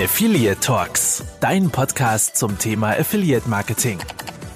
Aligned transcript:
Affiliate 0.00 0.60
Talks, 0.60 1.24
dein 1.40 1.70
Podcast 1.70 2.36
zum 2.36 2.56
Thema 2.56 2.90
Affiliate 2.90 3.48
Marketing. 3.48 3.98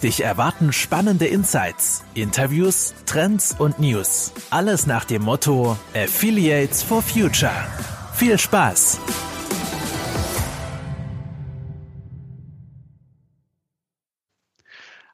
Dich 0.00 0.22
erwarten 0.22 0.72
spannende 0.72 1.27
Insights, 1.27 2.04
Interviews, 2.14 2.95
Trends 3.07 3.52
und 3.59 3.80
News. 3.80 4.30
Alles 4.50 4.86
nach 4.86 5.05
dem 5.05 5.23
Motto 5.23 5.77
Affiliates 5.96 6.84
for 6.84 7.02
Future. 7.02 7.50
Viel 8.14 8.39
Spaß! 8.39 9.00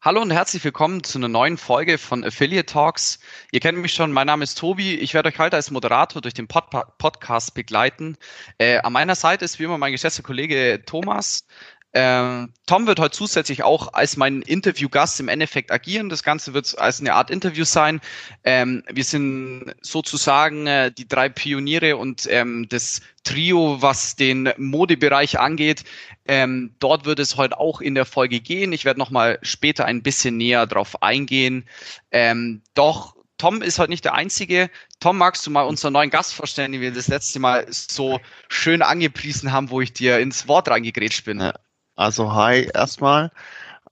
Hallo 0.08 0.22
und 0.22 0.30
herzlich 0.30 0.64
willkommen 0.64 1.04
zu 1.04 1.18
einer 1.18 1.28
neuen 1.28 1.58
Folge 1.58 1.98
von 1.98 2.24
Affiliate 2.24 2.64
Talks. 2.64 3.18
Ihr 3.52 3.60
kennt 3.60 3.76
mich 3.76 3.92
schon, 3.92 4.10
mein 4.10 4.26
Name 4.26 4.42
ist 4.42 4.56
Tobi. 4.56 4.94
Ich 4.94 5.12
werde 5.12 5.28
euch 5.28 5.38
heute 5.38 5.56
als 5.56 5.70
Moderator 5.70 6.22
durch 6.22 6.32
den 6.32 6.48
Pod 6.48 6.64
Podcast 6.96 7.52
begleiten. 7.52 8.16
Äh, 8.56 8.78
an 8.78 8.94
meiner 8.94 9.14
Seite 9.14 9.44
ist 9.44 9.58
wie 9.58 9.64
immer 9.64 9.76
mein 9.76 9.92
geschätzter 9.92 10.22
Kollege 10.22 10.82
Thomas. 10.86 11.46
Ähm, 11.94 12.52
Tom 12.66 12.86
wird 12.86 13.00
heute 13.00 13.16
zusätzlich 13.16 13.62
auch 13.62 13.94
als 13.94 14.18
mein 14.18 14.42
Interviewgast 14.42 15.20
im 15.20 15.28
Endeffekt 15.28 15.72
agieren. 15.72 16.10
Das 16.10 16.22
Ganze 16.22 16.52
wird 16.52 16.78
als 16.78 17.00
eine 17.00 17.14
Art 17.14 17.30
Interview 17.30 17.64
sein. 17.64 18.00
Ähm, 18.44 18.84
wir 18.90 19.04
sind 19.04 19.74
sozusagen 19.80 20.66
äh, 20.66 20.92
die 20.92 21.08
drei 21.08 21.30
Pioniere 21.30 21.96
und 21.96 22.26
ähm, 22.30 22.66
das 22.68 23.00
Trio, 23.24 23.80
was 23.80 24.16
den 24.16 24.52
Modebereich 24.58 25.38
angeht. 25.38 25.84
Ähm, 26.26 26.74
dort 26.78 27.06
wird 27.06 27.20
es 27.20 27.36
heute 27.36 27.58
auch 27.58 27.80
in 27.80 27.94
der 27.94 28.04
Folge 28.04 28.40
gehen. 28.40 28.72
Ich 28.72 28.84
werde 28.84 29.00
nochmal 29.00 29.38
später 29.42 29.86
ein 29.86 30.02
bisschen 30.02 30.36
näher 30.36 30.66
drauf 30.66 31.02
eingehen. 31.02 31.64
Ähm, 32.10 32.62
doch 32.74 33.16
Tom 33.38 33.62
ist 33.62 33.78
heute 33.78 33.90
nicht 33.90 34.04
der 34.04 34.14
Einzige. 34.14 34.68
Tom, 35.00 35.16
magst 35.16 35.46
du 35.46 35.50
mal 35.50 35.62
unseren 35.62 35.92
neuen 35.94 36.10
Gast 36.10 36.34
vorstellen, 36.34 36.72
den 36.72 36.80
wir 36.80 36.92
das 36.92 37.08
letzte 37.08 37.38
Mal 37.38 37.66
so 37.70 38.20
schön 38.48 38.82
angepriesen 38.82 39.52
haben, 39.52 39.70
wo 39.70 39.80
ich 39.80 39.92
dir 39.92 40.18
ins 40.18 40.48
Wort 40.48 40.68
reingegrätscht 40.68 41.24
bin? 41.24 41.40
Ja. 41.40 41.54
Also 41.98 42.32
hi 42.32 42.70
erstmal. 42.74 43.32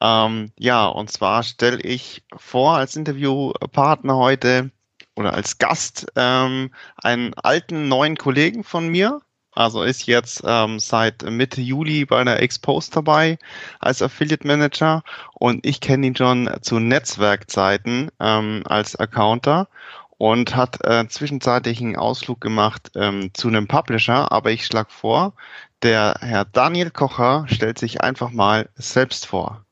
Ähm, 0.00 0.52
ja, 0.58 0.86
und 0.86 1.10
zwar 1.10 1.42
stelle 1.42 1.80
ich 1.80 2.22
vor 2.36 2.76
als 2.76 2.94
Interviewpartner 2.94 4.16
heute 4.16 4.70
oder 5.16 5.34
als 5.34 5.58
Gast 5.58 6.06
ähm, 6.14 6.70
einen 7.02 7.34
alten 7.34 7.88
neuen 7.88 8.16
Kollegen 8.16 8.62
von 8.62 8.88
mir. 8.88 9.22
Also 9.50 9.82
ist 9.82 10.06
jetzt 10.06 10.42
ähm, 10.46 10.78
seit 10.78 11.24
Mitte 11.24 11.60
Juli 11.60 12.04
bei 12.04 12.22
der 12.22 12.40
Expose 12.42 12.92
dabei 12.92 13.38
als 13.80 14.02
Affiliate 14.02 14.46
Manager 14.46 15.02
und 15.34 15.66
ich 15.66 15.80
kenne 15.80 16.06
ihn 16.06 16.14
schon 16.14 16.48
zu 16.60 16.78
Netzwerkzeiten 16.78 18.12
ähm, 18.20 18.62
als 18.66 18.94
Accounter 18.94 19.66
und 20.18 20.56
hat 20.56 20.78
äh, 20.84 21.06
zwischenzeitlich 21.08 21.80
einen 21.80 21.96
Ausflug 21.96 22.40
gemacht 22.40 22.90
ähm, 22.94 23.30
zu 23.34 23.48
einem 23.48 23.68
Publisher, 23.68 24.32
aber 24.32 24.50
ich 24.50 24.66
schlage 24.66 24.90
vor, 24.90 25.34
der 25.82 26.16
Herr 26.20 26.44
Daniel 26.44 26.90
Kocher 26.90 27.46
stellt 27.48 27.78
sich 27.78 28.00
einfach 28.00 28.30
mal 28.30 28.68
selbst 28.76 29.26
vor. 29.26 29.62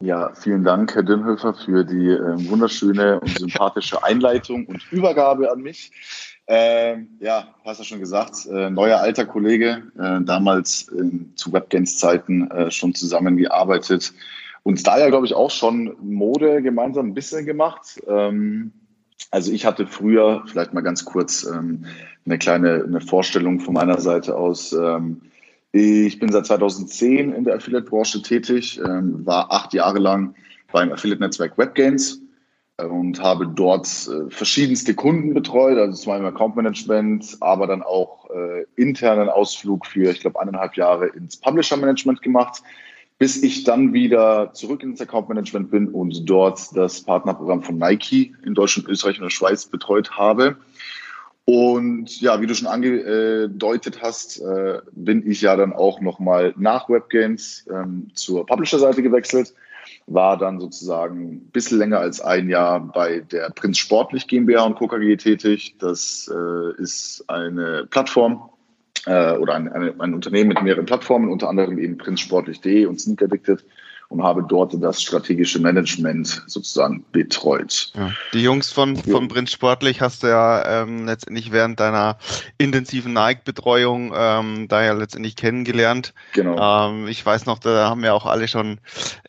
Ja, 0.00 0.32
vielen 0.34 0.64
Dank, 0.64 0.94
Herr 0.94 1.02
Dünnhöfer, 1.02 1.52
für 1.54 1.84
die 1.84 2.08
äh, 2.08 2.50
wunderschöne 2.50 3.20
und 3.20 3.38
sympathische 3.38 4.02
Einleitung 4.02 4.64
und 4.66 4.80
Übergabe 4.90 5.50
an 5.50 5.60
mich. 5.60 5.92
Ähm, 6.46 7.08
ja, 7.20 7.48
hast 7.64 7.80
du 7.80 7.84
schon 7.84 8.00
gesagt, 8.00 8.46
äh, 8.46 8.70
neuer 8.70 8.98
alter 8.98 9.26
Kollege, 9.26 9.82
äh, 9.98 10.20
damals 10.22 10.90
zu 11.36 11.52
Webgains-Zeiten 11.52 12.50
äh, 12.50 12.70
schon 12.70 12.94
zusammengearbeitet 12.94 14.12
und 14.62 14.86
da 14.86 14.98
ja, 14.98 15.08
glaube 15.08 15.26
ich, 15.26 15.34
auch 15.34 15.50
schon 15.50 15.96
Mode 16.00 16.62
gemeinsam 16.62 17.08
ein 17.08 17.14
bisschen 17.14 17.46
gemacht. 17.46 18.00
Ähm, 18.06 18.72
also 19.30 19.52
ich 19.52 19.66
hatte 19.66 19.86
früher, 19.86 20.42
vielleicht 20.46 20.72
mal 20.74 20.80
ganz 20.80 21.04
kurz, 21.04 21.44
ähm, 21.44 21.84
eine 22.26 22.38
kleine 22.38 22.84
eine 22.84 23.00
Vorstellung 23.00 23.60
von 23.60 23.74
meiner 23.74 24.00
Seite 24.00 24.36
aus. 24.36 24.72
Ähm, 24.72 25.22
ich 25.72 26.18
bin 26.18 26.32
seit 26.32 26.46
2010 26.46 27.32
in 27.32 27.44
der 27.44 27.56
Affiliate-Branche 27.56 28.22
tätig, 28.22 28.80
ähm, 28.84 29.24
war 29.24 29.52
acht 29.52 29.72
Jahre 29.72 29.98
lang 29.98 30.34
beim 30.72 30.92
Affiliate-Netzwerk 30.92 31.56
WebGains 31.58 32.20
äh, 32.78 32.84
und 32.84 33.22
habe 33.22 33.46
dort 33.46 33.86
äh, 33.86 34.30
verschiedenste 34.30 34.94
Kunden 34.94 35.32
betreut, 35.34 35.78
also 35.78 35.96
zum 35.96 36.12
einen 36.12 36.26
Account-Management, 36.26 37.36
aber 37.40 37.66
dann 37.66 37.82
auch 37.82 38.28
äh, 38.30 38.64
internen 38.76 39.28
Ausflug 39.28 39.86
für, 39.86 40.10
ich 40.10 40.20
glaube, 40.20 40.40
eineinhalb 40.40 40.76
Jahre 40.76 41.06
ins 41.08 41.36
Publisher-Management 41.36 42.22
gemacht, 42.22 42.62
bis 43.20 43.42
ich 43.42 43.64
dann 43.64 43.92
wieder 43.92 44.54
zurück 44.54 44.82
ins 44.82 44.98
Account-Management 44.98 45.70
bin 45.70 45.88
und 45.88 46.28
dort 46.28 46.74
das 46.74 47.02
Partnerprogramm 47.02 47.62
von 47.62 47.76
Nike 47.76 48.34
in 48.46 48.54
Deutschland, 48.54 48.88
Österreich 48.88 49.18
und 49.18 49.24
der 49.24 49.30
Schweiz 49.30 49.66
betreut 49.66 50.12
habe. 50.12 50.56
Und 51.44 52.18
ja, 52.22 52.40
wie 52.40 52.46
du 52.46 52.54
schon 52.54 52.66
angedeutet 52.66 54.00
hast, 54.00 54.40
äh, 54.40 54.78
bin 54.92 55.30
ich 55.30 55.42
ja 55.42 55.54
dann 55.54 55.74
auch 55.74 56.00
nochmal 56.00 56.54
nach 56.56 56.88
Webgames 56.88 57.66
ähm, 57.70 58.08
zur 58.14 58.46
Publisher-Seite 58.46 59.02
gewechselt, 59.02 59.52
war 60.06 60.38
dann 60.38 60.58
sozusagen 60.58 61.32
ein 61.32 61.50
bisschen 61.52 61.76
länger 61.76 61.98
als 61.98 62.22
ein 62.22 62.48
Jahr 62.48 62.80
bei 62.80 63.20
der 63.20 63.50
Prinz 63.50 63.76
Sportlich 63.76 64.28
GmbH 64.28 64.64
und 64.64 64.76
Co. 64.76 64.88
KG 64.88 65.16
tätig. 65.16 65.76
Das 65.78 66.30
äh, 66.34 66.80
ist 66.80 67.22
eine 67.28 67.86
Plattform 67.90 68.48
äh, 69.06 69.36
oder 69.36 69.54
ein, 69.54 69.70
eine, 69.72 69.94
ein 69.98 70.14
Unternehmen 70.14 70.48
mit 70.48 70.62
mehreren 70.62 70.86
Plattformen, 70.86 71.30
unter 71.30 71.48
anderem 71.48 71.78
eben 71.78 71.98
prinzsportlich.de 71.98 72.86
und 72.86 73.00
Sneaker 73.00 73.26
Addicted 73.26 73.64
und 74.10 74.24
habe 74.24 74.44
dort 74.46 74.74
das 74.82 75.00
strategische 75.00 75.60
Management 75.60 76.42
sozusagen 76.48 77.04
betreut. 77.12 77.92
Ja. 77.94 78.10
Die 78.32 78.42
Jungs 78.42 78.72
von, 78.72 78.96
von 78.96 79.28
Prinz 79.28 79.52
Sportlich 79.52 80.00
hast 80.00 80.24
du 80.24 80.26
ja 80.26 80.82
ähm, 80.82 81.06
letztendlich 81.06 81.52
während 81.52 81.78
deiner 81.78 82.18
intensiven 82.58 83.12
Nike-Betreuung 83.12 84.12
ähm, 84.12 84.66
da 84.66 84.82
ja 84.82 84.94
letztendlich 84.94 85.36
kennengelernt. 85.36 86.12
Genau. 86.32 86.90
Ähm, 86.90 87.06
ich 87.06 87.24
weiß 87.24 87.46
noch, 87.46 87.60
da 87.60 87.88
haben 87.88 88.02
wir 88.02 88.12
auch 88.12 88.26
alle 88.26 88.48
schon, 88.48 88.80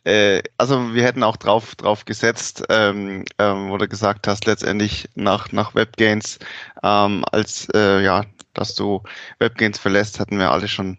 äh, 0.02 0.42
also 0.58 0.92
wir 0.94 1.04
hätten 1.04 1.22
auch 1.22 1.36
drauf, 1.36 1.76
drauf 1.76 2.04
gesetzt, 2.04 2.64
ähm, 2.68 3.24
ähm, 3.38 3.70
wo 3.70 3.78
du 3.78 3.86
gesagt 3.86 4.26
hast, 4.26 4.46
letztendlich 4.46 5.08
nach, 5.14 5.52
nach 5.52 5.76
Webgains, 5.76 6.40
ähm, 6.82 7.24
als 7.30 7.68
äh, 7.72 8.02
ja, 8.02 8.24
dass 8.54 8.74
du 8.74 9.02
Webgains 9.38 9.78
verlässt, 9.78 10.20
hatten 10.20 10.38
wir 10.38 10.50
alle 10.50 10.68
schon 10.68 10.98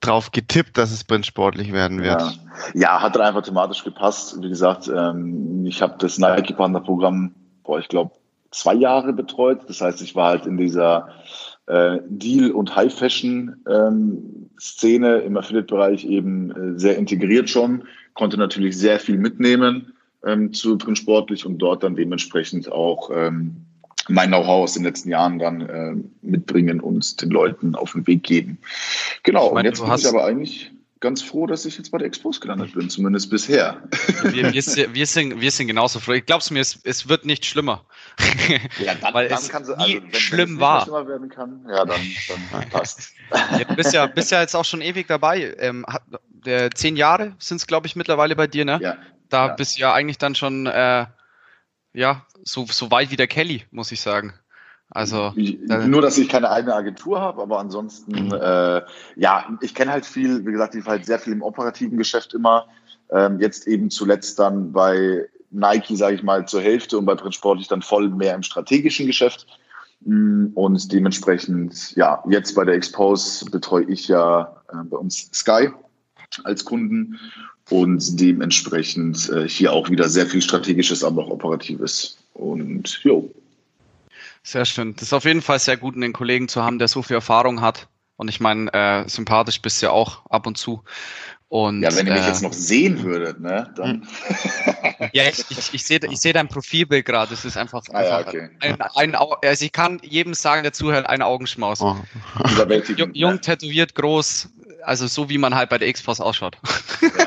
drauf 0.00 0.32
getippt, 0.32 0.76
dass 0.78 0.90
es 0.90 1.00
Sprint 1.00 1.26
sportlich 1.26 1.72
werden 1.72 2.02
wird. 2.02 2.20
Ja, 2.20 2.32
ja 2.74 3.02
hat 3.02 3.16
dann 3.16 3.22
einfach 3.22 3.42
thematisch 3.42 3.84
gepasst. 3.84 4.40
Wie 4.40 4.48
gesagt, 4.48 4.88
ähm, 4.88 5.66
ich 5.66 5.82
habe 5.82 5.96
das 5.98 6.18
Nike 6.18 6.54
Partner 6.54 6.80
Programm, 6.80 7.34
boah, 7.62 7.78
ich 7.78 7.88
glaube, 7.88 8.12
zwei 8.50 8.74
Jahre 8.74 9.12
betreut. 9.12 9.60
Das 9.68 9.80
heißt, 9.80 10.02
ich 10.02 10.16
war 10.16 10.30
halt 10.30 10.46
in 10.46 10.56
dieser 10.56 11.08
äh, 11.66 11.98
Deal- 12.08 12.52
und 12.52 12.74
High-Fashion-Szene 12.74 15.16
ähm, 15.16 15.26
im 15.26 15.36
Affiliate-Bereich 15.36 16.04
eben 16.04 16.50
äh, 16.50 16.78
sehr 16.78 16.96
integriert 16.96 17.50
schon, 17.50 17.84
konnte 18.14 18.36
natürlich 18.36 18.76
sehr 18.76 18.98
viel 18.98 19.18
mitnehmen 19.18 19.92
ähm, 20.24 20.52
zu 20.52 20.76
Print 20.78 20.98
Sportlich 20.98 21.46
und 21.46 21.58
dort 21.58 21.84
dann 21.84 21.94
dementsprechend 21.94 22.72
auch 22.72 23.10
ähm, 23.14 23.66
mein 24.10 24.28
Know-how 24.28 24.64
aus 24.64 24.74
den 24.74 24.84
letzten 24.84 25.10
Jahren 25.10 25.38
dann 25.38 25.60
äh, 25.62 25.94
mitbringen 26.22 26.80
und 26.80 27.20
den 27.20 27.30
Leuten 27.30 27.74
auf 27.74 27.92
den 27.92 28.06
Weg 28.06 28.22
geben. 28.22 28.58
Genau, 29.22 29.48
ich 29.48 29.54
meine, 29.54 29.68
und 29.68 29.76
jetzt 29.76 29.84
bin 29.84 29.94
ich 29.94 30.06
aber 30.06 30.24
eigentlich 30.24 30.70
ganz 31.00 31.22
froh, 31.22 31.46
dass 31.46 31.64
ich 31.64 31.78
jetzt 31.78 31.90
bei 31.90 31.98
der 31.98 32.06
Expos 32.06 32.40
gelandet 32.40 32.74
bin, 32.74 32.90
zumindest 32.90 33.30
bisher. 33.30 33.82
Wir, 34.22 34.52
wir, 34.52 34.94
wir, 34.94 35.06
sind, 35.06 35.40
wir 35.40 35.50
sind 35.50 35.66
genauso 35.66 35.98
froh. 35.98 36.12
Ich 36.12 36.26
glaube 36.26 36.42
es 36.42 36.50
mir, 36.50 36.60
es, 36.60 36.78
es 36.84 37.08
wird 37.08 37.24
nicht 37.24 37.46
schlimmer. 37.46 37.84
Ja, 38.78 38.94
dann, 39.00 39.14
Weil 39.14 39.28
dann 39.28 39.38
es 39.38 39.48
kann 39.48 39.64
sie, 39.64 39.76
also, 39.76 39.94
wenn, 39.94 40.14
schlimm 40.14 40.50
wenn 40.50 40.60
war. 40.60 40.82
schlimmer 40.82 41.08
werden 41.08 41.28
kann, 41.30 41.64
ja, 41.68 41.84
dann, 41.84 42.00
dann 42.28 42.68
passt. 42.70 43.12
Ja, 43.30 43.64
du 43.64 43.74
bist 43.74 43.94
ja, 43.94 44.06
bist 44.06 44.30
ja 44.30 44.40
jetzt 44.40 44.54
auch 44.54 44.64
schon 44.64 44.82
ewig 44.82 45.08
dabei. 45.08 45.54
Ähm, 45.58 45.86
hat, 45.86 46.02
der, 46.44 46.70
zehn 46.70 46.96
Jahre 46.96 47.34
sind 47.38 47.56
es, 47.56 47.66
glaube 47.66 47.86
ich, 47.86 47.96
mittlerweile 47.96 48.36
bei 48.36 48.46
dir, 48.46 48.64
ne? 48.64 48.78
Ja. 48.82 48.96
Da 49.30 49.48
ja. 49.48 49.54
bist 49.54 49.76
du 49.76 49.82
ja 49.82 49.94
eigentlich 49.94 50.18
dann 50.18 50.34
schon 50.34 50.66
äh, 50.66 51.06
ja, 51.92 52.26
so, 52.42 52.66
so 52.66 52.90
weit 52.90 53.10
wie 53.10 53.16
der 53.16 53.26
Kelly, 53.26 53.64
muss 53.70 53.92
ich 53.92 54.00
sagen. 54.00 54.34
Also 54.92 55.32
nur, 55.36 56.02
dass 56.02 56.18
ich 56.18 56.28
keine 56.28 56.50
eigene 56.50 56.74
Agentur 56.74 57.20
habe, 57.20 57.42
aber 57.42 57.60
ansonsten, 57.60 58.26
mhm. 58.26 58.32
äh, 58.32 58.82
ja, 59.14 59.56
ich 59.60 59.74
kenne 59.74 59.92
halt 59.92 60.04
viel, 60.04 60.44
wie 60.44 60.50
gesagt, 60.50 60.74
ich 60.74 60.84
war 60.84 60.94
halt 60.94 61.06
sehr 61.06 61.20
viel 61.20 61.32
im 61.32 61.42
operativen 61.42 61.96
Geschäft 61.96 62.34
immer. 62.34 62.66
Ähm, 63.12 63.38
jetzt 63.40 63.68
eben 63.68 63.90
zuletzt 63.90 64.38
dann 64.40 64.72
bei 64.72 65.28
Nike, 65.50 65.96
sage 65.96 66.16
ich 66.16 66.22
mal, 66.22 66.46
zur 66.46 66.60
Hälfte 66.60 66.98
und 66.98 67.06
bei 67.06 67.14
Print 67.14 67.34
Sportlich 67.34 67.68
dann 67.68 67.82
voll 67.82 68.08
mehr 68.08 68.34
im 68.34 68.42
strategischen 68.42 69.06
Geschäft. 69.06 69.46
Mm, 70.00 70.46
und 70.54 70.92
dementsprechend, 70.92 71.94
ja, 71.96 72.22
jetzt 72.28 72.54
bei 72.54 72.64
der 72.64 72.74
Expose 72.74 73.44
betreue 73.44 73.84
ich 73.84 74.08
ja 74.08 74.62
äh, 74.72 74.84
bei 74.84 74.96
uns 74.96 75.30
Sky 75.32 75.70
als 76.44 76.64
Kunden 76.64 77.18
und 77.68 78.20
dementsprechend 78.20 79.28
äh, 79.30 79.48
hier 79.48 79.72
auch 79.72 79.90
wieder 79.90 80.08
sehr 80.08 80.26
viel 80.26 80.42
strategisches, 80.42 81.04
aber 81.04 81.24
auch 81.24 81.30
operatives. 81.30 82.18
Und 82.34 83.00
jo. 83.02 83.30
Sehr 84.42 84.64
schön. 84.64 84.94
Das 84.94 85.04
ist 85.04 85.12
auf 85.12 85.24
jeden 85.24 85.42
Fall 85.42 85.58
sehr 85.58 85.76
gut, 85.76 85.94
einen 85.94 86.12
Kollegen 86.12 86.48
zu 86.48 86.62
haben, 86.62 86.78
der 86.78 86.88
so 86.88 87.02
viel 87.02 87.14
Erfahrung 87.14 87.60
hat. 87.60 87.88
Und 88.16 88.28
ich 88.28 88.40
meine, 88.40 88.72
äh, 88.72 89.08
sympathisch 89.08 89.62
bist 89.62 89.80
du 89.80 89.86
ja 89.86 89.92
auch 89.92 90.26
ab 90.26 90.46
und 90.46 90.58
zu. 90.58 90.82
Und, 91.50 91.82
ja, 91.82 91.92
wenn 91.96 92.06
ihr 92.06 92.12
mich 92.12 92.22
äh, 92.22 92.28
jetzt 92.28 92.42
noch 92.42 92.52
sehen 92.52 93.02
würdet, 93.02 93.40
ne, 93.40 93.68
dann. 93.74 94.06
ja, 95.12 95.24
ich, 95.24 95.44
ich, 95.50 95.74
ich 95.74 95.84
sehe 95.84 95.98
ich 96.08 96.20
seh 96.20 96.32
dein 96.32 96.46
Profilbild 96.46 97.04
gerade. 97.04 97.34
Es 97.34 97.44
ist 97.44 97.56
einfach, 97.56 97.82
ah, 97.92 98.02
ja, 98.04 98.20
okay. 98.20 98.50
ein, 98.60 98.80
ein, 98.80 99.14
also 99.16 99.64
ich 99.64 99.72
kann 99.72 99.98
jedem 100.04 100.32
sagen, 100.32 100.62
der 100.62 100.72
zuhört, 100.72 101.06
ein 101.08 101.22
Augenschmaus. 101.22 101.80
Oh. 101.80 101.96
jung, 102.96 103.14
jung, 103.14 103.40
tätowiert, 103.40 103.96
groß, 103.96 104.48
also 104.84 105.08
so 105.08 105.28
wie 105.28 105.38
man 105.38 105.56
halt 105.56 105.70
bei 105.70 105.78
der 105.78 105.88
X-Force 105.88 106.20
ausschaut. 106.20 106.56
Ja. 107.02 107.26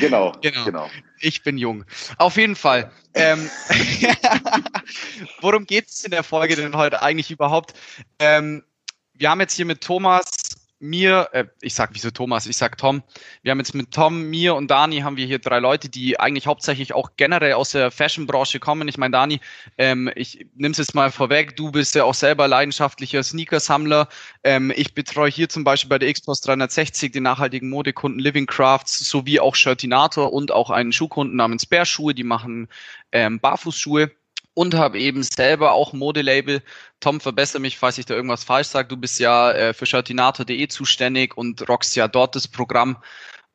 Genau, 0.00 0.32
genau, 0.40 0.64
genau. 0.64 0.90
Ich 1.20 1.42
bin 1.42 1.58
jung. 1.58 1.84
Auf 2.16 2.38
jeden 2.38 2.56
Fall. 2.56 2.90
Ähm, 3.12 3.50
worum 5.42 5.66
geht 5.66 5.88
es 5.88 6.04
in 6.04 6.10
der 6.10 6.22
Folge 6.22 6.56
denn 6.56 6.74
heute 6.74 7.02
eigentlich 7.02 7.30
überhaupt? 7.30 7.74
Ähm, 8.18 8.64
wir 9.12 9.28
haben 9.28 9.40
jetzt 9.40 9.54
hier 9.54 9.66
mit 9.66 9.82
Thomas 9.82 10.55
mir, 10.78 11.28
äh, 11.32 11.44
ich 11.60 11.74
sag 11.74 11.90
wieso 11.94 12.10
Thomas, 12.10 12.46
ich 12.46 12.56
sag 12.56 12.76
Tom. 12.78 13.02
Wir 13.42 13.50
haben 13.50 13.58
jetzt 13.58 13.74
mit 13.74 13.90
Tom, 13.90 14.28
mir 14.28 14.54
und 14.54 14.70
Dani 14.70 15.00
haben 15.00 15.16
wir 15.16 15.26
hier 15.26 15.38
drei 15.38 15.58
Leute, 15.58 15.88
die 15.88 16.20
eigentlich 16.20 16.46
hauptsächlich 16.46 16.92
auch 16.92 17.10
generell 17.16 17.54
aus 17.54 17.70
der 17.70 17.90
Fashion-Branche 17.90 18.60
kommen. 18.60 18.88
Ich 18.88 18.98
meine, 18.98 19.12
Dani, 19.12 19.40
ähm, 19.78 20.10
ich 20.14 20.46
es 20.58 20.78
jetzt 20.78 20.94
mal 20.94 21.10
vorweg, 21.10 21.56
du 21.56 21.70
bist 21.70 21.94
ja 21.94 22.04
auch 22.04 22.14
selber 22.14 22.48
leidenschaftlicher 22.48 23.22
Sneakersammler. 23.22 24.08
Ähm, 24.44 24.72
ich 24.74 24.94
betreue 24.94 25.30
hier 25.30 25.48
zum 25.48 25.64
Beispiel 25.64 25.88
bei 25.88 25.98
der 25.98 26.12
Xbox 26.12 26.40
360 26.42 27.12
den 27.12 27.22
nachhaltigen 27.22 27.70
Modekunden 27.70 28.20
Living 28.20 28.46
Crafts 28.46 29.08
sowie 29.08 29.40
auch 29.40 29.54
Shirtinator 29.54 30.32
und 30.32 30.52
auch 30.52 30.70
einen 30.70 30.92
Schuhkunden 30.92 31.36
namens 31.36 31.66
Bärschuhe, 31.66 32.14
die 32.14 32.24
machen 32.24 32.68
ähm, 33.12 33.40
Barfußschuhe 33.40 34.10
und 34.56 34.74
habe 34.74 34.98
eben 34.98 35.22
selber 35.22 35.72
auch 35.72 35.92
Modelabel. 35.92 36.62
Tom, 37.00 37.20
verbessere 37.20 37.60
mich, 37.60 37.78
falls 37.78 37.98
ich 37.98 38.06
da 38.06 38.14
irgendwas 38.14 38.42
falsch 38.42 38.68
sage. 38.68 38.88
Du 38.88 38.96
bist 38.96 39.20
ja 39.20 39.52
äh, 39.52 39.74
für 39.74 39.84
shirtinator.de 39.84 40.68
zuständig 40.68 41.36
und 41.36 41.68
rockst 41.68 41.94
ja 41.94 42.08
dort 42.08 42.34
das 42.34 42.48
Programm 42.48 42.96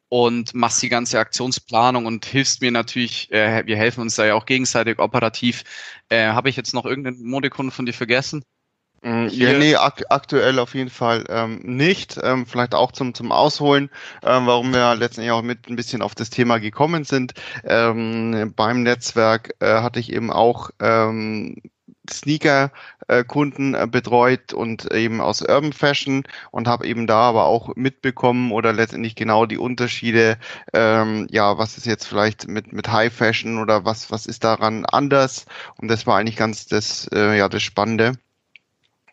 und 0.09 0.53
machst 0.53 0.81
die 0.83 0.89
ganze 0.89 1.19
Aktionsplanung 1.19 2.05
und 2.05 2.25
hilfst 2.25 2.61
mir 2.61 2.71
natürlich, 2.71 3.31
äh, 3.31 3.65
wir 3.65 3.77
helfen 3.77 4.01
uns 4.01 4.15
da 4.15 4.25
ja 4.25 4.35
auch 4.35 4.45
gegenseitig 4.45 4.99
operativ. 4.99 5.63
Äh, 6.09 6.27
habe 6.27 6.49
ich 6.49 6.55
jetzt 6.55 6.73
noch 6.75 6.85
irgendeinen 6.85 7.23
Modekunden 7.23 7.71
von 7.71 7.87
dir 7.87 7.93
vergessen? 7.93 8.43
Mm, 9.03 9.27
ja, 9.29 9.57
nee, 9.57 9.75
ak 9.75 10.03
aktuell 10.09 10.59
auf 10.59 10.75
jeden 10.75 10.91
Fall 10.91 11.23
ähm, 11.29 11.59
nicht. 11.63 12.19
Ähm, 12.21 12.45
vielleicht 12.45 12.75
auch 12.75 12.91
zum, 12.91 13.15
zum 13.15 13.31
Ausholen, 13.31 13.89
ähm, 14.23 14.45
warum 14.45 14.73
wir 14.73 14.95
letztendlich 14.95 15.31
auch 15.31 15.41
mit 15.41 15.67
ein 15.69 15.75
bisschen 15.75 16.03
auf 16.03 16.13
das 16.13 16.29
Thema 16.29 16.59
gekommen 16.59 17.03
sind. 17.03 17.33
Ähm, 17.63 18.53
beim 18.55 18.83
Netzwerk 18.83 19.55
äh, 19.59 19.81
hatte 19.81 19.99
ich 19.99 20.13
eben 20.13 20.31
auch 20.31 20.69
ähm, 20.79 21.55
Sneaker-Kunden 22.11 23.73
äh, 23.73 23.87
betreut 23.89 24.53
und 24.53 24.91
eben 24.91 25.19
aus 25.21 25.41
Urban 25.41 25.73
Fashion 25.73 26.23
und 26.51 26.67
habe 26.67 26.85
eben 26.85 27.07
da 27.07 27.21
aber 27.29 27.45
auch 27.45 27.75
mitbekommen 27.75 28.51
oder 28.51 28.71
letztendlich 28.73 29.15
genau 29.15 29.45
die 29.47 29.57
Unterschiede, 29.57 30.37
ähm, 30.73 31.27
ja, 31.31 31.57
was 31.57 31.77
ist 31.77 31.85
jetzt 31.85 32.05
vielleicht 32.05 32.47
mit, 32.47 32.71
mit 32.73 32.91
High 32.91 33.13
Fashion 33.13 33.57
oder 33.59 33.85
was, 33.85 34.11
was 34.11 34.25
ist 34.27 34.43
daran 34.43 34.85
anders 34.85 35.45
und 35.77 35.87
das 35.89 36.05
war 36.07 36.17
eigentlich 36.17 36.37
ganz 36.37 36.67
das, 36.67 37.07
äh, 37.13 37.37
ja, 37.37 37.49
das 37.49 37.63
Spannende. 37.63 38.13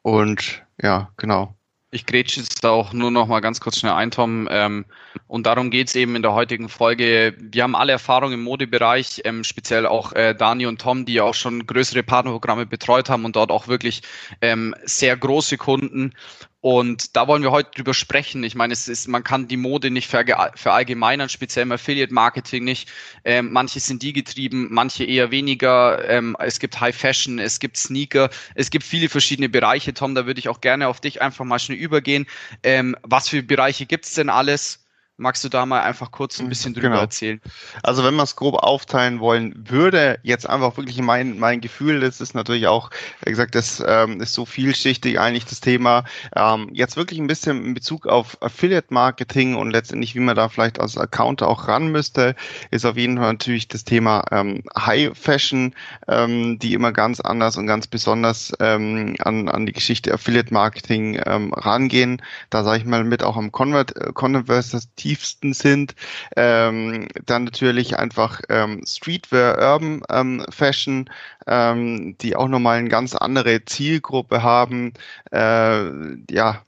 Und 0.02 0.62
ja, 0.80 1.10
genau. 1.16 1.54
Ich 1.90 2.04
grätsche 2.04 2.40
jetzt 2.40 2.62
da 2.62 2.70
auch 2.70 2.92
nur 2.92 3.10
noch 3.10 3.28
mal 3.28 3.40
ganz 3.40 3.60
kurz 3.60 3.78
schnell 3.78 3.92
ein, 3.92 4.10
Tom. 4.10 4.46
Ähm, 4.50 4.84
und 5.26 5.46
darum 5.46 5.70
geht 5.70 5.88
es 5.88 5.96
eben 5.96 6.16
in 6.16 6.22
der 6.22 6.34
heutigen 6.34 6.68
Folge. 6.68 7.34
Wir 7.38 7.62
haben 7.62 7.74
alle 7.74 7.92
Erfahrung 7.92 8.32
im 8.32 8.42
Modebereich, 8.42 9.22
ähm, 9.24 9.42
speziell 9.42 9.86
auch 9.86 10.12
äh, 10.12 10.34
Dani 10.34 10.66
und 10.66 10.82
Tom, 10.82 11.06
die 11.06 11.14
ja 11.14 11.22
auch 11.22 11.34
schon 11.34 11.66
größere 11.66 12.02
Partnerprogramme 12.02 12.66
betreut 12.66 13.08
haben 13.08 13.24
und 13.24 13.36
dort 13.36 13.50
auch 13.50 13.68
wirklich 13.68 14.02
ähm, 14.42 14.74
sehr 14.84 15.16
große 15.16 15.56
Kunden. 15.56 16.12
Und 16.60 17.16
da 17.16 17.28
wollen 17.28 17.42
wir 17.42 17.52
heute 17.52 17.70
drüber 17.70 17.94
sprechen. 17.94 18.42
Ich 18.42 18.56
meine, 18.56 18.72
es 18.72 18.88
ist, 18.88 19.06
man 19.06 19.22
kann 19.22 19.46
die 19.46 19.56
Mode 19.56 19.90
nicht 19.90 20.08
verallgemeinern, 20.08 21.28
speziell 21.28 21.62
im 21.62 21.72
Affiliate 21.72 22.12
Marketing 22.12 22.64
nicht. 22.64 22.90
Ähm, 23.24 23.52
manche 23.52 23.78
sind 23.78 24.02
die 24.02 24.12
getrieben, 24.12 24.68
manche 24.70 25.04
eher 25.04 25.30
weniger. 25.30 26.08
Ähm, 26.08 26.36
es 26.40 26.58
gibt 26.58 26.80
High 26.80 26.96
Fashion, 26.96 27.38
es 27.38 27.60
gibt 27.60 27.76
Sneaker, 27.76 28.30
es 28.56 28.70
gibt 28.70 28.84
viele 28.84 29.08
verschiedene 29.08 29.48
Bereiche. 29.48 29.94
Tom, 29.94 30.16
da 30.16 30.26
würde 30.26 30.40
ich 30.40 30.48
auch 30.48 30.60
gerne 30.60 30.88
auf 30.88 31.00
dich 31.00 31.22
einfach 31.22 31.44
mal 31.44 31.60
schnell 31.60 31.78
übergehen. 31.78 32.26
Ähm, 32.64 32.96
was 33.02 33.28
für 33.28 33.42
Bereiche 33.42 33.86
gibt's 33.86 34.14
denn 34.14 34.28
alles? 34.28 34.87
Magst 35.20 35.42
du 35.42 35.48
da 35.48 35.66
mal 35.66 35.80
einfach 35.80 36.12
kurz 36.12 36.38
ein 36.38 36.44
mhm, 36.44 36.50
bisschen 36.50 36.74
drüber 36.74 36.90
genau. 36.90 37.00
erzählen? 37.00 37.40
Also 37.82 38.04
wenn 38.04 38.14
man 38.14 38.22
es 38.22 38.36
grob 38.36 38.54
aufteilen 38.54 39.18
wollen 39.18 39.52
würde, 39.68 40.20
jetzt 40.22 40.48
einfach 40.48 40.76
wirklich 40.76 41.00
mein, 41.02 41.40
mein 41.40 41.60
Gefühl, 41.60 41.98
das 41.98 42.20
ist 42.20 42.36
natürlich 42.36 42.68
auch, 42.68 42.90
wie 43.24 43.30
gesagt, 43.30 43.56
das 43.56 43.82
ähm, 43.84 44.20
ist 44.20 44.32
so 44.32 44.46
vielschichtig 44.46 45.18
eigentlich 45.18 45.44
das 45.44 45.58
Thema. 45.60 46.04
Ähm, 46.36 46.70
jetzt 46.72 46.96
wirklich 46.96 47.18
ein 47.18 47.26
bisschen 47.26 47.64
in 47.64 47.74
Bezug 47.74 48.06
auf 48.06 48.40
Affiliate 48.40 48.94
Marketing 48.94 49.56
und 49.56 49.72
letztendlich, 49.72 50.14
wie 50.14 50.20
man 50.20 50.36
da 50.36 50.48
vielleicht 50.48 50.78
als 50.78 50.96
Account 50.96 51.42
auch 51.42 51.66
ran 51.66 51.88
müsste, 51.88 52.36
ist 52.70 52.86
auf 52.86 52.96
jeden 52.96 53.18
Fall 53.18 53.32
natürlich 53.32 53.66
das 53.66 53.82
Thema 53.82 54.24
ähm, 54.30 54.62
High 54.78 55.18
Fashion, 55.18 55.74
ähm, 56.06 56.60
die 56.60 56.74
immer 56.74 56.92
ganz 56.92 57.18
anders 57.18 57.56
und 57.56 57.66
ganz 57.66 57.88
besonders 57.88 58.52
ähm, 58.60 59.16
an, 59.18 59.48
an 59.48 59.66
die 59.66 59.72
Geschichte 59.72 60.14
Affiliate 60.14 60.54
Marketing 60.54 61.20
ähm, 61.26 61.52
rangehen. 61.54 62.22
Da 62.50 62.62
sage 62.62 62.78
ich 62.78 62.84
mal 62.84 63.02
mit 63.02 63.24
auch 63.24 63.36
am 63.36 63.50
Convert, 63.50 63.96
äh, 63.96 64.12
Converse 64.12 64.80
tiefsten 65.08 65.54
sind. 65.54 65.94
Ähm, 66.36 67.08
dann 67.24 67.44
natürlich 67.44 67.98
einfach 67.98 68.42
ähm, 68.48 68.82
Streetwear, 68.86 69.58
Urban 69.58 70.02
ähm, 70.10 70.44
Fashion, 70.50 71.08
ähm, 71.46 72.16
die 72.18 72.36
auch 72.36 72.48
nochmal 72.48 72.78
eine 72.78 72.90
ganz 72.90 73.14
andere 73.14 73.64
Zielgruppe 73.64 74.42
haben. 74.42 74.92
Äh, 75.32 75.84
ja, 76.30 76.62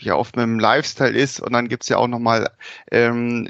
ja 0.00 0.14
oft 0.14 0.36
mit 0.36 0.44
dem 0.44 0.60
Lifestyle 0.60 1.16
ist 1.16 1.40
und 1.40 1.52
dann 1.52 1.68
gibt's 1.68 1.88
ja 1.88 1.96
auch 1.96 2.08
nochmal 2.08 2.50
ähm, 2.92 3.48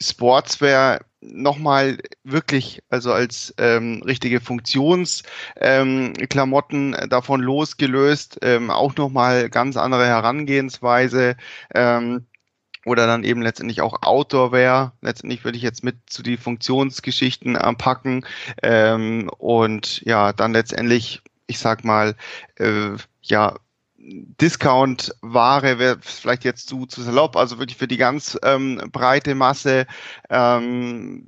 Sportswear 0.00 1.00
nochmal 1.20 1.98
wirklich, 2.24 2.82
also 2.88 3.12
als 3.12 3.54
ähm, 3.58 4.02
richtige 4.06 4.40
Funktionsklamotten 4.40 6.96
ähm, 6.98 7.08
davon 7.10 7.42
losgelöst, 7.42 8.38
ähm, 8.42 8.70
auch 8.70 8.96
nochmal 8.96 9.50
ganz 9.50 9.76
andere 9.76 10.06
Herangehensweise. 10.06 11.36
Ähm, 11.74 12.24
oder 12.90 13.06
dann 13.06 13.24
eben 13.24 13.40
letztendlich 13.40 13.80
auch 13.80 14.02
Outdoor-Wear. 14.02 14.92
Letztendlich 15.00 15.44
würde 15.44 15.56
ich 15.56 15.62
jetzt 15.62 15.84
mit 15.84 15.96
zu 16.06 16.22
die 16.22 16.36
Funktionsgeschichten 16.36 17.56
anpacken 17.56 18.26
ähm, 18.62 19.30
und 19.38 20.02
ja, 20.02 20.32
dann 20.32 20.52
letztendlich, 20.52 21.22
ich 21.46 21.60
sag 21.60 21.84
mal, 21.84 22.16
äh, 22.56 22.90
ja, 23.22 23.54
Discount-Ware 23.96 25.78
wäre 25.78 25.98
vielleicht 26.00 26.44
jetzt 26.44 26.68
zu, 26.68 26.86
zu 26.86 27.02
salopp, 27.02 27.36
also 27.36 27.58
wirklich 27.58 27.78
für 27.78 27.86
die 27.86 27.98
ganz 27.98 28.36
ähm, 28.42 28.80
breite 28.90 29.34
Masse 29.34 29.86
ähm, 30.30 31.26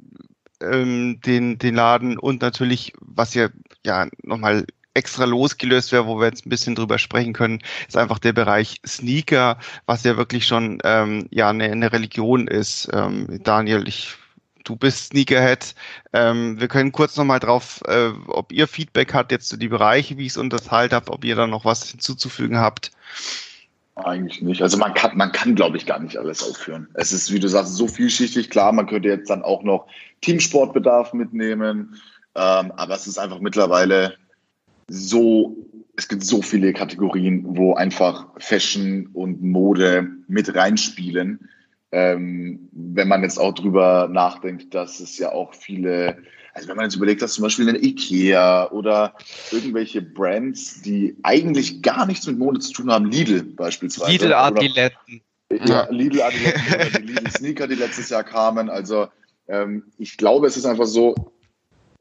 ähm, 0.60 1.20
den, 1.20 1.58
den 1.58 1.74
Laden 1.76 2.18
und 2.18 2.42
natürlich, 2.42 2.92
was 2.98 3.34
ja 3.34 3.48
ja 3.84 4.08
nochmal 4.22 4.66
extra 4.94 5.24
losgelöst 5.24 5.92
wäre, 5.92 6.06
wo 6.06 6.18
wir 6.18 6.26
jetzt 6.26 6.46
ein 6.46 6.50
bisschen 6.50 6.74
drüber 6.74 6.98
sprechen 6.98 7.32
können, 7.32 7.60
ist 7.88 7.96
einfach 7.96 8.18
der 8.18 8.32
Bereich 8.32 8.80
Sneaker, 8.86 9.58
was 9.86 10.04
ja 10.04 10.16
wirklich 10.16 10.46
schon 10.46 10.78
ähm, 10.84 11.26
ja 11.30 11.50
eine, 11.50 11.64
eine 11.64 11.92
Religion 11.92 12.46
ist. 12.46 12.88
Ähm, 12.92 13.40
Daniel, 13.42 13.88
ich 13.88 14.16
du 14.64 14.76
bist 14.76 15.08
Sneakerhead. 15.08 15.74
Ähm, 16.12 16.60
wir 16.60 16.68
können 16.68 16.92
kurz 16.92 17.16
nochmal 17.16 17.40
drauf, 17.40 17.80
äh, 17.86 18.10
ob 18.28 18.52
ihr 18.52 18.68
Feedback 18.68 19.14
habt 19.14 19.32
jetzt 19.32 19.48
zu 19.48 19.56
die 19.56 19.68
Bereiche, 19.68 20.16
wie 20.18 20.26
ich 20.26 20.32
es 20.32 20.36
unterteilt 20.36 20.92
habe, 20.92 21.12
ob 21.12 21.24
ihr 21.24 21.36
da 21.36 21.46
noch 21.46 21.64
was 21.64 21.90
hinzuzufügen 21.90 22.58
habt. 22.58 22.92
Eigentlich 23.94 24.40
nicht. 24.40 24.62
Also 24.62 24.78
man 24.78 24.94
kann, 24.94 25.16
man 25.16 25.32
kann, 25.32 25.54
glaube 25.54 25.76
ich, 25.76 25.84
gar 25.84 25.98
nicht 25.98 26.16
alles 26.16 26.42
aufführen. 26.42 26.88
Es 26.94 27.12
ist, 27.12 27.30
wie 27.30 27.40
du 27.40 27.48
sagst, 27.48 27.74
so 27.74 27.86
vielschichtig. 27.86 28.48
Klar, 28.48 28.72
man 28.72 28.86
könnte 28.86 29.08
jetzt 29.08 29.28
dann 29.28 29.42
auch 29.42 29.62
noch 29.62 29.86
Teamsportbedarf 30.22 31.12
mitnehmen, 31.12 32.00
ähm, 32.34 32.72
aber 32.76 32.94
es 32.94 33.06
ist 33.06 33.18
einfach 33.18 33.40
mittlerweile 33.40 34.16
so, 34.92 35.56
es 35.96 36.06
gibt 36.06 36.22
so 36.22 36.42
viele 36.42 36.72
Kategorien, 36.72 37.44
wo 37.56 37.74
einfach 37.74 38.26
Fashion 38.38 39.08
und 39.14 39.42
Mode 39.42 40.08
mit 40.28 40.54
reinspielen. 40.54 41.48
Ähm, 41.92 42.68
wenn 42.72 43.08
man 43.08 43.22
jetzt 43.22 43.38
auch 43.38 43.54
drüber 43.54 44.08
nachdenkt, 44.10 44.74
dass 44.74 45.00
es 45.00 45.18
ja 45.18 45.32
auch 45.32 45.54
viele, 45.54 46.18
also 46.54 46.68
wenn 46.68 46.76
man 46.76 46.86
jetzt 46.86 46.96
überlegt, 46.96 47.22
dass 47.22 47.34
zum 47.34 47.42
Beispiel 47.42 47.68
eine 47.68 47.82
Ikea 47.82 48.70
oder 48.70 49.14
irgendwelche 49.50 50.02
Brands, 50.02 50.82
die 50.82 51.16
eigentlich 51.22 51.82
gar 51.82 52.06
nichts 52.06 52.26
mit 52.26 52.38
Mode 52.38 52.60
zu 52.60 52.72
tun 52.72 52.90
haben, 52.90 53.06
Lidl 53.06 53.42
beispielsweise. 53.42 54.12
Lidl 54.12 54.34
Adiletten. 54.34 55.22
Ja, 55.64 55.88
Lidl 55.90 56.22
Adiletten 56.22 56.74
oder 56.74 57.00
die 57.00 57.06
Lidl 57.06 57.30
Sneaker, 57.30 57.66
die 57.66 57.74
letztes 57.74 58.08
Jahr 58.10 58.24
kamen. 58.24 58.70
Also 58.70 59.08
ähm, 59.48 59.84
ich 59.98 60.16
glaube, 60.16 60.46
es 60.46 60.56
ist 60.56 60.64
einfach 60.64 60.86
so, 60.86 61.32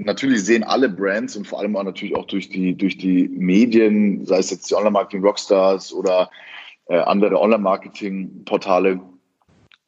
natürlich 0.05 0.43
sehen 0.43 0.63
alle 0.63 0.89
Brands 0.89 1.35
und 1.35 1.47
vor 1.47 1.59
allem 1.59 1.75
auch 1.75 1.83
natürlich 1.83 2.15
auch 2.15 2.25
durch 2.25 2.49
die, 2.49 2.75
durch 2.75 2.97
die 2.97 3.27
Medien, 3.29 4.25
sei 4.25 4.39
es 4.39 4.51
jetzt 4.51 4.69
die 4.69 4.75
Online-Marketing 4.75 5.23
Rockstars 5.23 5.93
oder 5.93 6.29
äh, 6.87 6.97
andere 6.97 7.39
Online-Marketing-Portale, 7.39 8.99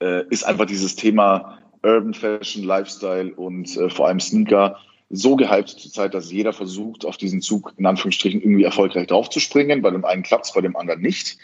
äh, 0.02 0.24
ist 0.30 0.44
einfach 0.44 0.66
dieses 0.66 0.96
Thema 0.96 1.60
Urban 1.84 2.14
Fashion, 2.14 2.64
Lifestyle 2.64 3.34
und 3.34 3.76
äh, 3.78 3.90
vor 3.90 4.08
allem 4.08 4.20
Sneaker 4.20 4.78
so 5.10 5.36
gehypt 5.36 5.70
zurzeit, 5.70 6.14
dass 6.14 6.32
jeder 6.32 6.54
versucht, 6.54 7.06
auf 7.06 7.18
diesen 7.18 7.42
Zug 7.42 7.74
in 7.78 7.86
Anführungsstrichen 7.86 8.42
irgendwie 8.42 8.64
erfolgreich 8.64 9.08
draufzuspringen. 9.08 9.82
Bei 9.82 9.92
dem 9.92 10.06
einen 10.06 10.24
klappt 10.24 10.46
es, 10.46 10.54
bei 10.54 10.62
dem 10.62 10.76
anderen 10.76 11.02
nicht. 11.02 11.38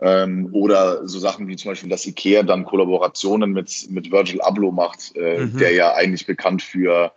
Ähm, 0.00 0.50
oder 0.52 1.08
so 1.08 1.18
Sachen 1.18 1.48
wie 1.48 1.56
zum 1.56 1.70
Beispiel, 1.70 1.88
dass 1.88 2.06
Ikea 2.06 2.42
dann 2.42 2.66
Kollaborationen 2.66 3.52
mit, 3.52 3.86
mit 3.88 4.12
Virgil 4.12 4.42
Abloh 4.42 4.70
macht, 4.70 5.16
äh, 5.16 5.46
mhm. 5.46 5.56
der 5.56 5.72
ja 5.72 5.94
eigentlich 5.94 6.26
bekannt 6.26 6.60
für 6.60 7.12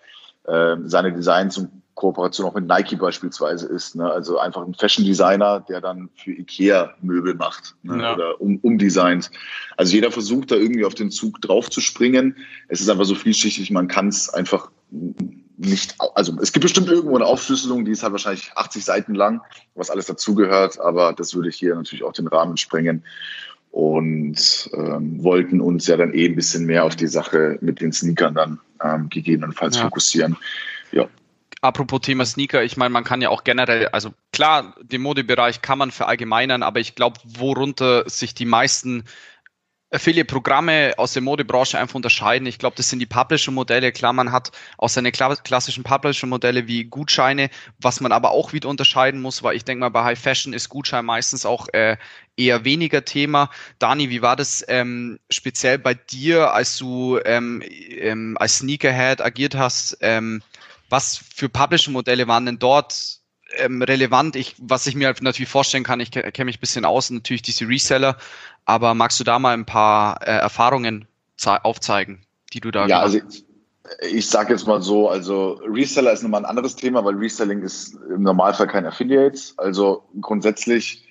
seine 0.86 1.14
Designs 1.14 1.58
und 1.58 1.70
Kooperation 2.00 2.48
auch 2.48 2.56
mit 2.56 2.66
Nike 2.66 2.96
beispielsweise 2.96 3.68
ist. 3.68 3.96
Ne? 3.96 4.10
Also 4.10 4.40
einfach 4.40 4.66
ein 4.66 4.74
Fashion 4.74 5.04
Designer, 5.04 5.60
der 5.68 5.82
dann 5.82 6.10
für 6.16 6.32
Ikea 6.32 6.94
Möbel 7.02 7.36
macht 7.36 7.76
ne? 7.84 8.02
ja. 8.02 8.14
oder 8.14 8.40
um, 8.40 8.58
umdesignt. 8.62 9.30
Also 9.76 9.96
jeder 9.96 10.10
versucht 10.10 10.52
da 10.52 10.56
irgendwie 10.56 10.86
auf 10.86 10.94
den 10.96 11.12
Zug 11.12 11.42
drauf 11.42 11.70
zu 11.70 11.82
springen. 11.82 12.38
Es 12.70 12.80
ist 12.80 12.90
einfach 12.90 13.04
so 13.04 13.16
vielschichtig, 13.16 13.70
man 13.72 13.90
kann 13.90 14.08
es 14.08 14.30
einfach 14.30 14.72
nicht, 15.58 15.96
also 16.16 16.38
es 16.42 16.54
gibt 16.54 16.64
bestimmt 16.64 16.88
irgendwo 16.88 17.18
eine 17.18 17.26
Aufschlüsselung, 17.26 17.84
die 17.84 17.92
ist 17.92 18.02
halt 18.02 18.14
wahrscheinlich 18.14 18.54
80 18.56 18.86
Seiten 18.86 19.14
lang, 19.14 19.42
was 19.76 19.90
alles 19.90 20.06
dazugehört, 20.06 20.80
aber 20.80 21.12
das 21.12 21.36
würde 21.36 21.50
hier 21.50 21.76
natürlich 21.76 22.06
auch 22.06 22.14
den 22.14 22.28
Rahmen 22.28 22.56
sprengen 22.56 23.04
und 23.72 24.70
ähm, 24.74 25.22
wollten 25.22 25.60
uns 25.60 25.86
ja 25.88 25.98
dann 25.98 26.14
eh 26.14 26.26
ein 26.26 26.36
bisschen 26.36 26.66
mehr 26.66 26.86
auf 26.86 26.96
die 26.96 27.08
Sache 27.08 27.58
mit 27.60 27.82
den 27.82 27.92
Sneakern 27.92 28.36
dann 28.36 28.60
ähm, 28.84 29.10
gegebenenfalls 29.10 29.78
ja. 29.78 29.84
fokussieren. 29.84 30.38
Ja. 30.92 31.08
Apropos 31.62 32.02
Thema 32.02 32.26
Sneaker, 32.26 32.64
ich 32.64 32.78
meine, 32.78 32.92
man 32.92 33.04
kann 33.04 33.22
ja 33.22 33.30
auch 33.30 33.44
generell, 33.44 33.88
also 33.90 34.14
klar, 34.32 34.76
den 34.82 35.02
Modebereich 35.02 35.62
kann 35.62 35.78
man 35.78 35.92
verallgemeinern, 35.92 36.64
aber 36.64 36.80
ich 36.80 36.96
glaube, 36.96 37.20
worunter 37.26 38.10
sich 38.10 38.34
die 38.34 38.46
meisten 38.46 39.04
Affiliate-Programme 39.92 40.94
aus 40.98 41.14
der 41.14 41.24
Modebranche 41.24 41.80
einfach 41.80 41.96
unterscheiden. 41.96 42.48
Ich 42.48 42.60
glaube, 42.60 42.76
das 42.76 42.90
sind 42.90 43.00
die 43.00 43.08
Publisher-Modelle. 43.08 43.92
Klar, 43.92 44.14
man 44.14 44.32
hat 44.32 44.52
auch 44.78 44.90
seine 44.90 45.12
klassischen 45.12 45.84
Publisher-Modelle 45.84 46.68
wie 46.68 46.84
Gutscheine, 46.84 47.50
was 47.80 48.00
man 48.00 48.12
aber 48.12 48.32
auch 48.32 48.54
wieder 48.54 48.70
unterscheiden 48.70 49.20
muss, 49.20 49.42
weil 49.42 49.56
ich 49.56 49.66
denke 49.66 49.82
mal, 49.82 49.90
bei 49.90 50.04
High 50.04 50.20
Fashion 50.20 50.54
ist 50.54 50.70
Gutschein 50.70 51.06
meistens 51.06 51.46
auch 51.46 51.68
äh, 51.74 51.98
eher 52.38 52.66
weniger 52.66 53.04
Thema. 53.04 53.50
Dani, 53.80 54.10
wie 54.10 54.22
war 54.22 54.36
das 54.36 54.64
ähm, 54.68 55.20
speziell 55.32 55.80
bei 55.80 55.96
dir, 55.96 56.54
als 56.54 56.78
du 56.78 57.20
ähm, 57.26 57.64
ähm, 57.66 58.38
als 58.40 58.60
Sneakerhead 58.60 59.22
agiert 59.22 59.56
hast? 59.56 59.98
Ähm, 60.02 60.44
was 60.90 61.20
für 61.36 61.50
Publisher-Modelle 61.50 62.28
waren 62.28 62.46
denn 62.46 62.60
dort 62.60 63.19
ähm, 63.58 63.82
relevant. 63.82 64.36
Ich, 64.36 64.56
was 64.60 64.88
ich 64.88 64.96
mir 64.96 65.08
halt 65.08 65.22
natürlich 65.22 65.50
vorstellen 65.50 65.84
kann, 65.84 66.00
ich 66.00 66.12
kenne 66.12 66.46
mich 66.46 66.58
ein 66.58 66.62
bisschen 66.62 66.86
aus, 66.86 67.10
natürlich 67.10 67.42
diese 67.42 67.68
Reseller, 67.68 68.18
aber 68.66 68.94
magst 68.94 69.20
du 69.20 69.24
da 69.24 69.40
mal 69.40 69.54
ein 69.54 69.66
paar 69.66 70.22
äh, 70.22 70.32
Erfahrungen 70.32 71.08
aufzeigen, 71.46 72.26
die 72.54 72.60
du 72.60 72.72
da 72.72 72.86
Ja, 72.88 73.00
also 73.00 73.18
ich, 73.18 73.46
ich 74.12 74.30
sage 74.30 74.54
jetzt 74.54 74.68
mal 74.68 74.82
so, 74.82 75.10
also 75.10 75.60
Reseller 75.66 76.12
ist 76.12 76.24
nochmal 76.24 76.42
ein 76.42 76.50
anderes 76.50 76.76
Thema, 76.76 77.04
weil 77.06 77.16
Reselling 77.16 77.62
ist 77.62 77.96
im 78.10 78.24
Normalfall 78.24 78.68
kein 78.68 78.86
Affiliates. 78.86 79.54
Also 79.58 80.04
grundsätzlich 80.22 81.06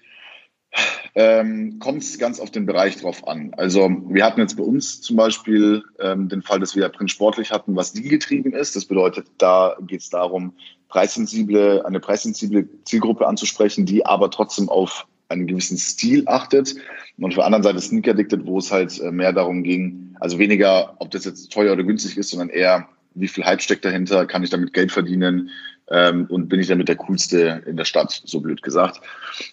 ähm, 1.14 1.78
kommt 1.78 2.02
es 2.02 2.18
ganz 2.18 2.40
auf 2.40 2.50
den 2.50 2.66
Bereich 2.66 2.98
drauf 2.98 3.26
an. 3.26 3.52
Also 3.56 3.88
wir 4.08 4.24
hatten 4.24 4.40
jetzt 4.40 4.56
bei 4.56 4.62
uns 4.62 5.00
zum 5.00 5.16
Beispiel 5.16 5.82
ähm, 5.98 6.28
den 6.28 6.42
Fall, 6.42 6.60
dass 6.60 6.76
wir 6.76 6.88
Print 6.90 7.10
sportlich 7.10 7.50
hatten, 7.50 7.74
was 7.74 7.92
die 7.92 8.02
getrieben 8.02 8.52
ist. 8.52 8.76
Das 8.76 8.84
bedeutet, 8.84 9.26
da 9.38 9.76
geht 9.80 10.00
es 10.00 10.10
darum, 10.10 10.54
preissensible, 10.88 11.84
eine 11.84 12.00
preissensible 12.00 12.68
Zielgruppe 12.84 13.26
anzusprechen, 13.26 13.86
die 13.86 14.04
aber 14.06 14.30
trotzdem 14.30 14.68
auf 14.68 15.06
einen 15.28 15.46
gewissen 15.46 15.76
Stil 15.76 16.24
achtet. 16.26 16.74
Und 17.18 17.26
auf 17.26 17.34
der 17.34 17.44
anderen 17.44 17.62
Seite 17.62 17.80
Sneaker 17.80 18.12
Addicted, 18.12 18.46
wo 18.46 18.58
es 18.58 18.72
halt 18.72 18.98
äh, 19.00 19.10
mehr 19.10 19.32
darum 19.32 19.62
ging, 19.62 20.16
also 20.20 20.38
weniger, 20.38 20.96
ob 20.98 21.10
das 21.10 21.24
jetzt 21.24 21.52
teuer 21.52 21.72
oder 21.72 21.84
günstig 21.84 22.16
ist, 22.16 22.30
sondern 22.30 22.48
eher, 22.48 22.88
wie 23.14 23.28
viel 23.28 23.44
Hype 23.44 23.60
steckt 23.60 23.84
dahinter, 23.84 24.26
kann 24.26 24.42
ich 24.42 24.50
damit 24.50 24.72
Geld 24.72 24.92
verdienen 24.92 25.50
ähm, 25.90 26.26
und 26.28 26.48
bin 26.48 26.60
ich 26.60 26.68
damit 26.68 26.88
der 26.88 26.96
Coolste 26.96 27.62
in 27.66 27.76
der 27.76 27.84
Stadt, 27.84 28.22
so 28.24 28.40
blöd 28.40 28.62
gesagt. 28.62 29.00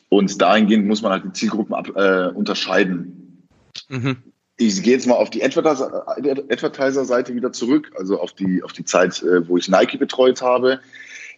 Und 0.10 0.42
dahingehend 0.42 0.88
muss 0.88 1.02
man 1.02 1.12
halt 1.12 1.26
die 1.26 1.34
Zielgruppen 1.34 1.76
ab, 1.76 1.90
äh, 1.96 2.28
unterscheiden. 2.30 3.48
Mhm. 3.90 4.18
Ich 4.58 4.82
gehe 4.84 4.94
jetzt 4.94 5.06
mal 5.06 5.16
auf 5.16 5.30
die 5.30 5.44
Advertiser-Seite 5.44 7.36
wieder 7.36 7.52
zurück, 7.52 7.92
also 7.98 8.22
auf 8.22 8.32
die, 8.32 8.64
auf 8.64 8.72
die 8.72 8.86
Zeit, 8.86 9.22
äh, 9.24 9.46
wo 9.50 9.58
ich 9.58 9.68
Nike 9.68 9.98
betreut 9.98 10.42
habe 10.42 10.80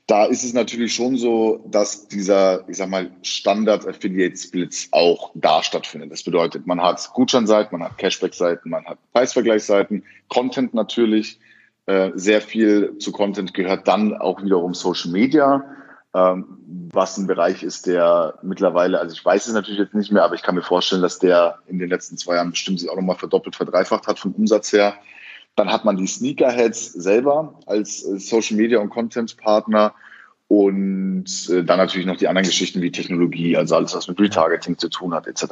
da 0.08 0.24
ist 0.24 0.46
es 0.46 0.54
natürlich 0.54 0.96
schon 0.96 1.18
so, 1.18 1.66
dass 1.68 2.08
dieser, 2.08 2.68
ich 2.70 2.78
sag 2.78 2.90
mal, 2.90 3.12
Standard-Affiliate-Splits 3.24 4.88
auch 4.92 5.32
da 5.36 5.62
stattfindet. 5.62 6.14
Das 6.14 6.24
bedeutet, 6.24 6.66
man 6.66 6.82
hat 6.82 7.12
Gutscheinseiten, 7.14 7.78
man 7.78 7.90
hat 7.90 7.98
Cashback-Seiten, 7.98 8.70
man 8.70 8.86
hat 8.86 8.98
Preisvergleichsseiten, 9.12 10.06
Content 10.30 10.74
natürlich. 10.74 11.40
Äh, 11.88 12.12
sehr 12.16 12.42
viel 12.42 12.98
zu 13.00 13.12
Content 13.12 13.54
gehört 13.54 13.88
dann 13.88 14.16
auch 14.16 14.42
wiederum 14.42 14.74
Social 14.74 15.12
Media, 15.12 15.64
ähm, 16.14 16.58
was 16.92 17.18
ein 17.18 17.28
Bereich 17.28 17.64
ist, 17.64 17.86
der 17.86 18.40
mittlerweile, 18.42 19.00
also 19.00 19.14
ich 19.14 19.24
weiß 19.24 19.48
es 19.48 19.54
natürlich 19.54 19.80
jetzt 19.80 19.94
nicht 19.94 20.12
mehr, 20.12 20.24
aber 20.24 20.36
ich 20.36 20.42
kann 20.42 20.56
mir 20.56 20.64
vorstellen, 20.64 21.02
dass 21.02 21.20
der 21.20 21.60
in 21.68 21.80
den 21.80 21.90
letzten 21.90 22.18
zwei 22.18 22.36
Jahren 22.36 22.52
bestimmt 22.52 22.80
sich 22.80 22.90
auch 22.90 22.96
nochmal 22.96 23.18
verdoppelt, 23.18 23.58
verdreifacht 23.58 24.08
hat 24.08 24.20
vom 24.20 24.32
Umsatz 24.32 24.72
her. 24.72 24.96
Dann 25.58 25.72
hat 25.72 25.86
man 25.86 25.98
die 25.98 26.06
Sneakerheads 26.06 26.94
selber 26.94 27.60
als 27.66 28.06
äh, 28.06 28.20
Social 28.20 28.56
Media 28.56 28.80
und 28.80 28.90
Content 28.90 29.36
Partner 29.38 29.94
und 30.48 31.50
äh, 31.50 31.64
dann 31.64 31.80
natürlich 31.80 32.06
noch 32.06 32.16
die 32.16 32.28
anderen 32.28 32.48
Geschichten 32.48 32.82
wie 32.82 32.92
Technologie, 32.92 33.58
also 33.58 33.76
alles, 33.76 33.96
was 33.96 34.08
mit 34.08 34.20
Retargeting 34.20 34.78
zu 34.78 34.88
tun 34.88 35.14
hat, 35.14 35.28
etc. 35.28 35.46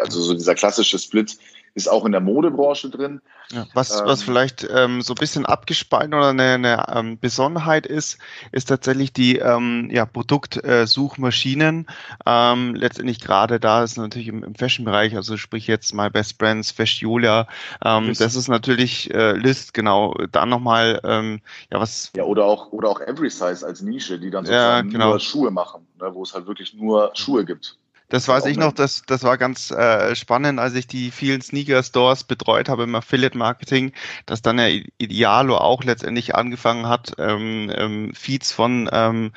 Also 0.00 0.20
so 0.20 0.32
dieser 0.32 0.54
klassische 0.54 0.98
Split 0.98 1.36
ist 1.74 1.88
auch 1.88 2.04
in 2.04 2.12
der 2.12 2.20
Modebranche 2.20 2.90
drin. 2.90 3.20
Ja, 3.52 3.66
was, 3.74 4.00
ähm, 4.00 4.06
was 4.06 4.22
vielleicht 4.22 4.66
ähm, 4.72 5.02
so 5.02 5.14
ein 5.14 5.18
bisschen 5.20 5.46
abgespalten 5.46 6.14
oder 6.14 6.28
eine, 6.28 6.54
eine 6.54 6.84
ähm, 6.94 7.18
Besonderheit 7.18 7.86
ist, 7.86 8.18
ist 8.52 8.68
tatsächlich 8.68 9.12
die 9.12 9.38
ähm, 9.38 9.88
ja, 9.90 10.06
Produktsuchmaschinen. 10.06 11.86
Äh, 12.26 12.52
ähm, 12.52 12.74
letztendlich 12.74 13.20
gerade 13.20 13.58
da 13.58 13.82
ist 13.82 13.96
natürlich 13.96 14.28
im, 14.28 14.44
im 14.44 14.54
Fashion-Bereich, 14.54 15.16
also 15.16 15.36
sprich 15.36 15.66
jetzt 15.66 15.94
My 15.94 16.10
Best 16.10 16.38
Brands, 16.38 16.70
Fashiola, 16.70 17.48
ähm, 17.84 18.12
das 18.18 18.34
ist 18.34 18.48
natürlich 18.48 19.12
äh, 19.12 19.32
List, 19.32 19.74
genau. 19.74 20.14
Dann 20.30 20.48
nochmal, 20.48 21.00
ähm, 21.04 21.40
ja, 21.72 21.80
was. 21.80 22.12
Ja, 22.14 22.24
oder 22.24 22.44
auch, 22.44 22.72
oder 22.72 22.88
auch 22.88 23.00
Every 23.00 23.30
Size 23.30 23.66
als 23.66 23.82
Nische, 23.82 24.18
die 24.18 24.30
dann 24.30 24.44
sozusagen 24.44 24.88
ja, 24.88 24.92
genau. 24.92 25.10
nur 25.10 25.20
Schuhe 25.20 25.50
machen, 25.50 25.86
ne, 26.00 26.14
wo 26.14 26.22
es 26.22 26.34
halt 26.34 26.46
wirklich 26.46 26.74
nur 26.74 27.10
Schuhe 27.14 27.44
gibt. 27.44 27.79
Das 28.10 28.26
weiß 28.26 28.46
ich 28.46 28.56
noch, 28.56 28.72
das, 28.72 29.04
das 29.06 29.22
war 29.22 29.38
ganz 29.38 29.70
äh, 29.70 30.16
spannend, 30.16 30.58
als 30.58 30.74
ich 30.74 30.88
die 30.88 31.12
vielen 31.12 31.40
Sneaker-Stores 31.40 32.24
betreut 32.24 32.68
habe 32.68 32.82
im 32.82 32.94
Affiliate-Marketing, 32.96 33.92
dass 34.26 34.42
dann 34.42 34.56
der 34.56 34.72
Idealo 34.98 35.56
auch 35.56 35.84
letztendlich 35.84 36.34
angefangen 36.34 36.88
hat, 36.88 37.12
ähm, 37.18 37.72
ähm, 37.72 38.12
Feeds 38.12 38.50
von 38.50 38.90
ähm, 38.92 39.30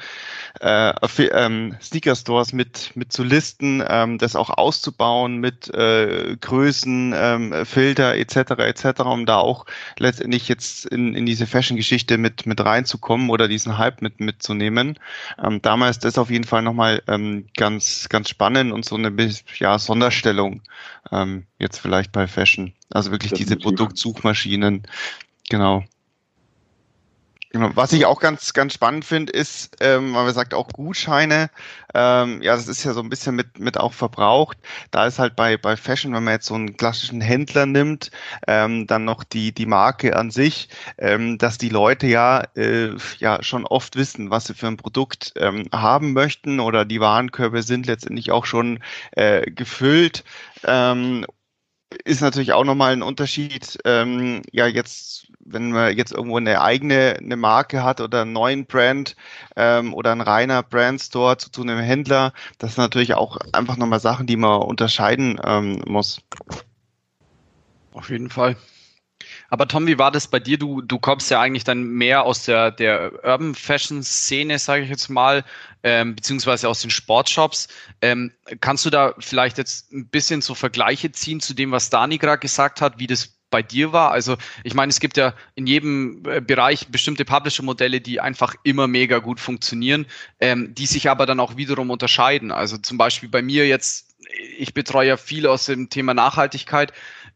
äh, 0.59 0.91
ähm, 1.33 1.75
Sneaker-Stores 1.83 2.53
mit, 2.53 2.91
mit 2.95 3.13
zu 3.13 3.23
listen, 3.23 3.83
ähm, 3.87 4.17
das 4.17 4.35
auch 4.35 4.49
auszubauen 4.49 5.37
mit 5.37 5.71
äh, 5.71 6.35
Größen, 6.41 7.13
ähm, 7.15 7.65
Filter 7.65 8.15
etc. 8.15 8.53
etc., 8.57 9.01
um 9.01 9.27
da 9.27 9.37
auch 9.37 9.67
letztendlich 9.99 10.47
jetzt 10.47 10.87
in, 10.87 11.13
in 11.13 11.27
diese 11.27 11.45
Fashion-Geschichte 11.45 12.17
mit, 12.17 12.47
mit 12.47 12.59
reinzukommen 12.59 13.29
oder 13.29 13.47
diesen 13.47 13.77
Hype 13.77 14.01
mit 14.01 14.19
mitzunehmen. 14.19 14.97
Ähm, 15.41 15.61
damals 15.61 15.99
das 15.99 16.17
auf 16.17 16.31
jeden 16.31 16.45
Fall 16.45 16.63
nochmal 16.63 17.03
ähm, 17.07 17.45
ganz, 17.55 18.09
ganz 18.09 18.29
spannend 18.29 18.62
Design 18.63 18.71
und 18.71 18.85
so 18.85 18.95
eine 18.95 19.13
ja, 19.59 19.79
Sonderstellung 19.79 20.61
ähm, 21.11 21.45
jetzt 21.59 21.79
vielleicht 21.79 22.11
bei 22.11 22.27
Fashion. 22.27 22.73
Also 22.89 23.11
wirklich 23.11 23.31
Definitiv. 23.31 23.57
diese 23.57 23.63
Produktsuchmaschinen. 23.63 24.83
Genau. 25.49 25.83
Genau. 27.55 27.69
Was 27.75 27.93
ich 27.93 28.07
auch 28.07 28.19
ganz, 28.19 28.51
ganz 28.53 28.73
spannend 28.73 29.05
finde, 29.05 29.31
ist, 29.31 29.75
ähm, 29.79 30.15
weil 30.15 30.23
man 30.23 30.33
sagt 30.33 30.55
auch 30.55 30.69
Gutscheine, 30.69 31.51
ähm, 31.93 32.41
ja, 32.41 32.55
das 32.55 32.67
ist 32.67 32.83
ja 32.83 32.93
so 32.93 32.99
ein 33.01 33.09
bisschen 33.09 33.35
mit, 33.35 33.59
mit 33.59 33.77
auch 33.79 33.93
verbraucht. 33.93 34.57
Da 34.89 35.05
ist 35.05 35.19
halt 35.19 35.35
bei, 35.35 35.57
bei 35.57 35.77
Fashion, 35.77 36.13
wenn 36.15 36.23
man 36.23 36.33
jetzt 36.33 36.47
so 36.47 36.55
einen 36.55 36.77
klassischen 36.77 37.21
Händler 37.21 37.67
nimmt, 37.67 38.09
ähm, 38.47 38.87
dann 38.87 39.05
noch 39.05 39.23
die, 39.23 39.51
die 39.53 39.67
Marke 39.67 40.15
an 40.15 40.31
sich, 40.31 40.67
ähm, 40.97 41.37
dass 41.37 41.59
die 41.59 41.69
Leute 41.69 42.07
ja, 42.07 42.41
äh, 42.55 42.89
ja 43.19 43.43
schon 43.43 43.65
oft 43.67 43.95
wissen, 43.97 44.31
was 44.31 44.45
sie 44.45 44.55
für 44.55 44.65
ein 44.67 44.77
Produkt 44.77 45.33
ähm, 45.35 45.67
haben 45.71 46.13
möchten 46.13 46.59
oder 46.59 46.85
die 46.85 46.99
Warenkörbe 47.01 47.61
sind 47.61 47.85
letztendlich 47.85 48.31
auch 48.31 48.45
schon 48.47 48.79
äh, 49.11 49.43
gefüllt. 49.51 50.23
Ähm, 50.63 51.23
ist 52.05 52.21
natürlich 52.21 52.53
auch 52.53 52.63
nochmal 52.63 52.93
ein 52.93 53.03
Unterschied. 53.03 53.77
Ähm, 53.85 54.41
ja, 54.51 54.67
jetzt, 54.67 55.27
wenn 55.45 55.71
man 55.71 55.95
jetzt 55.95 56.11
irgendwo 56.11 56.37
eine 56.37 56.61
eigene 56.61 57.17
eine 57.19 57.35
Marke 57.35 57.83
hat 57.83 58.01
oder 58.01 58.21
einen 58.21 58.33
neuen 58.33 58.65
Brand 58.65 59.15
ähm, 59.55 59.93
oder 59.93 60.11
ein 60.11 60.21
reiner 60.21 60.63
Brandstore 60.63 61.37
zu, 61.37 61.51
zu 61.51 61.61
einem 61.61 61.79
Händler, 61.79 62.33
das 62.57 62.75
sind 62.75 62.83
natürlich 62.83 63.13
auch 63.13 63.37
einfach 63.51 63.77
nochmal 63.77 63.99
Sachen, 63.99 64.27
die 64.27 64.37
man 64.37 64.61
unterscheiden 64.61 65.39
ähm, 65.45 65.81
muss. 65.85 66.21
Auf 67.93 68.09
jeden 68.09 68.29
Fall. 68.29 68.55
Aber 69.49 69.67
Tom, 69.67 69.87
wie 69.87 69.99
war 69.99 70.11
das 70.11 70.27
bei 70.27 70.39
dir? 70.39 70.57
Du, 70.57 70.81
du 70.81 70.99
kommst 70.99 71.29
ja 71.29 71.39
eigentlich 71.39 71.63
dann 71.63 71.83
mehr 71.83 72.23
aus 72.23 72.43
der, 72.45 72.71
der 72.71 73.11
Urban 73.23 73.55
Fashion 73.55 74.03
Szene, 74.03 74.57
sage 74.57 74.83
ich 74.83 74.89
jetzt 74.89 75.09
mal, 75.09 75.43
ähm, 75.83 76.15
beziehungsweise 76.15 76.67
aus 76.67 76.81
den 76.81 76.89
Sportshops. 76.89 77.67
Ähm, 78.01 78.31
kannst 78.61 78.85
du 78.85 78.89
da 78.89 79.13
vielleicht 79.19 79.57
jetzt 79.57 79.91
ein 79.91 80.07
bisschen 80.07 80.41
so 80.41 80.55
Vergleiche 80.55 81.11
ziehen 81.11 81.39
zu 81.39 81.53
dem, 81.53 81.71
was 81.71 81.89
Dani 81.89 82.17
gerade 82.17 82.39
gesagt 82.39 82.81
hat, 82.81 82.97
wie 82.99 83.07
das 83.07 83.37
bei 83.53 83.61
dir 83.61 83.93
war? 83.93 84.11
Also 84.11 84.35
ich 84.63 84.73
meine, 84.73 84.89
es 84.89 84.99
gibt 84.99 85.15
ja 85.15 85.33
in 85.55 85.67
jedem 85.67 86.23
äh, 86.25 86.41
Bereich 86.41 86.87
bestimmte 86.87 87.23
Publisher-Modelle, 87.23 88.01
die 88.01 88.19
einfach 88.19 88.55
immer 88.63 88.87
mega 88.87 89.19
gut 89.19 89.39
funktionieren, 89.39 90.07
ähm, 90.39 90.73
die 90.75 90.87
sich 90.87 91.09
aber 91.09 91.25
dann 91.25 91.39
auch 91.39 91.55
wiederum 91.55 91.91
unterscheiden. 91.91 92.51
Also 92.51 92.77
zum 92.77 92.97
Beispiel 92.97 93.29
bei 93.29 93.41
mir 93.41 93.67
jetzt, 93.67 94.15
ich 94.57 94.73
betreue 94.73 95.07
ja 95.07 95.17
viel 95.17 95.47
aus 95.47 95.67
dem 95.67 95.89
Thema 95.89 96.13
Nachhaltigkeit 96.13 96.91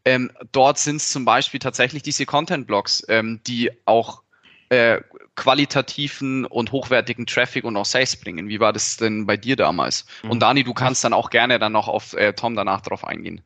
ähm, 0.07 0.31
dort 0.53 0.79
sind 0.79 0.97
es 0.97 1.11
zum 1.11 1.25
Beispiel 1.25 1.59
tatsächlich 1.59 2.01
diese 2.01 2.25
Content-Blogs, 2.25 3.05
ähm, 3.09 3.41
die 3.45 3.71
auch 3.83 4.23
äh, 4.69 5.01
qualitativen 5.35 6.45
und 6.45 6.71
hochwertigen 6.71 7.25
Traffic 7.25 7.65
und 7.65 7.75
auch 7.75 7.85
Sales 7.85 8.15
bringen. 8.15 8.47
Wie 8.47 8.61
war 8.61 8.71
das 8.71 8.95
denn 8.95 9.25
bei 9.25 9.35
dir 9.35 9.57
damals? 9.57 10.05
Mhm. 10.23 10.31
Und 10.31 10.39
Dani, 10.39 10.63
du 10.63 10.73
kannst 10.73 11.03
dann 11.03 11.11
auch 11.11 11.29
gerne 11.29 11.59
dann 11.59 11.73
noch 11.73 11.89
auf 11.89 12.13
äh, 12.13 12.31
Tom 12.31 12.55
danach 12.55 12.79
drauf 12.81 13.03
eingehen. 13.03 13.41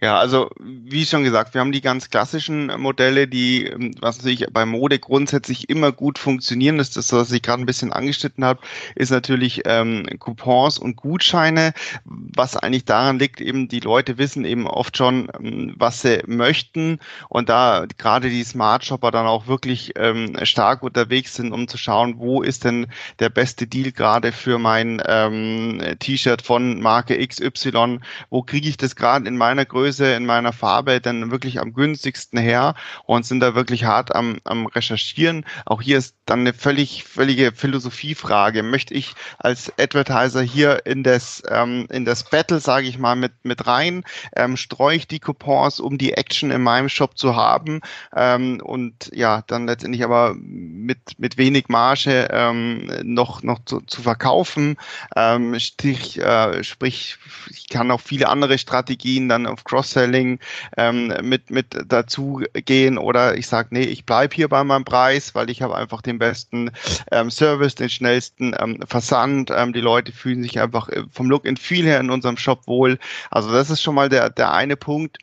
Ja, 0.00 0.18
also 0.18 0.50
wie 0.60 1.04
schon 1.06 1.24
gesagt, 1.24 1.54
wir 1.54 1.60
haben 1.60 1.72
die 1.72 1.80
ganz 1.80 2.10
klassischen 2.10 2.66
Modelle, 2.80 3.28
die, 3.28 3.66
ähm, 3.66 3.94
was 4.00 4.18
natürlich 4.18 4.46
bei 4.52 4.66
Mode 4.66 4.98
grundsätzlich 4.98 5.68
immer 5.68 5.92
gut 5.92 6.18
funktionieren. 6.18 6.78
Das 6.78 6.88
ist 6.88 6.96
das, 6.96 7.12
was 7.12 7.32
ich 7.32 7.42
gerade 7.42 7.62
ein 7.62 7.66
bisschen 7.66 7.92
angeschnitten 7.92 8.44
habe, 8.44 8.60
ist 8.94 9.10
natürlich 9.10 9.62
ähm, 9.64 10.06
Coupons 10.18 10.78
und 10.78 10.96
Gutscheine, 10.96 11.72
was 12.04 12.56
eigentlich 12.56 12.84
daran 12.84 13.18
liegt, 13.18 13.40
eben 13.40 13.68
die 13.68 13.80
Leute 13.80 14.18
wissen 14.18 14.44
eben 14.44 14.66
oft 14.66 14.96
schon, 14.96 15.28
ähm, 15.38 15.74
was 15.76 16.02
sie 16.02 16.22
möchten 16.26 16.98
und 17.28 17.48
da 17.48 17.86
gerade 17.98 18.30
die 18.30 18.44
Smart 18.44 18.84
Shopper 18.84 19.10
dann 19.10 19.26
auch 19.26 19.46
wirklich 19.46 19.92
ähm, 19.96 20.36
stark 20.44 20.82
unterwegs 20.82 21.34
sind, 21.34 21.52
um 21.52 21.68
zu 21.68 21.78
schauen, 21.78 22.14
wo 22.18 22.42
ist 22.42 22.64
denn 22.64 22.86
der 23.18 23.28
beste 23.28 23.66
Deal 23.66 23.92
gerade 23.92 24.32
für 24.32 24.58
mein 24.58 25.02
ähm, 25.06 25.80
T-Shirt 25.98 26.42
von 26.42 26.80
Marke 26.80 27.26
XY, 27.26 28.00
wo 28.30 28.42
kriege 28.42 28.68
ich 28.68 28.76
das 28.76 28.96
gerade 28.96 29.26
in 29.26 29.36
meiner 29.36 29.65
Größe, 29.66 30.14
in 30.14 30.26
meiner 30.26 30.52
Farbe 30.52 31.00
dann 31.00 31.30
wirklich 31.30 31.60
am 31.60 31.72
günstigsten 31.72 32.38
her 32.38 32.74
und 33.04 33.26
sind 33.26 33.40
da 33.40 33.54
wirklich 33.54 33.84
hart 33.84 34.14
am, 34.14 34.38
am 34.44 34.66
Recherchieren. 34.66 35.44
Auch 35.64 35.82
hier 35.82 35.98
ist 35.98 36.16
dann 36.26 36.40
eine 36.40 36.52
völlig, 36.52 37.04
völlige 37.04 37.52
Philosophiefrage. 37.52 38.62
Möchte 38.62 38.94
ich 38.94 39.14
als 39.38 39.72
Advertiser 39.78 40.42
hier 40.42 40.84
in 40.86 41.02
das, 41.02 41.42
ähm, 41.48 41.86
in 41.90 42.04
das 42.04 42.24
Battle, 42.28 42.60
sage 42.60 42.86
ich 42.88 42.98
mal, 42.98 43.16
mit, 43.16 43.32
mit 43.44 43.66
rein? 43.66 44.04
Ähm, 44.34 44.56
streue 44.56 44.96
ich 44.96 45.06
die 45.06 45.20
Coupons, 45.20 45.80
um 45.80 45.98
die 45.98 46.14
Action 46.14 46.50
in 46.50 46.62
meinem 46.62 46.88
Shop 46.88 47.16
zu 47.16 47.36
haben 47.36 47.80
ähm, 48.14 48.60
und 48.62 49.10
ja, 49.14 49.42
dann 49.46 49.66
letztendlich 49.66 50.04
aber 50.04 50.34
mit, 50.36 51.18
mit 51.18 51.38
wenig 51.38 51.68
Marge 51.68 52.28
ähm, 52.30 52.90
noch, 53.02 53.42
noch 53.42 53.64
zu, 53.64 53.80
zu 53.80 54.02
verkaufen. 54.02 54.76
Ähm, 55.14 55.58
sprich, 55.60 56.18
äh, 56.18 56.62
sprich, 56.64 57.18
ich 57.50 57.68
kann 57.68 57.90
auch 57.90 58.00
viele 58.00 58.28
andere 58.28 58.58
Strategien 58.58 59.28
dann 59.28 59.46
auf 59.56 59.64
Cross-Selling 59.64 60.38
ähm, 60.76 61.12
mit, 61.22 61.50
mit 61.50 61.66
dazu 61.86 62.42
gehen 62.52 62.98
oder 62.98 63.36
ich 63.36 63.46
sage, 63.46 63.68
nee, 63.70 63.84
ich 63.84 64.04
bleibe 64.04 64.34
hier 64.34 64.48
bei 64.48 64.62
meinem 64.62 64.84
Preis, 64.84 65.34
weil 65.34 65.48
ich 65.50 65.62
habe 65.62 65.74
einfach 65.74 66.02
den 66.02 66.18
besten 66.18 66.70
ähm, 67.10 67.30
Service, 67.30 67.74
den 67.74 67.88
schnellsten 67.88 68.54
ähm, 68.58 68.80
Versand. 68.86 69.50
Ähm, 69.54 69.72
die 69.72 69.80
Leute 69.80 70.12
fühlen 70.12 70.42
sich 70.42 70.60
einfach 70.60 70.88
äh, 70.90 71.02
vom 71.10 71.30
Look 71.30 71.46
and 71.46 71.58
Feel 71.58 71.86
her 71.86 72.00
in 72.00 72.10
unserem 72.10 72.36
Shop 72.36 72.66
wohl. 72.66 72.98
Also 73.30 73.50
das 73.50 73.70
ist 73.70 73.82
schon 73.82 73.94
mal 73.94 74.08
der, 74.08 74.30
der 74.30 74.52
eine 74.52 74.76
Punkt. 74.76 75.18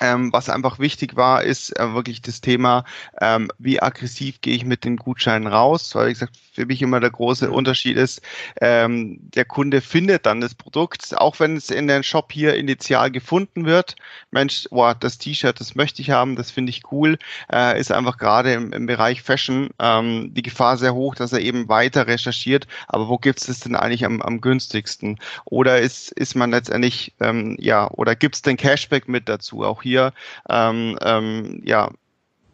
Ähm, 0.00 0.32
was 0.32 0.50
einfach 0.50 0.78
wichtig 0.78 1.16
war, 1.16 1.42
ist 1.42 1.78
äh, 1.78 1.94
wirklich 1.94 2.20
das 2.20 2.42
Thema, 2.42 2.84
ähm, 3.20 3.50
wie 3.58 3.80
aggressiv 3.80 4.40
gehe 4.42 4.54
ich 4.54 4.64
mit 4.64 4.84
den 4.84 4.96
Gutscheinen 4.96 5.46
raus, 5.46 5.94
weil 5.94 6.08
wie 6.08 6.12
gesagt, 6.12 6.36
für 6.52 6.66
mich 6.66 6.82
immer 6.82 7.00
der 7.00 7.10
große 7.10 7.50
Unterschied 7.50 7.96
ist, 7.96 8.20
ähm, 8.60 9.18
der 9.20 9.46
Kunde 9.46 9.80
findet 9.80 10.26
dann 10.26 10.40
das 10.40 10.54
Produkt, 10.54 11.16
auch 11.16 11.40
wenn 11.40 11.56
es 11.56 11.70
in 11.70 11.86
den 11.86 12.02
Shop 12.02 12.30
hier 12.32 12.56
initial 12.56 13.10
gefunden 13.10 13.64
wird. 13.64 13.96
Mensch, 14.30 14.66
boah, 14.70 14.94
das 14.94 15.18
T-Shirt, 15.18 15.60
das 15.60 15.74
möchte 15.74 16.02
ich 16.02 16.10
haben, 16.10 16.36
das 16.36 16.50
finde 16.50 16.70
ich 16.70 16.82
cool, 16.92 17.18
äh, 17.50 17.78
ist 17.80 17.90
einfach 17.90 18.18
gerade 18.18 18.52
im, 18.52 18.72
im 18.72 18.86
Bereich 18.86 19.22
Fashion 19.22 19.70
ähm, 19.78 20.34
die 20.34 20.42
Gefahr 20.42 20.76
sehr 20.76 20.94
hoch, 20.94 21.14
dass 21.14 21.32
er 21.32 21.40
eben 21.40 21.68
weiter 21.68 22.06
recherchiert, 22.06 22.66
aber 22.86 23.08
wo 23.08 23.16
gibt's 23.18 23.46
das 23.46 23.60
denn 23.60 23.76
eigentlich 23.76 24.04
am, 24.04 24.20
am 24.20 24.40
günstigsten? 24.40 25.18
Oder 25.46 25.80
ist, 25.80 26.12
ist 26.12 26.34
man 26.34 26.50
letztendlich, 26.50 27.14
ähm, 27.20 27.56
ja, 27.58 27.90
oder 27.90 28.14
gibt's 28.14 28.42
den 28.42 28.56
Cashback 28.56 29.08
mit 29.08 29.28
dazu? 29.28 29.64
Auch 29.64 29.85
hier, 29.86 30.12
ähm, 30.48 30.98
ähm, 31.02 31.62
ja, 31.64 31.90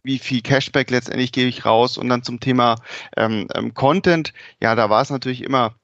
wie 0.05 0.19
viel 0.19 0.43
Cashback 0.43 0.91
letztendlich 0.91 1.33
gebe 1.33 1.49
ich 1.49 1.65
raus 1.65 1.97
und 1.97 2.09
dann 2.09 2.23
zum 2.23 2.41
Thema 2.41 2.77
ähm, 3.17 3.49
ähm, 3.55 3.73
Content, 3.75 4.33
ja, 4.61 4.75
da 4.75 4.91
war 4.91 5.03
es 5.03 5.11
natürlich 5.11 5.43
immer 5.43 5.75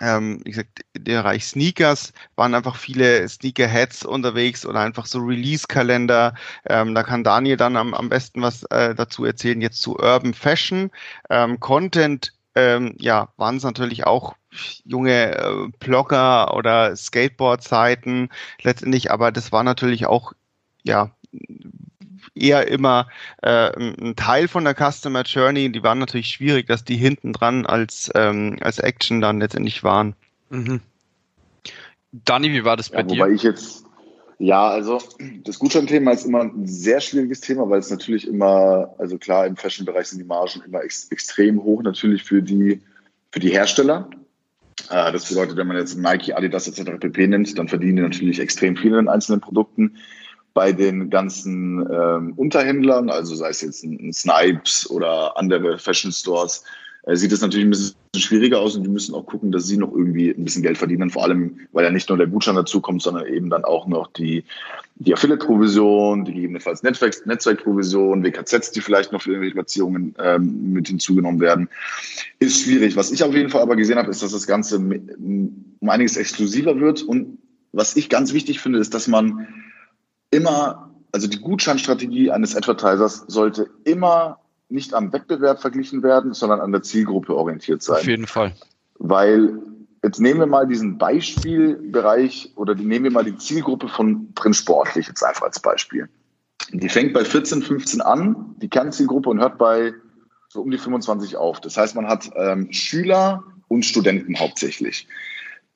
ähm, 0.00 0.40
wie 0.44 0.50
gesagt, 0.50 0.80
der 0.96 1.22
Bereich 1.22 1.44
Sneakers 1.44 2.12
waren 2.36 2.54
einfach 2.54 2.76
viele 2.76 3.28
Sneaker-Heads 3.28 4.04
unterwegs 4.04 4.64
oder 4.64 4.80
einfach 4.80 5.06
so 5.06 5.18
Release-Kalender. 5.18 6.34
Ähm, 6.68 6.94
da 6.94 7.02
kann 7.02 7.24
Daniel 7.24 7.56
dann 7.56 7.76
am, 7.76 7.94
am 7.94 8.08
besten 8.08 8.42
was 8.42 8.62
äh, 8.64 8.94
dazu 8.94 9.24
erzählen. 9.24 9.60
Jetzt 9.60 9.82
zu 9.82 9.96
Urban 9.96 10.34
Fashion. 10.34 10.90
Ähm, 11.30 11.58
Content, 11.58 12.32
ähm, 12.54 12.94
ja, 12.98 13.28
waren 13.36 13.56
es 13.56 13.64
natürlich 13.64 14.06
auch 14.06 14.34
junge 14.84 15.36
äh, 15.36 15.68
Blogger 15.78 16.54
oder 16.54 16.94
Skateboard-Seiten 16.96 18.28
letztendlich, 18.62 19.10
aber 19.10 19.32
das 19.32 19.52
war 19.52 19.64
natürlich 19.64 20.06
auch 20.06 20.32
ja, 20.82 21.12
eher 22.34 22.68
immer 22.68 23.08
äh, 23.42 23.70
ein 23.76 24.16
Teil 24.16 24.48
von 24.48 24.64
der 24.64 24.74
Customer 24.74 25.22
Journey. 25.22 25.70
Die 25.70 25.82
waren 25.82 25.98
natürlich 25.98 26.28
schwierig, 26.28 26.66
dass 26.66 26.84
die 26.84 26.96
hinten 26.96 27.32
dran 27.32 27.66
als, 27.66 28.10
ähm, 28.14 28.56
als 28.60 28.78
Action 28.78 29.20
dann 29.20 29.40
letztendlich 29.40 29.82
waren. 29.84 30.14
Mhm. 30.50 30.80
Dani, 32.12 32.52
wie 32.52 32.64
war 32.64 32.76
das 32.76 32.90
bei 32.90 32.98
ja, 32.98 33.02
dir? 33.02 33.18
Wobei 33.18 33.30
ich 33.32 33.42
jetzt, 33.42 33.84
ja, 34.38 34.68
also 34.68 34.98
das 35.44 35.58
Gutscheinthema 35.58 36.12
ist 36.12 36.24
immer 36.24 36.42
ein 36.42 36.66
sehr 36.66 37.00
schwieriges 37.00 37.40
Thema, 37.40 37.68
weil 37.68 37.80
es 37.80 37.90
natürlich 37.90 38.26
immer, 38.26 38.94
also 38.98 39.18
klar, 39.18 39.46
im 39.46 39.56
Fashion-Bereich 39.56 40.08
sind 40.08 40.18
die 40.18 40.24
Margen 40.24 40.62
immer 40.64 40.82
ex 40.82 41.08
extrem 41.10 41.62
hoch, 41.62 41.82
natürlich 41.82 42.22
für 42.22 42.42
die, 42.42 42.80
für 43.30 43.40
die 43.40 43.50
Hersteller. 43.50 44.08
Äh, 44.90 45.12
das 45.12 45.28
bedeutet, 45.28 45.56
wenn 45.56 45.66
man 45.66 45.76
jetzt 45.76 45.98
Nike, 45.98 46.32
Adidas 46.32 46.66
etc. 46.66 46.98
pp 46.98 47.26
nimmt, 47.26 47.58
dann 47.58 47.68
verdienen 47.68 47.96
die 47.96 48.02
natürlich 48.02 48.40
extrem 48.40 48.76
viel 48.76 48.94
in 48.94 49.08
einzelnen 49.08 49.40
Produkten 49.40 49.98
bei 50.54 50.72
den 50.72 51.10
ganzen 51.10 51.86
ähm, 51.90 52.32
Unterhändlern, 52.36 53.10
also 53.10 53.34
sei 53.34 53.50
es 53.50 53.60
jetzt 53.60 53.84
ein, 53.84 54.08
ein 54.08 54.12
Snipes 54.12 54.90
oder 54.90 55.36
andere 55.36 55.78
Fashion 55.78 56.12
Stores, 56.12 56.64
äh, 57.08 57.16
sieht 57.16 57.32
es 57.32 57.40
natürlich 57.40 57.66
ein 57.66 57.70
bisschen 57.70 57.94
schwieriger 58.16 58.60
aus 58.60 58.76
und 58.76 58.82
die 58.82 58.90
müssen 58.90 59.14
auch 59.14 59.24
gucken, 59.24 59.52
dass 59.52 59.66
sie 59.66 59.76
noch 59.76 59.92
irgendwie 59.92 60.30
ein 60.30 60.44
bisschen 60.44 60.62
Geld 60.62 60.78
verdienen, 60.78 61.10
vor 61.10 61.24
allem, 61.24 61.60
weil 61.72 61.84
ja 61.84 61.90
nicht 61.90 62.08
nur 62.08 62.18
der 62.18 62.26
Gutschein 62.26 62.56
dazu 62.56 62.80
kommt, 62.80 63.02
sondern 63.02 63.26
eben 63.26 63.50
dann 63.50 63.64
auch 63.64 63.86
noch 63.86 64.12
die, 64.12 64.44
die 64.96 65.14
Affiliate-Provision, 65.14 66.24
die 66.24 66.34
gegebenenfalls 66.34 66.82
Netzwerk, 66.82 67.24
Netzwerkprovision, 67.26 68.24
WKZs, 68.24 68.72
die 68.72 68.80
vielleicht 68.80 69.12
noch 69.12 69.22
für 69.22 69.30
irgendwelche 69.30 69.54
Platzierungen 69.54 70.14
ähm, 70.18 70.72
mit 70.72 70.88
hinzugenommen 70.88 71.40
werden. 71.40 71.68
Ist 72.40 72.64
schwierig. 72.64 72.96
Was 72.96 73.12
ich 73.12 73.22
auf 73.22 73.34
jeden 73.34 73.50
Fall 73.50 73.62
aber 73.62 73.76
gesehen 73.76 73.98
habe, 73.98 74.10
ist, 74.10 74.22
dass 74.22 74.32
das 74.32 74.46
Ganze 74.46 74.78
um 74.78 75.88
einiges 75.88 76.16
exklusiver 76.16 76.80
wird 76.80 77.02
und 77.02 77.38
was 77.72 77.96
ich 77.96 78.08
ganz 78.08 78.32
wichtig 78.32 78.60
finde, 78.60 78.78
ist, 78.78 78.94
dass 78.94 79.08
man 79.08 79.46
immer, 80.30 80.90
also 81.12 81.26
die 81.26 81.40
Gutscheinstrategie 81.40 82.30
eines 82.30 82.56
Advertisers 82.56 83.24
sollte 83.28 83.70
immer 83.84 84.40
nicht 84.68 84.94
am 84.94 85.12
Wettbewerb 85.12 85.60
verglichen 85.60 86.02
werden, 86.02 86.34
sondern 86.34 86.60
an 86.60 86.72
der 86.72 86.82
Zielgruppe 86.82 87.34
orientiert 87.34 87.82
sein. 87.82 87.96
Auf 87.96 88.06
jeden 88.06 88.26
Fall. 88.26 88.54
Weil 88.98 89.58
jetzt 90.02 90.20
nehmen 90.20 90.40
wir 90.40 90.46
mal 90.46 90.66
diesen 90.66 90.98
Beispielbereich 90.98 92.52
oder 92.56 92.74
nehmen 92.74 93.04
wir 93.04 93.10
mal 93.10 93.24
die 93.24 93.36
Zielgruppe 93.36 93.88
von 93.88 94.28
drin 94.34 94.54
sportlich 94.54 95.08
jetzt 95.08 95.22
einfach 95.22 95.42
als 95.42 95.60
Beispiel. 95.60 96.08
Die 96.72 96.88
fängt 96.88 97.14
bei 97.14 97.24
14, 97.24 97.62
15 97.62 98.00
an, 98.02 98.54
die 98.60 98.68
Kernzielgruppe 98.68 99.30
und 99.30 99.40
hört 99.40 99.58
bei 99.58 99.94
so 100.48 100.60
um 100.62 100.70
die 100.70 100.78
25 100.78 101.36
auf. 101.36 101.60
Das 101.60 101.76
heißt, 101.76 101.94
man 101.94 102.06
hat 102.06 102.30
ähm, 102.36 102.72
Schüler 102.72 103.44
und 103.68 103.84
Studenten 103.84 104.38
hauptsächlich. 104.38 105.06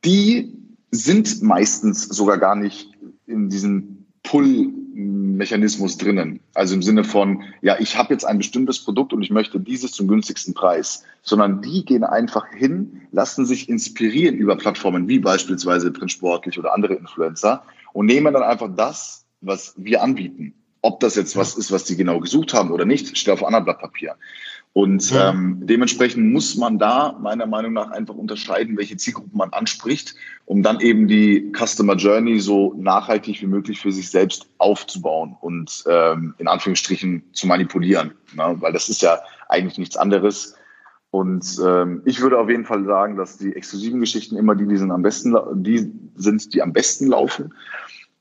Die 0.05 0.57
sind 0.91 1.43
meistens 1.43 2.09
sogar 2.09 2.39
gar 2.39 2.57
nicht 2.57 2.91
in 3.27 3.49
diesem 3.49 3.92
Pull-Mechanismus 4.33 5.99
drinnen. 5.99 6.41
Also 6.55 6.75
im 6.75 6.83
Sinne 6.83 7.05
von, 7.05 7.43
ja, 7.61 7.79
ich 7.79 7.99
habe 7.99 8.15
jetzt 8.15 8.25
ein 8.25 8.39
bestimmtes 8.39 8.83
Produkt 8.83 9.13
und 9.13 9.21
ich 9.21 9.29
möchte 9.29 9.61
dieses 9.61 9.93
zum 9.93 10.09
günstigsten 10.09 10.55
Preis. 10.55 11.05
Sondern 11.21 11.61
die 11.61 11.85
gehen 11.85 12.03
einfach 12.03 12.47
hin, 12.49 13.03
lassen 13.13 13.45
sich 13.45 13.69
inspirieren 13.69 14.37
über 14.37 14.57
Plattformen 14.57 15.07
wie 15.07 15.19
beispielsweise 15.19 15.91
Print 15.91 16.13
Sportlich 16.13 16.59
oder 16.59 16.73
andere 16.73 16.95
Influencer 16.95 17.63
und 17.93 18.07
nehmen 18.07 18.33
dann 18.33 18.43
einfach 18.43 18.71
das, 18.75 19.27
was 19.43 19.75
wir 19.77 20.03
anbieten. 20.03 20.55
Ob 20.81 21.01
das 21.01 21.15
jetzt 21.15 21.37
was 21.37 21.55
ist, 21.55 21.71
was 21.71 21.85
die 21.85 21.97
genau 21.97 22.19
gesucht 22.19 22.55
haben 22.55 22.71
oder 22.71 22.87
nicht, 22.87 23.19
steht 23.19 23.35
auf 23.35 23.41
einem 23.41 23.49
anderen 23.49 23.65
Blatt 23.67 23.81
Papier. 23.81 24.17
Und 24.75 25.11
ja. 25.11 25.31
ähm, 25.31 25.59
dementsprechend 25.65 26.33
muss 26.33 26.57
man 26.57 26.79
da 26.79 27.19
meiner 27.21 27.47
Meinung 27.47 27.75
nach 27.75 27.91
einfach 27.91 28.15
unterscheiden, 28.15 28.79
welche 28.79 28.97
Zielgruppen 28.97 29.37
man 29.37 29.53
anspricht, 29.53 30.15
um 30.47 30.63
dann 30.63 30.81
eben 30.81 31.09
die 31.09 31.53
Customer 31.55 31.95
Journey 31.95 32.41
so 32.41 32.75
nachhaltig 32.79 33.43
wie 33.43 33.47
möglich 33.47 33.81
für 33.81 33.93
sich 33.93 34.09
selbst 34.09 34.47
aufzubauen 34.57 35.37
und 35.41 35.85
ähm, 35.87 36.35
in 36.39 36.49
Anführungsstrichen 36.49 37.23
zu 37.33 37.47
manipulieren. 37.47 38.13
Ne? 38.35 38.57
Weil 38.61 38.73
das 38.73 38.89
ist 38.89 39.03
ja 39.03 39.19
eigentlich 39.49 39.77
nichts 39.77 39.99
anderes. 39.99 40.55
Und 41.11 41.61
ähm, 41.63 42.01
ich 42.07 42.23
würde 42.23 42.39
auf 42.39 42.49
jeden 42.49 42.65
Fall 42.65 42.87
sagen, 42.87 43.19
dass 43.19 43.37
die 43.37 43.55
exklusiven 43.55 44.01
Geschichten 44.01 44.37
immer 44.37 44.55
die, 44.55 44.67
die 44.67 44.79
sind 44.79 44.91
am 44.91 45.03
besten, 45.03 45.37
die 45.63 45.93
sind, 46.17 46.55
die 46.55 46.63
am 46.63 46.73
besten 46.73 47.09
laufen 47.09 47.53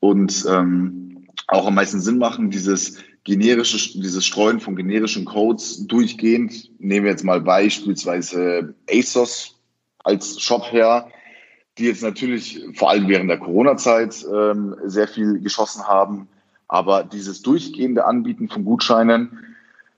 und 0.00 0.44
ähm, 0.46 1.26
auch 1.48 1.66
am 1.66 1.74
meisten 1.74 2.00
Sinn 2.00 2.18
machen. 2.18 2.50
Dieses 2.50 2.98
generische, 3.24 3.98
dieses 3.98 4.24
Streuen 4.24 4.60
von 4.60 4.76
generischen 4.76 5.24
Codes 5.24 5.86
durchgehend. 5.86 6.70
Nehmen 6.78 7.04
wir 7.04 7.12
jetzt 7.12 7.24
mal 7.24 7.40
beispielsweise 7.40 8.74
ASOS 8.90 9.58
als 10.04 10.40
Shop 10.40 10.72
her, 10.72 11.08
die 11.78 11.84
jetzt 11.84 12.02
natürlich 12.02 12.60
vor 12.74 12.90
allem 12.90 13.08
während 13.08 13.30
der 13.30 13.38
Corona-Zeit 13.38 14.26
ähm, 14.32 14.76
sehr 14.84 15.08
viel 15.08 15.40
geschossen 15.40 15.86
haben. 15.86 16.28
Aber 16.68 17.04
dieses 17.04 17.42
durchgehende 17.42 18.04
Anbieten 18.06 18.48
von 18.48 18.64
Gutscheinen 18.64 19.38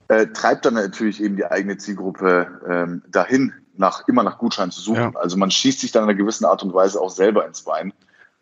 äh, 0.07 0.27
treibt 0.27 0.65
dann 0.65 0.75
natürlich 0.75 1.21
eben 1.21 1.35
die 1.35 1.45
eigene 1.45 1.77
Zielgruppe 1.77 2.47
ähm, 2.69 3.01
dahin, 3.09 3.53
nach, 3.77 4.07
immer 4.07 4.23
nach 4.23 4.37
Gutscheinen 4.37 4.71
zu 4.71 4.81
suchen. 4.81 5.13
Ja. 5.13 5.15
Also 5.15 5.37
man 5.37 5.51
schießt 5.51 5.79
sich 5.79 5.91
dann 5.91 6.03
in 6.03 6.09
einer 6.09 6.17
gewissen 6.17 6.45
Art 6.45 6.63
und 6.63 6.73
Weise 6.73 7.01
auch 7.01 7.09
selber 7.09 7.45
ins 7.47 7.63
Bein. 7.63 7.91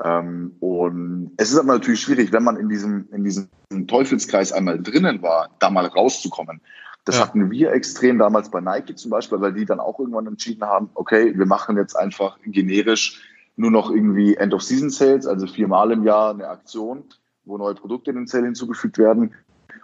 Ähm, 0.04 0.56
und 0.60 1.32
es 1.38 1.52
ist 1.52 1.58
aber 1.58 1.74
natürlich 1.74 2.02
schwierig, 2.02 2.32
wenn 2.34 2.44
man 2.44 2.58
in 2.58 2.70
diesem, 2.70 3.08
in 3.12 3.24
diesem 3.24 3.48
Teufelskreis 3.88 4.52
einmal 4.52 4.82
drinnen 4.82 5.22
war, 5.22 5.50
da 5.60 5.70
mal 5.70 5.86
rauszukommen. 5.86 6.62
Das 7.06 7.18
ja. 7.18 7.24
hatten 7.24 7.52
wir 7.52 7.72
extrem 7.72 8.18
damals 8.20 8.50
bei 8.50 8.62
Nike 8.62 8.96
zum 8.96 9.12
Beispiel, 9.12 9.40
weil 9.42 9.54
die 9.54 9.66
dann 9.66 9.80
auch 9.80 10.00
irgendwann 10.00 10.28
entschieden 10.28 10.64
haben, 10.64 10.90
okay, 10.96 11.38
wir 11.38 11.46
machen 11.46 11.78
jetzt 11.78 11.96
einfach 11.96 12.38
generisch 12.46 13.22
nur 13.56 13.72
noch 13.72 13.92
irgendwie 13.92 14.36
End-of-Season-Sales, 14.36 15.28
also 15.28 15.48
viermal 15.48 15.92
im 15.92 16.04
Jahr 16.04 16.34
eine 16.34 16.48
Aktion, 16.48 17.04
wo 17.46 17.58
neue 17.58 17.76
Produkte 17.76 18.12
in 18.12 18.18
den 18.18 18.28
Sale 18.28 18.46
hinzugefügt 18.46 18.98
werden. 18.98 19.34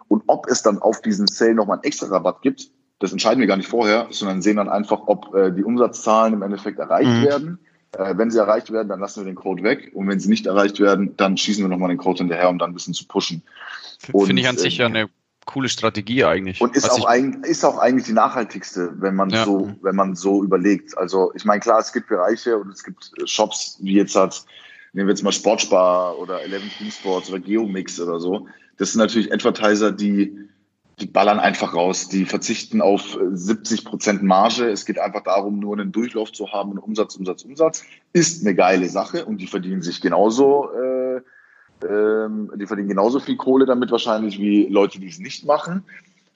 Und 0.08 0.24
ob 0.28 0.48
es 0.50 0.64
dann 0.64 0.80
auf 0.80 1.02
diesen 1.02 1.28
Sale 1.28 1.54
nochmal 1.54 1.78
einen 1.78 1.84
extra 1.84 2.08
Rabatt 2.08 2.42
gibt, 2.42 2.72
das 3.00 3.12
entscheiden 3.12 3.40
wir 3.40 3.48
gar 3.48 3.58
nicht 3.58 3.70
vorher, 3.70 4.08
sondern 4.10 4.42
sehen 4.42 4.58
dann 4.58 4.70
einfach, 4.70 5.02
ob 5.06 5.34
äh, 5.34 5.52
die 5.52 5.64
Umsatzzahlen 5.64 6.34
im 6.34 6.42
Endeffekt 6.42 6.80
erreicht 6.80 7.10
mhm. 7.10 7.24
werden. 7.24 7.60
Äh, 7.94 8.18
wenn 8.18 8.32
sie 8.32 8.38
erreicht 8.38 8.72
werden, 8.72 8.88
dann 8.88 9.00
lassen 9.00 9.22
wir 9.22 9.32
den 9.32 9.36
Code 9.36 9.64
weg. 9.64 9.92
Und 9.94 10.08
wenn 10.08 10.20
sie 10.20 10.30
nicht 10.30 10.46
erreicht 10.46 10.80
werden, 10.80 11.16
dann 11.18 11.38
schießen 11.38 11.64
wir 11.64 11.70
nochmal 11.70 11.90
den 11.90 11.98
Code 11.98 12.20
hinterher, 12.20 12.50
um 12.50 12.60
dann 12.60 12.72
ein 12.72 12.74
bisschen 12.74 12.94
zu 12.94 13.08
pushen. 13.08 13.44
Finde 14.00 14.42
ich 14.42 14.48
an 14.48 14.58
sich 14.58 14.78
ja 14.78 14.86
äh, 14.86 14.90
eine 14.90 15.10
coole 15.46 15.70
Strategie 15.70 16.24
eigentlich. 16.24 16.62
Und 16.62 16.76
ist 16.76 16.90
auch, 16.90 17.06
ein, 17.06 17.44
ist 17.44 17.66
auch 17.66 17.80
eigentlich 17.80 18.06
die 18.06 18.14
nachhaltigste, 18.14 18.94
wenn 19.02 19.16
man 19.16 19.32
ja. 19.32 19.44
so, 19.46 19.74
wenn 19.82 19.96
man 19.96 20.16
so 20.16 20.44
überlegt. 20.44 20.96
Also 20.98 21.32
ich 21.34 21.44
meine, 21.44 21.60
klar, 21.60 21.80
es 21.80 21.92
gibt 21.92 22.08
Bereiche 22.10 22.58
und 22.58 22.72
es 22.72 22.84
gibt 22.84 23.12
Shops, 23.26 23.78
wie 23.82 23.96
jetzt 23.96 24.16
hat, 24.16 24.46
nehmen 24.94 25.08
wir 25.08 25.14
jetzt 25.14 25.24
mal 25.24 25.32
Sportspar 25.32 26.18
oder 26.20 26.44
Eleven 26.44 26.70
Team 26.78 26.92
Sports 26.92 27.30
oder 27.30 27.40
Geomix 27.40 28.00
oder 28.00 28.20
so. 28.20 28.48
Das 28.78 28.92
sind 28.92 29.00
natürlich 29.00 29.34
Advertiser, 29.34 29.92
die, 29.92 30.38
die 31.02 31.08
ballern 31.08 31.40
einfach 31.40 31.74
raus. 31.74 32.10
Die 32.10 32.26
verzichten 32.26 32.82
auf 32.82 33.18
70 33.32 33.86
Prozent 33.86 34.24
Marge. 34.24 34.70
Es 34.70 34.86
geht 34.86 35.00
einfach 35.00 35.24
darum, 35.24 35.60
nur 35.60 35.78
einen 35.78 35.92
Durchlauf 35.92 36.32
zu 36.32 36.52
haben 36.52 36.72
und 36.72 36.80
Umsatz, 36.80 37.16
Umsatz, 37.16 37.44
Umsatz. 37.44 37.84
Ist 38.14 38.46
eine 38.46 38.56
geile 38.56 38.90
Sache 38.90 39.26
und 39.26 39.38
die 39.38 39.48
verdienen 39.48 39.82
sich 39.82 40.02
genauso 40.02 40.70
äh, 40.72 41.22
ähm, 41.88 42.52
die 42.56 42.66
verdienen 42.66 42.90
genauso 42.90 43.20
viel 43.20 43.38
Kohle 43.38 43.66
damit 43.66 43.92
wahrscheinlich 43.92 44.40
wie 44.40 44.68
Leute, 44.68 45.00
die 45.00 45.08
es 45.08 45.20
nicht 45.20 45.46
machen. 45.46 45.84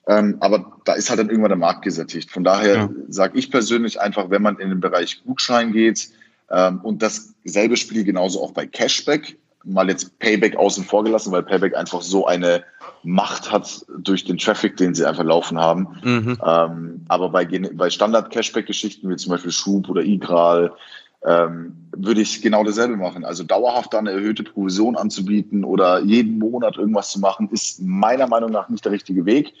Ähm, 0.06 0.36
aber 0.40 0.78
da 0.84 0.94
ist 0.94 1.08
halt 1.08 1.18
dann 1.18 1.28
irgendwann 1.30 1.50
der 1.50 1.58
Markt 1.58 1.82
gesättigt. 1.82 2.30
Von 2.30 2.44
daher 2.44 2.74
ja. 2.74 2.90
sage 3.08 3.38
ich 3.38 3.50
persönlich 3.50 4.00
einfach, 4.00 4.30
wenn 4.30 4.42
man 4.42 4.58
in 4.58 4.68
den 4.68 4.80
Bereich 4.80 5.22
Gutschein 5.24 5.72
geht 5.72 6.10
ähm, 6.50 6.80
und 6.82 7.02
dasselbe 7.02 7.76
Spiel 7.76 8.04
genauso 8.04 8.42
auch 8.42 8.52
bei 8.52 8.66
Cashback, 8.66 9.38
mal 9.64 9.88
jetzt 9.88 10.18
Payback 10.18 10.56
außen 10.56 10.84
vor 10.84 11.04
gelassen, 11.04 11.32
weil 11.32 11.42
Payback 11.42 11.76
einfach 11.76 12.02
so 12.02 12.26
eine 12.26 12.64
Macht 13.02 13.52
hat 13.52 13.84
durch 13.98 14.24
den 14.24 14.38
Traffic, 14.38 14.76
den 14.76 14.94
sie 14.94 15.04
einfach 15.04 15.24
laufen 15.24 15.58
haben. 15.58 15.88
Mhm. 16.02 16.38
Ähm, 16.44 17.04
aber 17.08 17.30
bei, 17.30 17.44
bei 17.46 17.90
Standard-Cashback-Geschichten 17.90 19.08
wie 19.10 19.16
zum 19.16 19.30
Beispiel 19.30 19.52
Schub 19.52 19.88
oder 19.88 20.02
Igral, 20.02 20.72
ähm, 21.24 21.88
würde 21.96 22.20
ich 22.20 22.42
genau 22.42 22.64
dasselbe 22.64 22.96
machen. 22.96 23.24
Also 23.24 23.44
dauerhaft 23.44 23.94
eine 23.94 24.12
erhöhte 24.12 24.42
Provision 24.42 24.96
anzubieten 24.96 25.64
oder 25.64 26.00
jeden 26.00 26.38
Monat 26.38 26.76
irgendwas 26.76 27.10
zu 27.10 27.20
machen, 27.20 27.48
ist 27.50 27.80
meiner 27.80 28.26
Meinung 28.26 28.50
nach 28.50 28.68
nicht 28.68 28.84
der 28.84 28.92
richtige 28.92 29.24
Weg, 29.24 29.54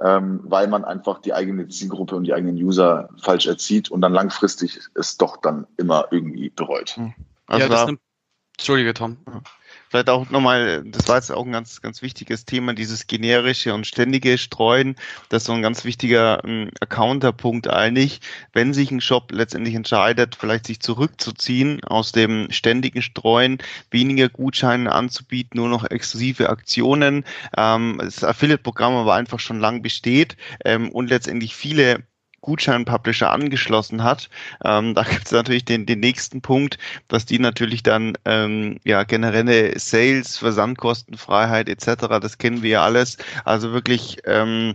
ähm, 0.00 0.40
weil 0.44 0.68
man 0.68 0.84
einfach 0.84 1.20
die 1.20 1.34
eigene 1.34 1.66
Zielgruppe 1.68 2.14
und 2.14 2.24
die 2.24 2.34
eigenen 2.34 2.56
User 2.56 3.08
falsch 3.20 3.46
erzieht 3.46 3.90
und 3.90 4.00
dann 4.00 4.12
langfristig 4.12 4.78
es 4.94 5.16
doch 5.16 5.38
dann 5.38 5.66
immer 5.76 6.06
irgendwie 6.12 6.50
bereut. 6.50 6.90
Hm. 6.90 7.14
Also 7.48 7.62
ja, 7.64 7.68
das 7.68 7.86
nimmt, 7.86 8.00
Entschuldige, 8.58 8.92
Tom. 8.92 9.16
Vielleicht 9.88 10.10
auch 10.10 10.28
nochmal, 10.30 10.82
das 10.84 11.08
war 11.08 11.14
jetzt 11.14 11.30
auch 11.30 11.46
ein 11.46 11.52
ganz, 11.52 11.80
ganz 11.80 12.02
wichtiges 12.02 12.44
Thema, 12.44 12.74
dieses 12.74 13.06
generische 13.06 13.72
und 13.72 13.86
ständige 13.86 14.36
Streuen. 14.36 14.96
Das 15.28 15.42
ist 15.42 15.46
so 15.46 15.52
ein 15.52 15.62
ganz 15.62 15.84
wichtiger 15.84 16.44
ähm, 16.44 16.70
Accounter-Punkt 16.80 17.70
eigentlich. 17.70 18.20
Wenn 18.52 18.74
sich 18.74 18.90
ein 18.90 19.00
Shop 19.00 19.30
letztendlich 19.30 19.76
entscheidet, 19.76 20.34
vielleicht 20.34 20.66
sich 20.66 20.80
zurückzuziehen 20.80 21.84
aus 21.84 22.10
dem 22.10 22.48
ständigen 22.50 23.00
Streuen, 23.00 23.58
weniger 23.92 24.28
Gutscheine 24.28 24.92
anzubieten, 24.92 25.58
nur 25.58 25.68
noch 25.68 25.88
exklusive 25.88 26.50
Aktionen, 26.50 27.24
ähm, 27.56 28.00
das 28.02 28.24
Affiliate-Programm 28.24 28.94
aber 28.94 29.14
einfach 29.14 29.38
schon 29.38 29.60
lang 29.60 29.82
besteht 29.82 30.36
ähm, 30.64 30.90
und 30.90 31.10
letztendlich 31.10 31.54
viele 31.54 32.02
Gutschein-Publisher 32.40 33.30
angeschlossen 33.30 34.02
hat. 34.04 34.28
Ähm, 34.64 34.94
da 34.94 35.02
gibt 35.02 35.26
es 35.26 35.32
natürlich 35.32 35.64
den, 35.64 35.86
den 35.86 36.00
nächsten 36.00 36.40
Punkt, 36.40 36.78
dass 37.08 37.26
die 37.26 37.38
natürlich 37.38 37.82
dann 37.82 38.16
ähm, 38.24 38.78
ja 38.84 39.04
generelle 39.04 39.78
Sales, 39.78 40.38
Versandkostenfreiheit 40.38 41.68
etc., 41.68 42.06
das 42.20 42.38
kennen 42.38 42.62
wir 42.62 42.70
ja 42.70 42.84
alles. 42.84 43.18
Also 43.44 43.72
wirklich 43.72 44.18
ähm, 44.24 44.74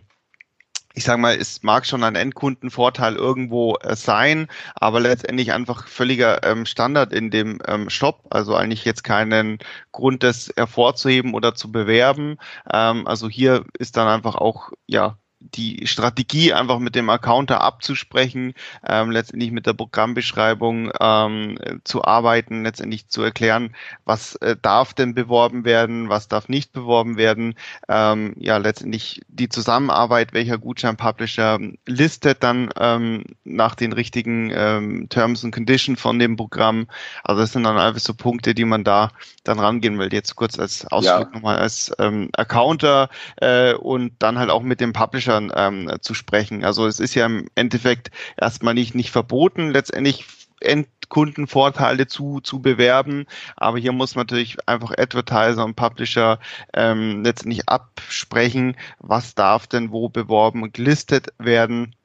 ich 0.94 1.04
sage 1.04 1.20
mal, 1.20 1.36
es 1.36 1.64
mag 1.64 1.86
schon 1.86 2.04
ein 2.04 2.16
Endkundenvorteil 2.16 3.16
irgendwo 3.16 3.76
äh, 3.78 3.96
sein, 3.96 4.48
aber 4.76 5.00
letztendlich 5.00 5.52
einfach 5.52 5.88
völliger 5.88 6.44
ähm, 6.44 6.66
Standard 6.66 7.14
in 7.14 7.32
dem 7.32 7.60
ähm, 7.68 7.90
Shop. 7.90 8.22
Also 8.30 8.56
eigentlich 8.56 8.86
jetzt 8.86 9.04
keinen 9.04 9.58
Grund, 9.92 10.24
das 10.24 10.54
hervorzuheben 10.56 11.34
oder 11.34 11.56
zu 11.56 11.72
bewerben. 11.72 12.38
Ähm, 12.72 13.08
also 13.08 13.28
hier 13.28 13.66
ist 13.80 13.98
dann 13.98 14.08
einfach 14.08 14.36
auch 14.36 14.72
ja 14.88 15.18
die 15.56 15.88
Strategie 15.88 16.54
einfach 16.54 16.80
mit 16.80 16.96
dem 16.96 17.10
Accounter 17.10 17.62
abzusprechen, 17.62 18.54
ähm, 18.88 19.12
letztendlich 19.12 19.52
mit 19.52 19.66
der 19.66 19.74
Programmbeschreibung 19.74 20.92
ähm, 21.00 21.58
zu 21.84 22.04
arbeiten, 22.04 22.64
letztendlich 22.64 23.08
zu 23.10 23.22
erklären, 23.22 23.76
was 24.06 24.36
äh, 24.38 24.56
darf 24.62 24.94
denn 24.94 25.14
beworben 25.14 25.66
werden, 25.66 26.10
was 26.10 26.28
darf 26.28 26.50
nicht 26.50 26.72
beworben 26.74 27.18
werden. 27.18 27.56
Ähm, 27.90 28.34
ja, 28.38 28.58
letztendlich 28.58 29.22
die 29.28 29.50
Zusammenarbeit, 29.50 30.34
welcher 30.34 30.58
Gutschein-Publisher 30.58 31.60
listet 31.86 32.44
dann 32.44 32.70
ähm, 32.80 33.24
nach 33.44 33.76
den 33.76 33.94
richtigen 33.94 34.52
ähm, 34.56 35.08
Terms 35.10 35.44
and 35.44 35.54
Conditions 35.54 36.00
von 36.00 36.20
dem 36.20 36.36
Programm. 36.36 36.88
Also 37.24 37.42
das 37.42 37.52
sind 37.52 37.64
dann 37.64 37.78
einfach 37.78 38.00
so 38.00 38.14
Punkte, 38.14 38.54
die 38.56 38.66
man 38.66 38.84
da 38.84 39.12
dann 39.44 39.60
rangehen 39.60 40.00
will. 40.00 40.12
Jetzt 40.14 40.36
kurz 40.36 40.58
als 40.58 40.86
Ausflug 40.88 41.28
ja. 41.28 41.30
nochmal 41.34 41.58
als 41.58 41.92
ähm, 42.00 42.30
Accounter 42.34 43.10
äh, 43.38 43.74
und 43.74 44.14
dann 44.20 44.40
halt 44.40 44.50
auch 44.50 44.62
mit 44.62 44.80
dem 44.80 44.94
Publisher 44.94 45.33
Publishern 45.34 45.52
ähm, 45.56 45.92
zu 46.02 46.14
sprechen. 46.14 46.64
Also 46.64 46.88
es 46.88 47.00
ist 47.00 47.16
ja 47.16 47.26
im 47.26 47.48
Endeffekt 47.56 48.12
erstmal 48.38 48.74
nicht, 48.74 48.96
nicht 48.96 49.12
verboten, 49.12 49.72
letztendlich 49.72 50.26
Endkundenvorteile 50.62 52.08
zu, 52.08 52.40
zu 52.42 52.62
bewerben. 52.62 53.26
Aber 53.56 53.78
hier 53.78 53.92
muss 53.92 54.16
man 54.16 54.24
natürlich 54.24 54.58
einfach 54.68 54.92
Advertiser 54.98 55.66
und 55.66 55.76
Publisher 55.76 56.40
ähm, 56.74 57.24
letztendlich 57.24 57.68
absprechen, 57.68 58.76
was 59.00 59.36
darf 59.36 59.68
denn 59.68 59.92
wo 59.92 60.10
beworben 60.10 60.64
und 60.64 60.74
gelistet 60.74 61.34
werden. 61.38 61.96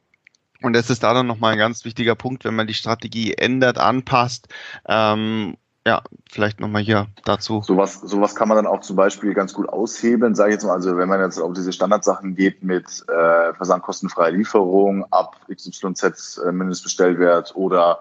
Und 0.60 0.72
das 0.72 0.90
ist 0.90 1.04
da 1.04 1.14
dann 1.14 1.28
nochmal 1.28 1.52
ein 1.52 1.58
ganz 1.58 1.84
wichtiger 1.84 2.16
Punkt, 2.16 2.44
wenn 2.44 2.56
man 2.56 2.66
die 2.66 2.74
Strategie 2.74 3.34
ändert, 3.34 3.78
anpasst 3.78 4.48
ähm, 4.88 5.56
ja, 5.88 6.02
vielleicht 6.30 6.60
nochmal 6.60 6.82
hier 6.82 7.06
dazu. 7.24 7.62
Sowas, 7.62 7.98
sowas 8.02 8.34
kann 8.34 8.46
man 8.46 8.56
dann 8.56 8.66
auch 8.66 8.80
zum 8.80 8.94
Beispiel 8.94 9.32
ganz 9.32 9.54
gut 9.54 9.70
aushebeln, 9.70 10.34
sage 10.34 10.50
ich 10.50 10.56
jetzt 10.56 10.64
mal. 10.64 10.74
Also 10.74 10.98
wenn 10.98 11.08
man 11.08 11.18
jetzt 11.22 11.38
auf 11.38 11.54
diese 11.54 11.72
Standardsachen 11.72 12.34
geht 12.34 12.62
mit 12.62 12.84
äh, 13.08 13.54
versandkostenfreie 13.54 14.32
Lieferung 14.32 15.06
ab 15.10 15.36
XYZ 15.50 16.42
äh, 16.44 16.52
Mindestbestellwert 16.52 17.56
oder 17.56 18.00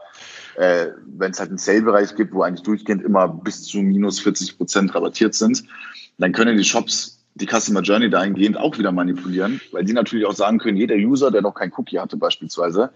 äh, 0.58 0.88
wenn 1.06 1.32
es 1.32 1.39
halt 1.39 1.47
einen 1.47 1.60
Sale-Bereich 1.60 2.13
gibt, 2.15 2.34
wo 2.34 2.41
eigentlich 2.41 2.63
durchgehend 2.63 3.06
immer 3.06 3.30
bis 3.30 3.63
zu 3.63 3.78
minus 3.78 4.19
40 4.19 4.58
Prozent 4.58 4.93
rabattiert 4.93 5.34
sind, 5.34 5.63
dann 6.17 6.34
können 6.34 6.58
die 6.58 6.65
Shops 6.65 7.23
die 7.36 7.47
Customer 7.47 7.84
Journey 7.84 8.10
dahingehend 8.10 8.58
auch 8.58 8.78
wieder 8.78 8.91
manipulieren, 8.91 9.62
weil 9.71 9.86
die 9.86 9.93
natürlich 9.93 10.26
auch 10.26 10.34
sagen 10.34 10.58
können, 10.58 10.76
jeder 10.76 10.95
User, 10.95 11.32
der 11.32 11.41
noch 11.41 11.54
kein 11.54 11.71
Cookie 11.78 12.00
hatte 12.00 12.17
beispielsweise, 12.17 12.91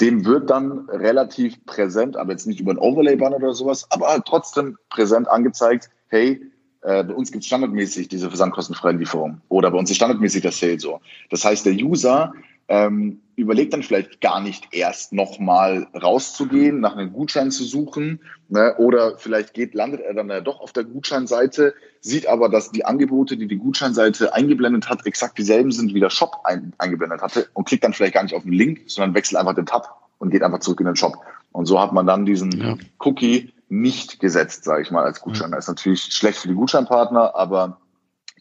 dem 0.00 0.24
wird 0.24 0.50
dann 0.50 0.88
relativ 0.90 1.64
präsent, 1.64 2.16
aber 2.16 2.32
jetzt 2.32 2.46
nicht 2.46 2.60
über 2.60 2.72
ein 2.72 2.78
Overlay-Banner 2.78 3.36
oder 3.36 3.54
sowas, 3.54 3.86
aber 3.90 4.08
halt 4.08 4.24
trotzdem 4.26 4.76
präsent 4.90 5.28
angezeigt, 5.28 5.90
hey, 6.08 6.40
äh, 6.82 7.02
bei 7.02 7.14
uns 7.14 7.32
gibt 7.32 7.42
es 7.42 7.46
standardmäßig 7.46 8.08
diese 8.08 8.28
versandkostenfreien 8.28 8.98
Lieferungen 8.98 9.40
oder 9.48 9.70
bei 9.70 9.78
uns 9.78 9.90
ist 9.90 9.96
standardmäßig 9.96 10.42
das 10.42 10.58
Sale 10.60 10.78
so. 10.78 11.00
Das 11.30 11.44
heißt, 11.44 11.64
der 11.66 11.72
User 11.72 12.32
ähm, 12.68 13.20
überlegt 13.36 13.74
dann 13.74 13.82
vielleicht 13.82 14.20
gar 14.20 14.40
nicht 14.40 14.68
erst 14.72 15.12
nochmal 15.12 15.86
rauszugehen, 15.94 16.80
nach 16.80 16.96
einem 16.96 17.12
Gutschein 17.12 17.50
zu 17.50 17.64
suchen. 17.64 18.20
Ne? 18.48 18.74
Oder 18.78 19.18
vielleicht 19.18 19.54
geht, 19.54 19.74
landet 19.74 20.00
er 20.00 20.14
dann 20.14 20.28
ja 20.30 20.40
doch 20.40 20.60
auf 20.60 20.72
der 20.72 20.84
Gutscheinseite, 20.84 21.74
sieht 22.00 22.26
aber, 22.26 22.48
dass 22.48 22.72
die 22.72 22.84
Angebote, 22.84 23.36
die 23.36 23.46
die 23.46 23.58
Gutscheinseite 23.58 24.32
eingeblendet 24.34 24.88
hat, 24.88 25.06
exakt 25.06 25.38
dieselben 25.38 25.70
sind, 25.70 25.94
wie 25.94 26.00
der 26.00 26.10
Shop 26.10 26.40
ein, 26.44 26.72
eingeblendet 26.78 27.20
hatte 27.20 27.48
und 27.52 27.66
klickt 27.66 27.84
dann 27.84 27.92
vielleicht 27.92 28.14
gar 28.14 28.22
nicht 28.22 28.34
auf 28.34 28.42
den 28.42 28.52
Link, 28.52 28.82
sondern 28.86 29.14
wechselt 29.14 29.38
einfach 29.38 29.54
den 29.54 29.66
Tab 29.66 30.08
und 30.18 30.30
geht 30.30 30.42
einfach 30.42 30.60
zurück 30.60 30.80
in 30.80 30.86
den 30.86 30.96
Shop. 30.96 31.16
Und 31.52 31.66
so 31.66 31.80
hat 31.80 31.92
man 31.92 32.06
dann 32.06 32.24
diesen 32.24 32.52
ja. 32.52 32.76
Cookie 32.98 33.52
nicht 33.68 34.20
gesetzt, 34.20 34.64
sage 34.64 34.82
ich 34.82 34.90
mal, 34.90 35.04
als 35.04 35.20
Gutschein. 35.20 35.50
Das 35.50 35.64
ist 35.64 35.68
natürlich 35.68 36.02
schlecht 36.02 36.38
für 36.38 36.48
die 36.48 36.54
Gutscheinpartner, 36.54 37.34
aber 37.34 37.80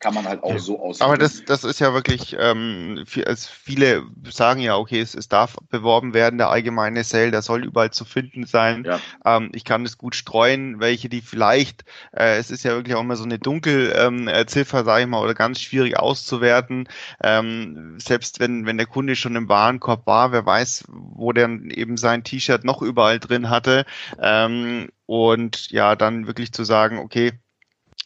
kann 0.06 0.14
man 0.14 0.28
halt 0.28 0.44
auch 0.44 0.60
so 0.60 0.80
aus. 0.80 1.02
Aber 1.02 1.18
das, 1.18 1.46
das 1.46 1.64
ist 1.64 1.80
ja 1.80 1.92
wirklich, 1.92 2.36
ähm, 2.40 3.06
also 3.26 3.50
viele 3.52 4.04
sagen 4.30 4.60
ja, 4.60 4.78
okay, 4.78 5.00
es, 5.00 5.16
es 5.16 5.30
darf 5.30 5.56
beworben 5.72 6.14
werden, 6.14 6.38
der 6.38 6.52
allgemeine 6.52 7.04
Sale, 7.04 7.32
der 7.32 7.42
soll 7.42 7.66
überall 7.66 7.90
zu 7.90 8.06
finden 8.06 8.46
sein. 8.46 8.84
Ja. 8.86 9.00
Ähm, 9.26 9.50
ich 9.54 9.64
kann 9.64 9.84
es 9.84 9.98
gut 9.98 10.14
streuen, 10.14 10.80
welche 10.80 11.10
die 11.10 11.22
vielleicht, 11.22 11.86
äh, 12.12 12.38
es 12.38 12.52
ist 12.52 12.64
ja 12.64 12.76
wirklich 12.76 12.94
auch 12.94 13.02
immer 13.02 13.16
so 13.16 13.24
eine 13.24 13.40
Dunkelziffer, 13.40 14.80
ähm, 14.80 14.86
sage 14.86 15.02
ich 15.02 15.08
mal, 15.08 15.24
oder 15.24 15.34
ganz 15.34 15.60
schwierig 15.60 15.98
auszuwerten. 15.98 16.88
Ähm, 17.24 17.96
selbst 17.98 18.40
wenn, 18.40 18.68
wenn 18.68 18.78
der 18.78 18.86
Kunde 18.86 19.16
schon 19.16 19.36
im 19.36 19.50
Warenkorb 19.50 20.06
war, 20.06 20.32
wer 20.32 20.46
weiß, 20.46 20.84
wo 20.88 21.32
der 21.32 21.50
eben 21.50 21.98
sein 21.98 22.24
T-Shirt 22.24 22.64
noch 22.64 22.84
überall 22.84 23.20
drin 23.20 23.50
hatte. 23.50 23.86
Ähm, 24.22 24.90
und 25.08 25.72
ja, 25.72 25.96
dann 25.96 26.28
wirklich 26.28 26.52
zu 26.52 26.64
sagen, 26.64 27.00
okay, 27.00 27.34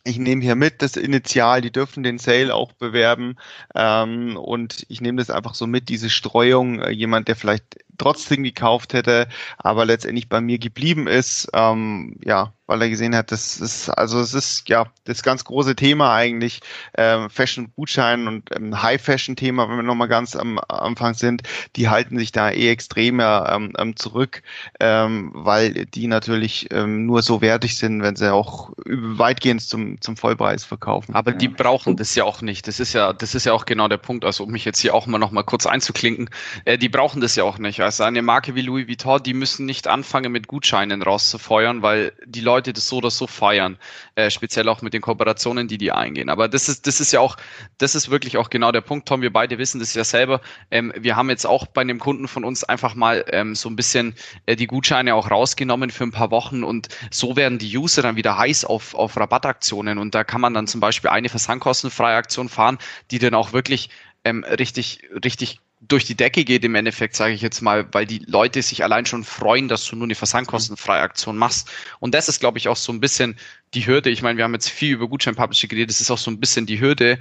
ich 0.03 0.17
nehme 0.17 0.41
hier 0.41 0.55
mit 0.55 0.81
das 0.81 0.95
Initial, 0.95 1.61
die 1.61 1.71
dürfen 1.71 2.03
den 2.03 2.19
Sale 2.19 2.53
auch 2.53 2.73
bewerben. 2.73 3.37
Ähm, 3.75 4.37
und 4.37 4.85
ich 4.89 5.01
nehme 5.01 5.17
das 5.17 5.29
einfach 5.29 5.55
so 5.55 5.67
mit, 5.67 5.89
diese 5.89 6.09
Streuung, 6.09 6.81
äh, 6.81 6.91
jemand, 6.91 7.27
der 7.27 7.35
vielleicht 7.35 7.77
trotzdem 7.99 8.43
gekauft 8.43 8.93
hätte, 8.93 9.27
aber 9.57 9.85
letztendlich 9.85 10.29
bei 10.29 10.41
mir 10.41 10.57
geblieben 10.57 11.07
ist, 11.07 11.49
ähm, 11.53 12.17
ja, 12.23 12.53
weil 12.69 12.83
er 12.83 12.89
gesehen 12.89 13.15
hat, 13.15 13.31
das 13.31 13.57
ist, 13.57 13.89
also 13.89 14.19
es 14.19 14.35
ist 14.35 14.69
ja 14.69 14.85
das 15.05 15.23
ganz 15.23 15.43
große 15.43 15.75
Thema 15.75 16.13
eigentlich, 16.13 16.59
äh, 16.93 17.27
Fashion-Gutschein 17.27 18.27
und 18.27 18.55
ähm, 18.55 18.79
High-Fashion-Thema, 18.79 19.67
wenn 19.67 19.77
wir 19.77 19.83
nochmal 19.83 20.07
ganz 20.07 20.35
am 20.35 20.59
Anfang 20.67 21.15
sind, 21.15 21.41
die 21.75 21.89
halten 21.89 22.19
sich 22.19 22.31
da 22.31 22.51
eh 22.51 22.69
extremer 22.69 23.49
ähm, 23.51 23.73
ähm, 23.79 23.95
zurück, 23.95 24.43
ähm, 24.79 25.31
weil 25.33 25.87
die 25.87 26.05
natürlich 26.05 26.67
ähm, 26.71 27.07
nur 27.07 27.23
so 27.23 27.41
wertig 27.41 27.75
sind, 27.75 28.03
wenn 28.03 28.15
sie 28.15 28.31
auch 28.31 28.71
weitgehend 28.85 29.63
zum, 29.63 29.99
zum 29.99 30.15
Vollpreis 30.15 30.63
verkaufen. 30.63 31.15
Aber 31.15 31.31
die 31.31 31.47
brauchen 31.47 31.97
das 31.97 32.13
ja 32.13 32.23
auch 32.23 32.43
nicht. 32.43 32.67
Das 32.67 32.79
ist 32.79 32.93
ja, 32.93 33.13
das 33.13 33.33
ist 33.33 33.47
ja 33.47 33.53
auch 33.53 33.65
genau 33.65 33.87
der 33.87 33.97
Punkt, 33.97 34.23
also 34.23 34.43
um 34.43 34.51
mich 34.51 34.63
jetzt 34.63 34.79
hier 34.79 34.93
auch 34.93 35.07
mal 35.07 35.17
noch 35.17 35.31
mal 35.31 35.43
kurz 35.43 35.65
einzuklinken, 35.65 36.29
äh, 36.65 36.77
die 36.77 36.89
brauchen 36.89 37.19
das 37.19 37.35
ja 37.35 37.45
auch 37.45 37.57
nicht. 37.57 37.81
Also 37.81 37.88
eine 37.99 38.21
Marke 38.21 38.55
wie 38.55 38.61
Louis 38.61 38.87
Vuitton, 38.87 39.21
die 39.21 39.33
müssen 39.33 39.65
nicht 39.65 39.87
anfangen 39.87 40.31
mit 40.31 40.47
Gutscheinen 40.47 41.01
rauszufeuern, 41.01 41.81
weil 41.81 42.13
die 42.25 42.41
Leute 42.41 42.69
Leute 42.69 42.73
das 42.73 42.87
so 42.87 42.97
oder 42.97 43.09
so 43.09 43.25
feiern, 43.25 43.77
äh, 44.15 44.29
speziell 44.29 44.67
auch 44.69 44.81
mit 44.81 44.93
den 44.93 45.01
Kooperationen, 45.01 45.67
die 45.67 45.77
die 45.77 45.91
eingehen. 45.91 46.29
Aber 46.29 46.47
das 46.47 46.67
ist, 46.67 46.87
das 46.87 46.99
ist 46.99 47.11
ja 47.13 47.19
auch, 47.19 47.37
das 47.77 47.95
ist 47.95 48.09
wirklich 48.09 48.37
auch 48.37 48.49
genau 48.49 48.71
der 48.71 48.81
Punkt, 48.81 49.07
Tom. 49.07 49.21
Wir 49.21 49.31
beide 49.31 49.57
wissen 49.57 49.79
das 49.79 49.93
ja 49.93 50.03
selber. 50.03 50.41
Ähm, 50.71 50.93
wir 50.97 51.15
haben 51.15 51.29
jetzt 51.29 51.45
auch 51.45 51.65
bei 51.67 51.81
einem 51.81 51.99
Kunden 51.99 52.27
von 52.27 52.43
uns 52.43 52.63
einfach 52.63 52.95
mal 52.95 53.23
ähm, 53.31 53.55
so 53.55 53.69
ein 53.69 53.75
bisschen 53.75 54.15
äh, 54.45 54.55
die 54.55 54.67
Gutscheine 54.67 55.15
auch 55.15 55.31
rausgenommen 55.31 55.89
für 55.89 56.03
ein 56.03 56.11
paar 56.11 56.31
Wochen 56.31 56.63
und 56.63 56.89
so 57.11 57.35
werden 57.35 57.59
die 57.59 57.77
User 57.77 58.01
dann 58.01 58.15
wieder 58.15 58.37
heiß 58.37 58.65
auf, 58.65 58.93
auf 58.93 59.17
Rabattaktionen 59.17 59.97
und 59.97 60.13
da 60.13 60.23
kann 60.23 60.41
man 60.41 60.53
dann 60.53 60.67
zum 60.67 60.81
Beispiel 60.81 61.09
eine 61.09 61.29
versandkostenfreie 61.29 62.17
Aktion 62.17 62.49
fahren, 62.49 62.77
die 63.11 63.19
dann 63.19 63.33
auch 63.33 63.53
wirklich 63.53 63.89
ähm, 64.25 64.43
richtig, 64.43 65.03
richtig 65.23 65.59
durch 65.81 66.05
die 66.05 66.15
Decke 66.15 66.43
geht 66.43 66.65
im 66.65 66.75
Endeffekt, 66.75 67.15
sage 67.15 67.33
ich 67.33 67.41
jetzt 67.41 67.61
mal, 67.61 67.87
weil 67.93 68.05
die 68.05 68.19
Leute 68.27 68.61
sich 68.61 68.83
allein 68.83 69.05
schon 69.05 69.23
freuen, 69.23 69.69
dass 69.69 69.85
du 69.85 69.95
nur 69.95 70.05
eine 70.05 70.15
versandkostenfreie 70.15 71.01
Aktion 71.01 71.37
machst. 71.37 71.69
Und 71.99 72.13
das 72.13 72.27
ist, 72.27 72.39
glaube 72.39 72.57
ich, 72.57 72.67
auch 72.67 72.75
so 72.75 72.91
ein 72.91 72.99
bisschen 72.99 73.37
die 73.73 73.85
Hürde. 73.87 74.09
Ich 74.09 74.21
meine, 74.21 74.37
wir 74.37 74.43
haben 74.43 74.53
jetzt 74.53 74.69
viel 74.69 74.93
über 74.93 75.07
Gutschein-Publishing 75.07 75.69
geredet. 75.69 75.89
Das 75.89 76.01
ist 76.01 76.11
auch 76.11 76.17
so 76.17 76.31
ein 76.31 76.39
bisschen 76.39 76.65
die 76.65 76.81
Hürde 76.81 77.19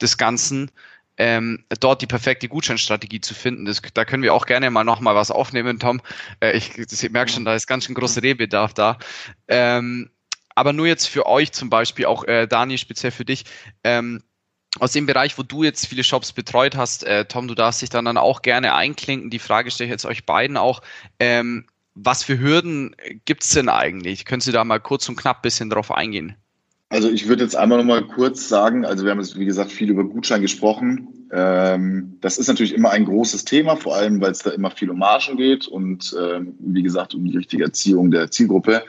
des 0.00 0.16
Ganzen, 0.16 0.70
ähm, 1.18 1.64
dort 1.80 2.00
die 2.00 2.06
perfekte 2.06 2.48
Gutscheinstrategie 2.48 3.20
zu 3.20 3.34
finden. 3.34 3.66
Das, 3.66 3.82
da 3.92 4.04
können 4.04 4.22
wir 4.22 4.32
auch 4.32 4.46
gerne 4.46 4.70
mal 4.70 4.84
noch 4.84 5.00
mal 5.00 5.14
was 5.14 5.30
aufnehmen, 5.30 5.78
Tom. 5.78 6.00
Äh, 6.40 6.56
ich, 6.56 6.78
ich 6.78 7.10
merke 7.10 7.30
schon, 7.30 7.44
da 7.44 7.54
ist 7.54 7.66
ganz 7.66 7.84
schön 7.84 7.94
großer 7.94 8.22
Rehbedarf 8.22 8.72
da. 8.72 8.98
Ähm, 9.48 10.10
aber 10.54 10.72
nur 10.72 10.86
jetzt 10.86 11.06
für 11.06 11.26
euch 11.26 11.52
zum 11.52 11.70
Beispiel, 11.70 12.06
auch 12.06 12.24
äh, 12.24 12.46
Dani, 12.46 12.78
speziell 12.78 13.12
für 13.12 13.24
dich. 13.24 13.44
Ähm, 13.84 14.22
aus 14.80 14.92
dem 14.92 15.06
Bereich, 15.06 15.38
wo 15.38 15.42
du 15.42 15.62
jetzt 15.64 15.86
viele 15.86 16.04
Shops 16.04 16.32
betreut 16.32 16.76
hast, 16.76 17.04
äh, 17.04 17.24
Tom, 17.24 17.48
du 17.48 17.54
darfst 17.54 17.82
dich 17.82 17.90
dann, 17.90 18.04
dann 18.04 18.16
auch 18.16 18.42
gerne 18.42 18.74
einklinken. 18.74 19.30
Die 19.30 19.38
Frage 19.38 19.70
stelle 19.70 19.86
ich 19.86 19.92
jetzt 19.92 20.06
euch 20.06 20.26
beiden 20.26 20.56
auch. 20.56 20.82
Ähm, 21.18 21.66
was 21.94 22.22
für 22.22 22.38
Hürden 22.38 22.94
gibt's 23.24 23.50
denn 23.50 23.68
eigentlich? 23.68 24.24
Können 24.24 24.40
Sie 24.40 24.52
da 24.52 24.64
mal 24.64 24.78
kurz 24.78 25.08
und 25.08 25.16
knapp 25.16 25.42
bisschen 25.42 25.68
drauf 25.68 25.90
eingehen? 25.90 26.36
Also 26.90 27.10
ich 27.10 27.28
würde 27.28 27.42
jetzt 27.44 27.56
einmal 27.56 27.78
noch 27.78 27.84
mal 27.84 28.06
kurz 28.06 28.48
sagen, 28.48 28.86
also 28.86 29.04
wir 29.04 29.10
haben 29.10 29.20
jetzt, 29.20 29.38
wie 29.38 29.44
gesagt, 29.44 29.72
viel 29.72 29.90
über 29.90 30.04
Gutschein 30.04 30.40
gesprochen. 30.40 31.26
Ähm, 31.30 32.16
das 32.22 32.38
ist 32.38 32.48
natürlich 32.48 32.74
immer 32.74 32.90
ein 32.90 33.04
großes 33.04 33.44
Thema, 33.44 33.76
vor 33.76 33.94
allem, 33.96 34.22
weil 34.22 34.30
es 34.30 34.38
da 34.38 34.50
immer 34.50 34.70
viel 34.70 34.88
um 34.88 34.98
Margen 34.98 35.36
geht 35.36 35.66
und 35.66 36.16
ähm, 36.18 36.54
wie 36.58 36.82
gesagt, 36.82 37.14
um 37.14 37.24
die 37.26 37.36
richtige 37.36 37.64
Erziehung 37.64 38.10
der 38.10 38.30
Zielgruppe. 38.30 38.84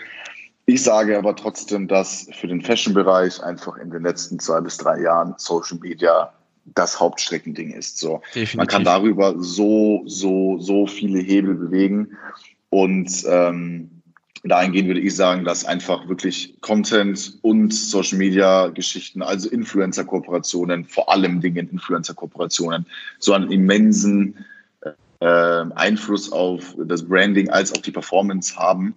Ich 0.69 0.83
sage 0.83 1.17
aber 1.17 1.35
trotzdem, 1.35 1.87
dass 1.87 2.27
für 2.31 2.45
den 2.45 2.61
Fashion-Bereich 2.61 3.41
einfach 3.41 3.77
in 3.77 3.89
den 3.89 4.03
letzten 4.03 4.37
zwei 4.37 4.61
bis 4.61 4.77
drei 4.77 5.01
Jahren 5.01 5.33
Social 5.37 5.79
Media 5.79 6.31
das 6.75 6.99
Hauptstreckending 6.99 7.71
ist. 7.71 7.97
So, 7.97 8.21
Definitiv. 8.35 8.55
man 8.55 8.67
kann 8.67 8.83
darüber 8.83 9.33
so, 9.39 10.03
so, 10.05 10.59
so 10.59 10.85
viele 10.85 11.21
Hebel 11.21 11.55
bewegen 11.55 12.15
und 12.69 13.09
ähm, 13.27 13.89
dahingehend 14.43 14.89
würde 14.89 14.99
ich 14.99 15.15
sagen, 15.15 15.43
dass 15.43 15.65
einfach 15.65 16.07
wirklich 16.07 16.61
Content 16.61 17.39
und 17.41 17.73
Social 17.73 18.19
Media 18.19 18.67
Geschichten, 18.67 19.23
also 19.23 19.49
Influencer-Kooperationen, 19.49 20.85
vor 20.85 21.11
allem 21.11 21.41
Dingen 21.41 21.67
Influencer-Kooperationen, 21.67 22.85
so 23.17 23.33
einen 23.33 23.51
immensen 23.51 24.45
äh, 25.19 25.25
Einfluss 25.73 26.31
auf 26.31 26.75
das 26.85 27.01
Branding 27.01 27.49
als 27.49 27.73
auch 27.73 27.81
die 27.81 27.91
Performance 27.91 28.55
haben 28.55 28.93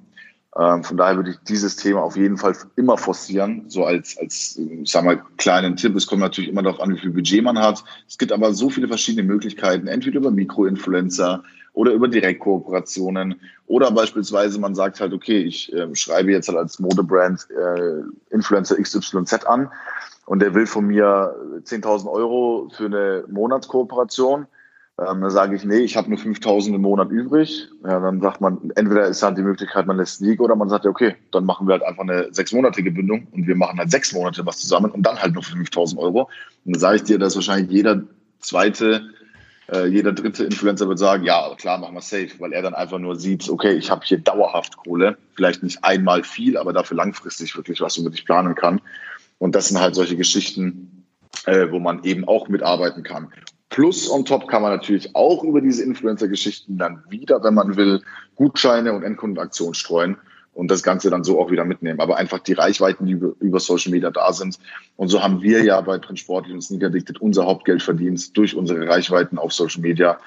ähm, 0.58 0.84
von 0.84 0.96
daher 0.98 1.16
würde 1.16 1.30
ich 1.30 1.38
dieses 1.48 1.76
Thema 1.76 2.02
auf 2.02 2.16
jeden 2.16 2.36
Fall 2.36 2.54
immer 2.76 2.98
forcieren, 2.98 3.64
so 3.68 3.86
als, 3.86 4.18
als 4.18 4.58
ich 4.58 4.90
sag 4.90 5.04
mal, 5.04 5.22
kleinen 5.38 5.76
Tipp. 5.76 5.96
Es 5.96 6.06
kommt 6.06 6.20
natürlich 6.20 6.50
immer 6.50 6.62
darauf 6.62 6.80
an, 6.80 6.94
wie 6.94 6.98
viel 6.98 7.10
Budget 7.10 7.42
man 7.42 7.58
hat. 7.58 7.82
Es 8.06 8.18
gibt 8.18 8.32
aber 8.32 8.52
so 8.52 8.68
viele 8.68 8.86
verschiedene 8.86 9.26
Möglichkeiten, 9.26 9.86
entweder 9.86 10.18
über 10.18 10.30
Mikroinfluencer 10.30 11.42
oder 11.72 11.92
über 11.92 12.06
Direktkooperationen. 12.06 13.40
Oder 13.66 13.90
beispielsweise 13.92 14.60
man 14.60 14.74
sagt 14.74 15.00
halt, 15.00 15.14
okay, 15.14 15.38
ich 15.42 15.72
äh, 15.72 15.94
schreibe 15.94 16.32
jetzt 16.32 16.48
halt 16.48 16.58
als 16.58 16.78
Modebrand 16.78 17.48
äh, 17.50 18.02
Influencer 18.34 18.76
XYZ 18.76 19.46
an. 19.46 19.70
Und 20.26 20.40
der 20.40 20.54
will 20.54 20.66
von 20.66 20.86
mir 20.86 21.34
10.000 21.64 22.10
Euro 22.10 22.70
für 22.76 22.86
eine 22.86 23.24
Monatskooperation 23.28 24.46
ähm, 24.98 25.22
dann 25.22 25.30
sage 25.30 25.56
ich, 25.56 25.64
nee, 25.64 25.78
ich 25.78 25.96
habe 25.96 26.10
nur 26.10 26.18
5000 26.18 26.76
im 26.76 26.82
Monat 26.82 27.10
übrig. 27.10 27.68
Ja, 27.82 27.98
dann 27.98 28.20
sagt 28.20 28.40
man, 28.42 28.70
entweder 28.74 29.06
ist 29.06 29.22
halt 29.22 29.38
die 29.38 29.42
Möglichkeit, 29.42 29.86
man 29.86 29.96
lässt 29.96 30.20
liegen 30.20 30.42
oder 30.42 30.54
man 30.54 30.68
sagt, 30.68 30.84
okay, 30.84 31.16
dann 31.30 31.46
machen 31.46 31.66
wir 31.66 31.72
halt 31.72 31.82
einfach 31.82 32.02
eine 32.02 32.28
sechsmonatige 32.32 32.90
Bindung 32.90 33.26
und 33.30 33.46
wir 33.46 33.56
machen 33.56 33.78
halt 33.78 33.90
sechs 33.90 34.12
Monate 34.12 34.44
was 34.44 34.58
zusammen 34.58 34.90
und 34.90 35.02
dann 35.02 35.18
halt 35.20 35.32
nur 35.32 35.42
für 35.42 35.56
5000 35.56 35.98
Euro. 35.98 36.28
Und 36.64 36.74
dann 36.74 36.80
sage 36.80 36.96
ich 36.96 37.04
dir, 37.04 37.18
dass 37.18 37.34
wahrscheinlich 37.34 37.70
jeder 37.70 38.02
zweite, 38.38 39.08
äh, 39.72 39.86
jeder 39.86 40.12
dritte 40.12 40.44
Influencer 40.44 40.86
wird 40.88 40.98
sagen, 40.98 41.24
ja, 41.24 41.54
klar, 41.56 41.78
machen 41.78 41.94
wir 41.94 42.02
safe, 42.02 42.32
weil 42.38 42.52
er 42.52 42.60
dann 42.60 42.74
einfach 42.74 42.98
nur 42.98 43.16
sieht, 43.16 43.48
okay, 43.48 43.72
ich 43.72 43.90
habe 43.90 44.04
hier 44.04 44.18
dauerhaft 44.18 44.76
Kohle, 44.76 45.16
vielleicht 45.34 45.62
nicht 45.62 45.82
einmal 45.82 46.22
viel, 46.22 46.58
aber 46.58 46.74
dafür 46.74 46.98
langfristig 46.98 47.56
wirklich 47.56 47.80
was, 47.80 47.98
womit 47.98 48.14
ich 48.14 48.26
planen 48.26 48.54
kann. 48.54 48.82
Und 49.38 49.54
das 49.54 49.68
sind 49.68 49.80
halt 49.80 49.94
solche 49.94 50.16
Geschichten, 50.16 51.06
äh, 51.46 51.70
wo 51.70 51.78
man 51.78 52.04
eben 52.04 52.28
auch 52.28 52.48
mitarbeiten 52.48 53.02
kann. 53.02 53.32
Plus 53.72 54.10
on 54.10 54.26
top 54.26 54.48
kann 54.48 54.60
man 54.60 54.70
natürlich 54.70 55.16
auch 55.16 55.42
über 55.44 55.62
diese 55.62 55.82
Influencer-Geschichten 55.82 56.76
dann 56.76 57.02
wieder, 57.08 57.42
wenn 57.42 57.54
man 57.54 57.74
will, 57.76 58.02
Gutscheine 58.36 58.92
und 58.92 59.02
Endkundenaktionen 59.02 59.72
streuen 59.72 60.18
und 60.52 60.70
das 60.70 60.82
Ganze 60.82 61.08
dann 61.08 61.24
so 61.24 61.40
auch 61.40 61.50
wieder 61.50 61.64
mitnehmen. 61.64 61.98
Aber 61.98 62.18
einfach 62.18 62.40
die 62.40 62.52
Reichweiten, 62.52 63.06
die 63.06 63.12
über, 63.12 63.60
Social 63.60 63.90
Media 63.90 64.10
da 64.10 64.34
sind. 64.34 64.58
Und 64.96 65.08
so 65.08 65.22
haben 65.22 65.40
wir 65.40 65.64
ja 65.64 65.80
bei 65.80 65.96
Print 65.96 66.18
Sportlich 66.18 66.52
und 66.52 66.60
Sneaker 66.60 66.88
Addicted 66.88 67.22
unser 67.22 67.46
Hauptgeld 67.46 67.82
verdient 67.82 68.36
durch 68.36 68.54
unsere 68.54 68.86
Reichweiten 68.86 69.38
auf 69.38 69.54
Social 69.54 69.80
Media. 69.80 70.20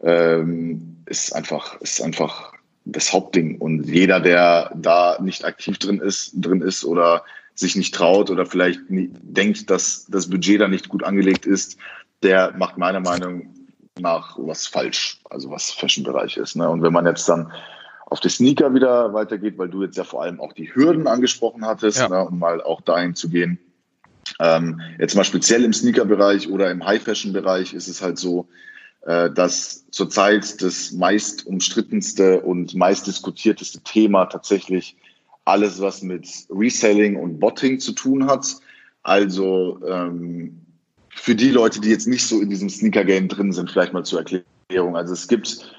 Ähm, 0.00 0.98
ist 1.06 1.34
einfach, 1.34 1.80
ist 1.80 2.00
einfach 2.00 2.52
das 2.84 3.12
Hauptding. 3.12 3.58
Und 3.58 3.88
jeder, 3.88 4.20
der 4.20 4.70
da 4.76 5.18
nicht 5.20 5.44
aktiv 5.44 5.78
drin 5.78 5.98
ist, 5.98 6.32
drin 6.36 6.62
ist 6.62 6.84
oder 6.84 7.24
sich 7.56 7.74
nicht 7.74 7.92
traut 7.92 8.30
oder 8.30 8.46
vielleicht 8.46 8.88
nie, 8.88 9.10
denkt, 9.20 9.68
dass 9.68 10.06
das 10.08 10.30
Budget 10.30 10.60
da 10.60 10.68
nicht 10.68 10.88
gut 10.88 11.02
angelegt 11.02 11.44
ist, 11.44 11.76
der 12.24 12.54
macht 12.56 12.78
meiner 12.78 13.00
Meinung 13.00 13.54
nach 13.98 14.36
was 14.38 14.66
falsch, 14.66 15.20
also 15.30 15.50
was 15.50 15.70
Fashion-Bereich 15.70 16.36
ist. 16.36 16.56
Ne? 16.56 16.68
Und 16.68 16.82
wenn 16.82 16.92
man 16.92 17.06
jetzt 17.06 17.28
dann 17.28 17.52
auf 18.06 18.20
die 18.20 18.28
Sneaker 18.28 18.74
wieder 18.74 19.12
weitergeht, 19.12 19.58
weil 19.58 19.68
du 19.68 19.82
jetzt 19.82 19.96
ja 19.96 20.04
vor 20.04 20.22
allem 20.22 20.40
auch 20.40 20.52
die 20.52 20.74
Hürden 20.74 21.06
angesprochen 21.06 21.64
hattest, 21.64 21.98
ja. 21.98 22.08
ne, 22.08 22.26
um 22.26 22.38
mal 22.38 22.62
auch 22.62 22.80
dahin 22.80 23.14
zu 23.14 23.28
gehen. 23.28 23.58
Ähm, 24.40 24.80
jetzt 24.98 25.14
mal 25.14 25.24
speziell 25.24 25.64
im 25.64 25.72
Sneaker-Bereich 25.72 26.48
oder 26.48 26.70
im 26.70 26.84
High-Fashion-Bereich 26.84 27.74
ist 27.74 27.88
es 27.88 28.02
halt 28.02 28.18
so, 28.18 28.48
äh, 29.02 29.30
dass 29.30 29.88
zurzeit 29.90 30.62
das 30.62 30.92
meist 30.92 31.46
umstrittenste 31.46 32.40
und 32.40 32.74
meist 32.74 33.06
diskutierteste 33.06 33.80
Thema 33.80 34.26
tatsächlich 34.26 34.96
alles, 35.44 35.80
was 35.80 36.02
mit 36.02 36.26
Reselling 36.50 37.16
und 37.16 37.38
Botting 37.38 37.80
zu 37.80 37.92
tun 37.92 38.26
hat. 38.26 38.46
Also 39.02 39.80
ähm, 39.86 40.63
für 41.14 41.34
die 41.34 41.50
Leute, 41.50 41.80
die 41.80 41.90
jetzt 41.90 42.06
nicht 42.06 42.26
so 42.26 42.40
in 42.40 42.50
diesem 42.50 42.68
Sneaker-Game 42.68 43.28
drin 43.28 43.52
sind, 43.52 43.70
vielleicht 43.70 43.92
mal 43.92 44.04
zur 44.04 44.20
Erklärung. 44.20 44.96
Also 44.96 45.12
es 45.12 45.28
gibt 45.28 45.74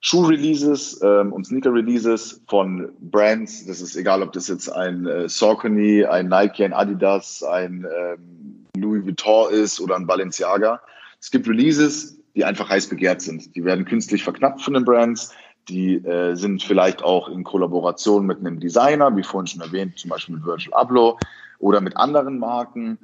Schuh-Releases 0.00 1.00
ähm, 1.02 1.32
und 1.32 1.46
Sneaker-Releases 1.46 2.42
von 2.46 2.90
Brands. 3.00 3.64
Das 3.66 3.80
ist 3.80 3.96
egal, 3.96 4.22
ob 4.22 4.32
das 4.32 4.48
jetzt 4.48 4.68
ein 4.68 5.06
äh, 5.06 5.28
Saucony, 5.28 6.04
ein 6.04 6.28
Nike, 6.28 6.64
ein 6.64 6.74
Adidas, 6.74 7.42
ein 7.42 7.86
ähm, 7.98 8.66
Louis 8.76 9.04
Vuitton 9.04 9.50
ist 9.52 9.80
oder 9.80 9.96
ein 9.96 10.06
Balenciaga. 10.06 10.80
Es 11.20 11.30
gibt 11.30 11.48
Releases, 11.48 12.18
die 12.34 12.44
einfach 12.44 12.68
heiß 12.68 12.88
begehrt 12.88 13.22
sind. 13.22 13.56
Die 13.56 13.64
werden 13.64 13.86
künstlich 13.86 14.22
verknappt 14.22 14.60
von 14.60 14.74
den 14.74 14.84
Brands. 14.84 15.32
Die 15.68 15.94
äh, 15.94 16.34
sind 16.34 16.62
vielleicht 16.62 17.02
auch 17.02 17.30
in 17.30 17.42
Kollaboration 17.42 18.26
mit 18.26 18.40
einem 18.40 18.60
Designer, 18.60 19.16
wie 19.16 19.22
vorhin 19.22 19.46
schon 19.46 19.62
erwähnt, 19.62 19.98
zum 19.98 20.10
Beispiel 20.10 20.34
mit 20.34 20.44
Virgil 20.44 20.74
Abloh 20.74 21.16
oder 21.60 21.80
mit 21.80 21.96
anderen 21.96 22.38
Marken. 22.38 22.98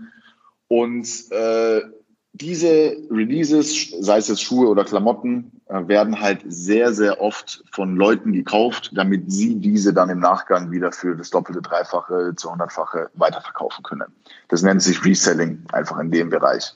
Und 0.70 1.32
äh, 1.32 1.82
diese 2.32 2.96
Releases, 3.10 3.90
sei 3.98 4.18
es 4.18 4.28
jetzt 4.28 4.40
Schuhe 4.40 4.68
oder 4.68 4.84
Klamotten, 4.84 5.50
äh, 5.66 5.88
werden 5.88 6.20
halt 6.20 6.44
sehr, 6.46 6.92
sehr 6.92 7.20
oft 7.20 7.64
von 7.72 7.96
Leuten 7.96 8.32
gekauft, 8.32 8.92
damit 8.94 9.32
sie 9.32 9.56
diese 9.56 9.92
dann 9.92 10.10
im 10.10 10.20
Nachgang 10.20 10.70
wieder 10.70 10.92
für 10.92 11.16
das 11.16 11.30
doppelte, 11.30 11.60
dreifache, 11.60 12.34
zu 12.36 12.52
hundertfache 12.52 13.10
weiterverkaufen 13.14 13.82
können. 13.82 14.12
Das 14.46 14.62
nennt 14.62 14.80
sich 14.80 15.04
Reselling 15.04 15.60
einfach 15.72 15.98
in 15.98 16.12
dem 16.12 16.30
Bereich. 16.30 16.72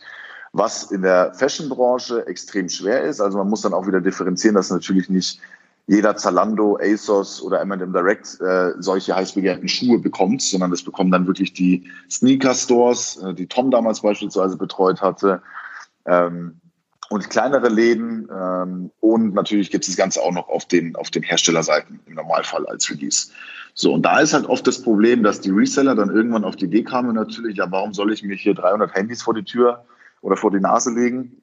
Was 0.53 0.91
in 0.91 1.03
der 1.03 1.33
Fashion-Branche 1.35 2.27
extrem 2.27 2.69
schwer 2.69 3.03
ist, 3.03 3.21
also 3.21 3.39
man 3.39 3.49
muss 3.49 3.61
dann 3.61 3.75
auch 3.75 3.87
wieder 3.87 4.01
differenzieren, 4.01 4.57
dass 4.57 4.71
natürlich 4.71 5.09
nicht 5.09 5.41
jeder 5.87 6.16
Zalando, 6.16 6.79
ASOS 6.81 7.42
oder 7.42 7.61
M&M 7.61 7.92
Direct 7.92 8.40
äh, 8.40 8.73
solche 8.79 9.14
heiß 9.14 9.33
begehrten 9.33 9.68
Schuhe 9.68 9.99
bekommt, 9.99 10.40
sondern 10.40 10.70
das 10.70 10.83
bekommen 10.83 11.11
dann 11.11 11.27
wirklich 11.27 11.53
die 11.53 11.90
Sneaker-Stores, 12.11 13.23
äh, 13.23 13.35
die 13.35 13.47
Tom 13.47 13.70
damals 13.70 14.01
beispielsweise 14.01 14.57
betreut 14.57 15.03
hatte, 15.03 15.42
ähm, 16.07 16.61
und 17.11 17.29
kleinere 17.29 17.68
Läden. 17.68 18.29
Ähm, 18.35 18.90
und 19.01 19.35
natürlich 19.35 19.70
gibt 19.70 19.85
es 19.85 19.90
das 19.90 19.97
Ganze 19.97 20.23
auch 20.23 20.33
noch 20.33 20.49
auf 20.49 20.64
den, 20.66 20.97
auf 20.97 21.11
den 21.11 21.23
Herstellerseiten 21.23 22.01
im 22.07 22.14
Normalfall 22.14 22.66
als 22.66 22.90
Release. 22.90 23.31
So, 23.75 23.92
und 23.92 24.03
da 24.03 24.20
ist 24.20 24.33
halt 24.33 24.47
oft 24.47 24.66
das 24.66 24.81
Problem, 24.81 25.23
dass 25.23 25.40
die 25.40 25.51
Reseller 25.51 25.94
dann 25.94 26.11
irgendwann 26.11 26.44
auf 26.44 26.57
die 26.57 26.66
Idee 26.66 26.85
kamen, 26.85 27.14
natürlich, 27.14 27.57
ja, 27.57 27.70
warum 27.70 27.92
soll 27.92 28.12
ich 28.12 28.23
mir 28.23 28.37
hier 28.37 28.55
300 28.55 28.94
Handys 28.94 29.23
vor 29.23 29.35
die 29.35 29.44
Tür 29.44 29.85
oder 30.23 30.37
vor 30.37 30.51
die 30.51 30.61
Nase 30.61 30.92
legen 30.94 31.42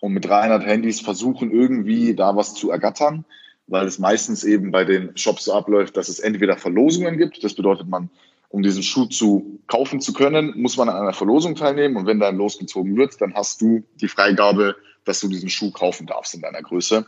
und 0.00 0.12
mit 0.12 0.24
300 0.24 0.64
Handys 0.64 1.00
versuchen, 1.00 1.50
irgendwie 1.50 2.14
da 2.14 2.36
was 2.36 2.54
zu 2.54 2.70
ergattern? 2.70 3.24
Weil 3.66 3.86
es 3.86 3.98
meistens 3.98 4.44
eben 4.44 4.70
bei 4.70 4.84
den 4.84 5.16
Shops 5.16 5.44
so 5.44 5.54
abläuft, 5.54 5.96
dass 5.96 6.08
es 6.08 6.20
entweder 6.20 6.56
Verlosungen 6.56 7.18
gibt. 7.18 7.42
Das 7.42 7.54
bedeutet, 7.54 7.88
man, 7.88 8.10
um 8.48 8.62
diesen 8.62 8.82
Schuh 8.82 9.06
zu 9.06 9.60
kaufen 9.66 10.00
zu 10.00 10.12
können, 10.12 10.52
muss 10.56 10.76
man 10.76 10.88
an 10.88 10.96
einer 10.96 11.12
Verlosung 11.12 11.54
teilnehmen. 11.54 11.96
Und 11.96 12.06
wenn 12.06 12.20
dann 12.20 12.36
losgezogen 12.36 12.96
wird, 12.96 13.20
dann 13.20 13.34
hast 13.34 13.60
du 13.60 13.82
die 14.00 14.08
Freigabe, 14.08 14.76
dass 15.04 15.20
du 15.20 15.28
diesen 15.28 15.48
Schuh 15.48 15.72
kaufen 15.72 16.06
darfst 16.06 16.34
in 16.34 16.42
deiner 16.42 16.62
Größe. 16.62 17.06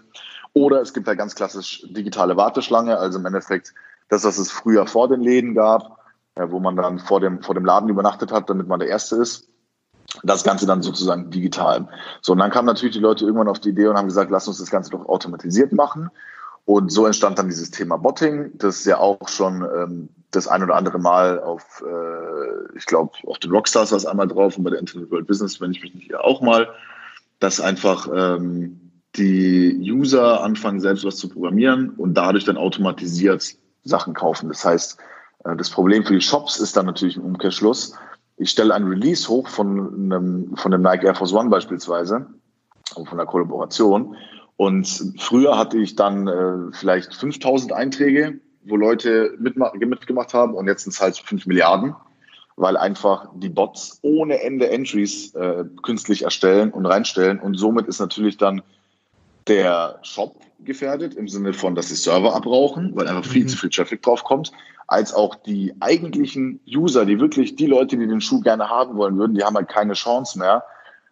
Oder 0.53 0.81
es 0.81 0.93
gibt 0.95 1.07
da 1.07 1.15
ganz 1.15 1.35
klassisch 1.35 1.85
digitale 1.91 2.37
Warteschlange, 2.37 2.99
also 2.99 3.19
im 3.19 3.27
Endeffekt 3.27 3.75
das, 4.09 4.25
was 4.25 4.39
es 4.39 4.51
früher 4.51 4.87
vor 4.87 5.09
den 5.09 5.21
Läden 5.21 5.55
gab, 5.55 5.99
wo 6.35 6.59
man 6.59 6.77
dann 6.77 6.99
vor 6.99 7.21
dem, 7.21 7.43
vor 7.43 7.55
dem 7.55 7.65
Laden 7.65 7.89
übernachtet 7.89 8.33
hat, 8.33 8.49
damit 8.49 8.67
man 8.67 8.81
der 8.81 8.89
Erste 8.89 9.17
ist. 9.17 9.49
Das 10.23 10.43
Ganze 10.43 10.67
dann 10.67 10.83
sozusagen 10.83 11.31
digital. 11.31 11.87
So, 12.23 12.33
und 12.33 12.39
dann 12.39 12.51
kamen 12.51 12.67
natürlich 12.67 12.95
die 12.95 13.01
Leute 13.01 13.27
irgendwann 13.27 13.49
auf 13.49 13.61
die 13.61 13.69
Idee 13.69 13.89
und 13.89 13.97
haben 13.99 14.09
gesagt, 14.09 14.31
lass 14.31 14.49
uns 14.49 14.59
das 14.59 14.71
Ganze 14.71 14.91
doch 14.91 15.07
automatisiert 15.07 15.73
machen. 15.73 16.11
Und 16.69 16.93
so 16.93 17.07
entstand 17.07 17.39
dann 17.39 17.49
dieses 17.49 17.71
Thema 17.71 17.97
Botting, 17.97 18.51
das 18.59 18.85
ja 18.85 18.99
auch 18.99 19.27
schon 19.27 19.63
ähm, 19.63 20.11
das 20.31 20.47
ein 20.47 20.63
oder 20.63 20.75
andere 20.75 20.99
Mal 20.99 21.41
auf, 21.41 21.83
äh, 21.83 22.77
ich 22.77 22.85
glaube, 22.85 23.13
auf 23.27 23.39
den 23.39 23.53
Rockstars 23.53 23.91
war 23.91 23.97
es 23.97 24.05
einmal 24.05 24.29
drauf 24.29 24.59
und 24.59 24.65
bei 24.65 24.71
der 24.71 24.81
Internet 24.81 25.11
World 25.11 25.27
Business, 25.27 25.63
wenn 25.63 25.71
ich 25.71 25.83
mich 25.83 25.95
nicht 25.95 26.11
irre, 26.11 26.23
auch 26.23 26.43
mal, 26.43 26.69
dass 27.39 27.59
einfach 27.59 28.07
ähm, 28.15 28.93
die 29.17 29.79
User 29.81 30.43
anfangen, 30.43 30.79
selbst 30.79 31.07
was 31.07 31.17
zu 31.17 31.31
programmieren 31.31 31.89
und 31.97 32.13
dadurch 32.13 32.45
dann 32.45 32.59
automatisiert 32.59 33.57
Sachen 33.85 34.13
kaufen. 34.13 34.51
Das 34.51 34.63
heißt, 34.63 34.99
äh, 35.47 35.57
das 35.57 35.71
Problem 35.71 36.05
für 36.05 36.13
die 36.13 36.21
Shops 36.21 36.61
ist 36.61 36.77
dann 36.77 36.85
natürlich 36.85 37.17
im 37.17 37.25
Umkehrschluss, 37.25 37.95
ich 38.37 38.51
stelle 38.51 38.75
ein 38.75 38.85
Release 38.85 39.27
hoch 39.27 39.49
von 39.49 40.13
einem, 40.13 40.55
von 40.55 40.71
dem 40.71 40.83
Nike 40.83 41.07
Air 41.07 41.15
Force 41.15 41.33
One 41.33 41.49
beispielsweise, 41.49 42.27
von 42.93 43.17
der 43.17 43.27
Kollaboration 43.27 44.15
und 44.59 45.15
früher 45.19 45.57
hatte 45.57 45.79
ich 45.79 45.95
dann 45.95 46.27
äh, 46.27 46.73
vielleicht 46.73 47.15
5000 47.15 47.73
Einträge, 47.73 48.41
wo 48.65 48.75
Leute 48.75 49.33
mitgemacht 49.39 50.35
haben 50.35 50.55
und 50.55 50.67
jetzt 50.67 50.83
sind 50.83 50.95
es 50.95 51.01
halt 51.01 51.17
5 51.17 51.47
Milliarden, 51.47 51.95
weil 52.57 52.77
einfach 52.77 53.29
die 53.37 53.51
Bots 53.51 54.01
ohne 54.03 54.43
Ende 54.43 54.69
Entries 54.69 55.33
äh, 55.37 55.65
künstlich 55.85 56.23
erstellen 56.23 56.73
und 56.73 56.87
reinstellen 56.87 57.39
und 57.39 57.55
somit 57.55 57.87
ist 57.87 58.01
natürlich 58.01 58.37
dann 58.37 58.63
der 59.47 60.01
Shop 60.03 60.41
gefährdet 60.65 61.15
im 61.15 61.29
Sinne 61.29 61.53
von, 61.53 61.77
dass 61.77 61.87
die 61.87 61.95
Server 61.95 62.35
abrauchen, 62.35 62.91
weil 62.97 63.07
einfach 63.07 63.31
viel 63.31 63.45
mhm. 63.45 63.49
zu 63.49 63.59
viel 63.59 63.71
Traffic 63.71 64.03
drauf 64.03 64.25
kommt, 64.25 64.51
als 64.89 65.15
auch 65.15 65.37
die 65.37 65.73
eigentlichen 65.79 66.59
User, 66.67 67.07
die 67.07 67.21
wirklich 67.21 67.55
die 67.55 67.67
Leute, 67.67 67.97
die 67.97 68.09
den 68.09 68.21
Schuh 68.21 68.41
gerne 68.41 68.69
haben 68.69 68.97
wollen 68.97 69.17
würden, 69.19 69.37
die 69.37 69.45
haben 69.45 69.55
halt 69.55 69.69
keine 69.69 69.93
Chance 69.93 70.37
mehr, 70.37 70.65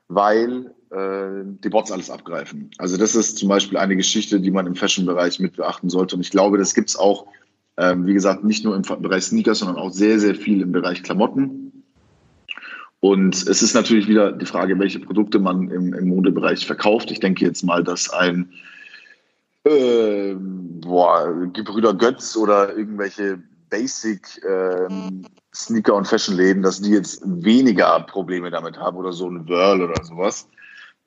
weil 0.08 0.74
äh, 0.90 1.44
die 1.44 1.68
Bots 1.68 1.90
alles 1.90 2.10
abgreifen. 2.10 2.70
Also 2.78 2.96
das 2.96 3.14
ist 3.14 3.38
zum 3.38 3.48
Beispiel 3.48 3.78
eine 3.78 3.96
Geschichte, 3.96 4.40
die 4.40 4.50
man 4.50 4.66
im 4.66 4.74
Fashion-Bereich 4.74 5.40
mit 5.40 5.56
beachten 5.56 5.90
sollte. 5.90 6.16
Und 6.16 6.22
ich 6.22 6.30
glaube, 6.30 6.58
das 6.58 6.74
gibt 6.74 6.90
es 6.90 6.96
auch, 6.96 7.26
ähm, 7.76 8.06
wie 8.06 8.14
gesagt, 8.14 8.44
nicht 8.44 8.64
nur 8.64 8.76
im 8.76 8.82
Bereich 8.82 9.24
Sneakers, 9.24 9.58
sondern 9.58 9.76
auch 9.76 9.90
sehr, 9.90 10.18
sehr 10.20 10.34
viel 10.34 10.62
im 10.62 10.72
Bereich 10.72 11.02
Klamotten. 11.02 11.84
Und 13.00 13.34
es 13.34 13.62
ist 13.62 13.74
natürlich 13.74 14.08
wieder 14.08 14.32
die 14.32 14.46
Frage, 14.46 14.78
welche 14.78 15.00
Produkte 15.00 15.38
man 15.38 15.70
im, 15.70 15.92
im 15.92 16.08
Modebereich 16.08 16.66
verkauft. 16.66 17.10
Ich 17.10 17.20
denke 17.20 17.44
jetzt 17.44 17.62
mal, 17.62 17.84
dass 17.84 18.10
ein 18.10 18.50
äh, 19.64 20.34
boah, 20.38 21.34
Gebrüder 21.52 21.94
Götz 21.94 22.36
oder 22.36 22.76
irgendwelche 22.76 23.42
Basic 23.68 24.40
ähm, 24.48 25.26
Sneaker- 25.54 25.94
und 25.94 26.06
Fashion-Läden, 26.06 26.62
dass 26.62 26.80
die 26.80 26.90
jetzt 26.90 27.22
weniger 27.24 28.00
Probleme 28.00 28.50
damit 28.50 28.76
haben 28.76 28.96
oder 28.96 29.12
so 29.12 29.28
ein 29.28 29.48
Whirl 29.48 29.82
oder 29.82 30.02
sowas. 30.04 30.48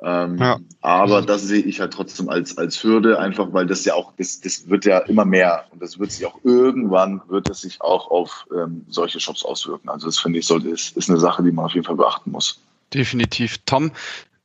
Ähm, 0.01 0.37
ja. 0.37 0.59
Aber 0.81 1.21
das 1.21 1.43
sehe 1.43 1.61
ich 1.61 1.81
halt 1.81 1.93
trotzdem 1.93 2.29
als, 2.29 2.57
als 2.57 2.81
Hürde, 2.83 3.19
einfach 3.19 3.51
weil 3.51 3.65
das 3.65 3.83
ja 3.83 3.95
auch, 3.95 4.13
das, 4.17 4.39
das 4.39 4.69
wird 4.69 4.85
ja 4.85 4.99
immer 4.99 5.25
mehr 5.25 5.65
und 5.71 5.81
das 5.81 5.99
wird 5.99 6.11
sich 6.11 6.25
auch 6.25 6.39
irgendwann, 6.43 7.21
wird 7.27 7.49
es 7.49 7.61
sich 7.61 7.81
auch 7.81 8.09
auf 8.09 8.47
ähm, 8.55 8.85
solche 8.87 9.19
Shops 9.19 9.43
auswirken. 9.43 9.89
Also 9.89 10.07
das 10.07 10.17
finde 10.17 10.39
ich, 10.39 10.47
sollte, 10.47 10.69
ist, 10.69 10.95
ist 10.95 11.09
eine 11.09 11.19
Sache, 11.19 11.43
die 11.43 11.51
man 11.51 11.65
auf 11.65 11.73
jeden 11.73 11.85
Fall 11.85 11.97
beachten 11.97 12.31
muss. 12.31 12.61
Definitiv. 12.93 13.57
Tom, 13.65 13.91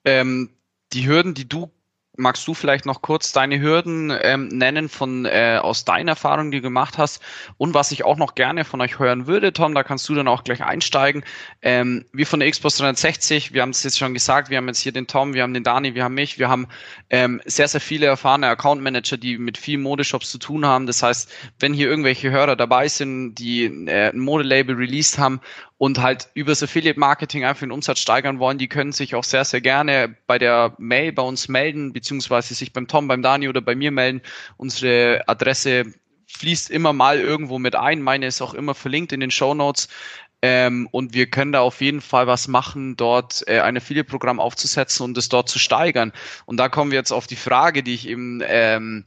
ähm, 0.05 0.51
die 0.93 1.07
Hürden, 1.07 1.35
die 1.35 1.49
du 1.49 1.71
magst 2.17 2.47
du 2.47 2.55
vielleicht 2.55 2.87
noch 2.87 3.03
kurz 3.03 3.33
deine 3.33 3.61
Hürden 3.61 4.13
ähm, 4.23 4.49
nennen 4.49 4.89
von 4.89 5.25
äh, 5.25 5.59
aus 5.61 5.85
deiner 5.85 6.13
Erfahrung, 6.13 6.51
die 6.51 6.59
du 6.59 6.63
gemacht 6.63 6.99
hast 6.99 7.23
und 7.57 7.75
was 7.75 7.93
ich 7.93 8.05
auch 8.05 8.17
noch 8.17 8.35
gerne 8.35 8.65
von 8.65 8.81
euch 8.81 8.99
hören 8.99 9.27
würde, 9.27 9.53
Tom, 9.53 9.75
da 9.75 9.83
kannst 9.83 10.09
du 10.09 10.15
dann 10.15 10.29
auch 10.29 10.45
gleich 10.45 10.63
einsteigen. 10.63 11.25
Ähm, 11.63 12.05
wir 12.13 12.27
von 12.27 12.41
der 12.41 12.51
Xbox 12.51 12.77
360, 12.77 13.53
wir 13.53 13.63
haben 13.63 13.71
es 13.71 13.83
jetzt 13.83 13.99
schon 13.99 14.15
gesagt, 14.15 14.51
wir 14.51 14.59
haben 14.59 14.69
jetzt 14.69 14.81
hier 14.81 14.93
den 14.93 15.07
Tom, 15.07 15.35
wir 15.35 15.43
haben 15.43 15.55
den 15.55 15.65
Dani, 15.65 15.95
wir 15.95 16.05
haben 16.05 16.15
mich, 16.15 16.39
wir 16.39 16.49
haben 16.49 16.69
ähm, 17.11 17.41
sehr, 17.45 17.69
sehr 17.69 17.81
viele 17.81 18.07
erfahrene 18.07 18.49
Account 18.49 18.83
Manager, 18.83 19.17
die 19.17 19.39
mit 19.39 19.59
vielen 19.59 19.83
Modeshops 19.83 20.31
zu 20.31 20.39
tun 20.39 20.65
haben. 20.67 20.87
Das 20.87 21.03
heißt, 21.03 21.31
wenn 21.59 21.75
hier 21.75 21.89
irgendwelche 21.89 22.31
Hörer 22.31 22.57
dabei 22.57 22.89
sind, 22.89 23.35
die 23.35 23.65
äh, 23.65 24.11
ein 24.11 24.19
Modelabel 24.19 24.77
released 24.77 25.19
haben 25.19 25.41
und 25.79 26.01
halt 26.01 26.29
übers 26.35 26.63
Affiliate 26.63 26.99
Marketing 26.99 27.45
einfach 27.45 27.61
den 27.61 27.73
Umsatz 27.73 27.99
steigern 27.99 28.39
wollen, 28.39 28.59
die 28.59 28.69
können 28.69 28.93
sich 28.93 29.15
auch 29.15 29.25
sehr, 29.25 29.45
sehr 29.45 29.61
gerne 29.61 30.17
bei 30.27 30.39
der 30.39 30.75
Mail 30.79 31.13
bei 31.13 31.23
uns 31.23 31.49
melden, 31.49 31.93
beziehungsweise 32.05 32.55
sich 32.55 32.73
beim 32.75 32.87
Tom, 32.87 33.09
beim 33.09 33.23
Dani 33.23 33.49
oder 33.49 33.63
bei 33.63 33.75
mir 33.75 33.91
melden. 33.91 34.21
Unsere 34.59 35.23
Adresse 35.27 35.85
fließt 36.27 36.71
immer 36.71 36.93
mal 36.93 37.19
irgendwo 37.19 37.59
mit 37.59 37.75
ein. 37.75 38.03
Meine 38.03 38.27
ist 38.27 38.43
auch 38.43 38.53
immer 38.53 38.75
verlinkt 38.75 39.13
in 39.13 39.21
den 39.21 39.31
Show 39.31 39.55
Notes. 39.55 39.89
Ähm, 40.43 40.87
und 40.91 41.15
wir 41.15 41.31
können 41.31 41.53
da 41.53 41.61
auf 41.61 41.81
jeden 41.81 42.03
Fall 42.03 42.27
was 42.27 42.49
machen, 42.49 42.97
dort 42.97 43.49
äh, 43.49 43.61
ein 43.61 43.79
Affiliate-Programm 43.79 44.41
aufzusetzen 44.41 45.05
und 45.05 45.17
es 45.17 45.31
dort 45.31 45.49
zu 45.49 45.59
steigern. 45.59 46.13
Und 46.45 46.59
da 46.59 46.69
kommen 46.69 46.91
wir 46.91 46.99
jetzt 46.99 47.13
auf 47.13 47.27
die 47.27 47.37
Frage, 47.37 47.83
die 47.83 47.95
ich 47.95 48.07
eben 48.07 48.43
ähm, 48.47 49.07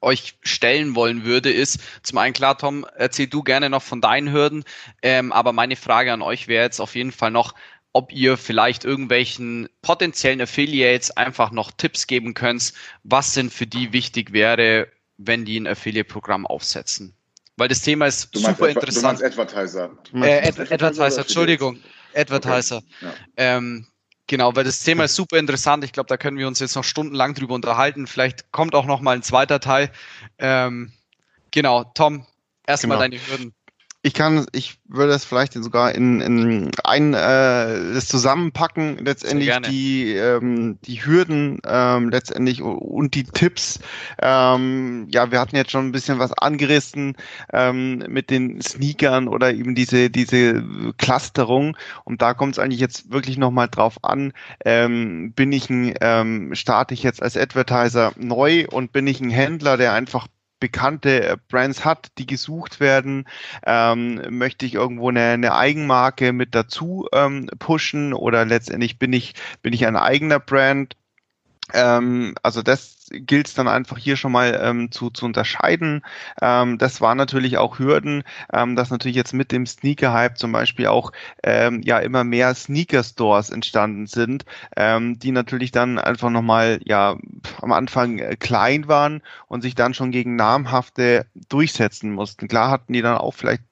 euch 0.00 0.34
stellen 0.42 0.96
wollen 0.96 1.24
würde, 1.24 1.52
ist 1.52 1.78
zum 2.02 2.18
einen 2.18 2.34
klar, 2.34 2.58
Tom, 2.58 2.84
erzähl 2.96 3.28
du 3.28 3.44
gerne 3.44 3.70
noch 3.70 3.82
von 3.82 4.00
deinen 4.00 4.32
Hürden, 4.32 4.64
ähm, 5.02 5.30
aber 5.30 5.52
meine 5.52 5.76
Frage 5.76 6.12
an 6.12 6.22
euch 6.22 6.48
wäre 6.48 6.64
jetzt 6.64 6.80
auf 6.80 6.96
jeden 6.96 7.12
Fall 7.12 7.30
noch, 7.30 7.54
ob 7.96 8.12
ihr 8.12 8.36
vielleicht 8.36 8.84
irgendwelchen 8.84 9.70
potenziellen 9.80 10.42
Affiliates 10.42 11.16
einfach 11.16 11.50
noch 11.50 11.70
Tipps 11.70 12.06
geben 12.06 12.34
könnt, 12.34 12.74
was 13.04 13.32
denn 13.32 13.48
für 13.48 13.66
die 13.66 13.94
wichtig 13.94 14.34
wäre, 14.34 14.88
wenn 15.16 15.46
die 15.46 15.58
ein 15.58 15.66
Affiliate-Programm 15.66 16.46
aufsetzen. 16.46 17.14
Weil 17.56 17.68
das 17.68 17.80
Thema 17.80 18.06
ist 18.06 18.28
super 18.34 18.50
Adver 18.50 18.68
interessant. 18.68 19.20
Du 19.20 19.24
meinst 19.24 19.38
Advertiser. 19.38 19.90
Äh, 20.12 20.46
Ad 20.46 20.74
Advertiser, 20.74 21.22
Entschuldigung. 21.22 21.78
Advertiser. 22.14 22.76
Okay. 22.76 22.86
Ja. 23.00 23.14
Ähm, 23.36 23.86
Genau, 24.28 24.56
weil 24.56 24.64
das 24.64 24.82
Thema 24.82 25.04
ist 25.04 25.14
super 25.14 25.38
interessant. 25.38 25.84
Ich 25.84 25.92
glaube, 25.92 26.08
da 26.08 26.16
können 26.16 26.36
wir 26.36 26.48
uns 26.48 26.58
jetzt 26.58 26.74
noch 26.74 26.82
stundenlang 26.82 27.34
drüber 27.34 27.54
unterhalten. 27.54 28.08
Vielleicht 28.08 28.50
kommt 28.50 28.74
auch 28.74 28.84
noch 28.84 29.00
mal 29.00 29.14
ein 29.14 29.22
zweiter 29.22 29.60
Teil. 29.60 29.88
Ähm, 30.38 30.92
genau, 31.52 31.84
Tom, 31.94 32.26
erstmal 32.66 32.98
genau. 32.98 33.18
deine 33.18 33.24
Hürden. 33.24 33.54
Ich 34.06 34.14
kann, 34.14 34.46
ich 34.52 34.78
würde 34.86 35.12
es 35.14 35.24
vielleicht 35.24 35.54
sogar 35.54 35.92
in, 35.92 36.20
in 36.20 36.70
ein 36.84 37.12
äh, 37.12 37.92
das 37.92 38.06
zusammenpacken, 38.06 39.04
letztendlich 39.04 39.52
die 39.68 40.12
ähm, 40.12 40.78
die 40.82 41.04
Hürden 41.04 41.58
ähm, 41.66 42.10
letztendlich 42.10 42.62
und 42.62 43.16
die 43.16 43.24
Tipps. 43.24 43.80
Ähm, 44.22 45.08
ja, 45.10 45.32
wir 45.32 45.40
hatten 45.40 45.56
jetzt 45.56 45.72
schon 45.72 45.88
ein 45.88 45.92
bisschen 45.92 46.20
was 46.20 46.32
angerissen 46.32 47.16
ähm, 47.52 48.04
mit 48.08 48.30
den 48.30 48.62
Sneakern 48.62 49.26
oder 49.26 49.52
eben 49.52 49.74
diese 49.74 50.08
diese 50.08 50.62
Clusterung 50.98 51.76
und 52.04 52.22
da 52.22 52.32
kommt 52.32 52.52
es 52.52 52.58
eigentlich 52.60 52.80
jetzt 52.80 53.10
wirklich 53.10 53.38
noch 53.38 53.50
mal 53.50 53.66
drauf 53.66 53.96
an. 54.04 54.32
Ähm, 54.64 55.32
bin 55.32 55.50
ich 55.50 55.68
ein 55.68 55.94
ähm, 56.00 56.54
starte 56.54 56.94
ich 56.94 57.02
jetzt 57.02 57.20
als 57.20 57.36
Advertiser 57.36 58.12
neu 58.16 58.66
und 58.70 58.92
bin 58.92 59.08
ich 59.08 59.20
ein 59.20 59.30
Händler, 59.30 59.76
der 59.76 59.94
einfach 59.94 60.28
bekannte 60.60 61.28
äh, 61.28 61.36
Brands 61.48 61.84
hat, 61.84 62.08
die 62.18 62.26
gesucht 62.26 62.80
werden? 62.80 63.26
Ähm, 63.64 64.22
möchte 64.30 64.66
ich 64.66 64.74
irgendwo 64.74 65.08
eine, 65.10 65.32
eine 65.32 65.54
Eigenmarke 65.54 66.32
mit 66.32 66.54
dazu 66.54 67.08
ähm, 67.12 67.48
pushen 67.58 68.12
oder 68.14 68.44
letztendlich 68.44 68.98
bin 68.98 69.12
ich, 69.12 69.34
bin 69.62 69.72
ich 69.72 69.86
ein 69.86 69.96
eigener 69.96 70.40
Brand? 70.40 70.96
Ähm, 71.74 72.34
also 72.42 72.62
das 72.62 72.96
gilt 73.10 73.48
es 73.48 73.54
dann 73.54 73.68
einfach 73.68 73.98
hier 73.98 74.16
schon 74.16 74.32
mal 74.32 74.58
ähm, 74.62 74.90
zu, 74.90 75.10
zu 75.10 75.26
unterscheiden. 75.26 76.02
Ähm, 76.40 76.78
das 76.78 77.00
waren 77.00 77.18
natürlich 77.18 77.58
auch 77.58 77.78
Hürden, 77.78 78.24
ähm, 78.52 78.76
dass 78.76 78.90
natürlich 78.90 79.16
jetzt 79.16 79.32
mit 79.32 79.52
dem 79.52 79.66
Sneaker-Hype 79.66 80.38
zum 80.38 80.52
Beispiel 80.52 80.86
auch 80.86 81.12
ähm, 81.42 81.82
ja 81.84 81.98
immer 81.98 82.24
mehr 82.24 82.54
Sneaker-Stores 82.54 83.50
entstanden 83.50 84.06
sind, 84.06 84.44
ähm, 84.76 85.18
die 85.18 85.32
natürlich 85.32 85.72
dann 85.72 85.98
einfach 85.98 86.30
nochmal 86.30 86.80
ja 86.84 87.16
am 87.60 87.72
Anfang 87.72 88.18
äh, 88.18 88.36
klein 88.36 88.88
waren 88.88 89.22
und 89.48 89.62
sich 89.62 89.74
dann 89.74 89.94
schon 89.94 90.10
gegen 90.10 90.36
namhafte 90.36 91.26
durchsetzen 91.48 92.12
mussten. 92.12 92.48
Klar 92.48 92.70
hatten 92.70 92.92
die 92.92 93.02
dann 93.02 93.16
auch 93.16 93.34
vielleicht 93.34 93.62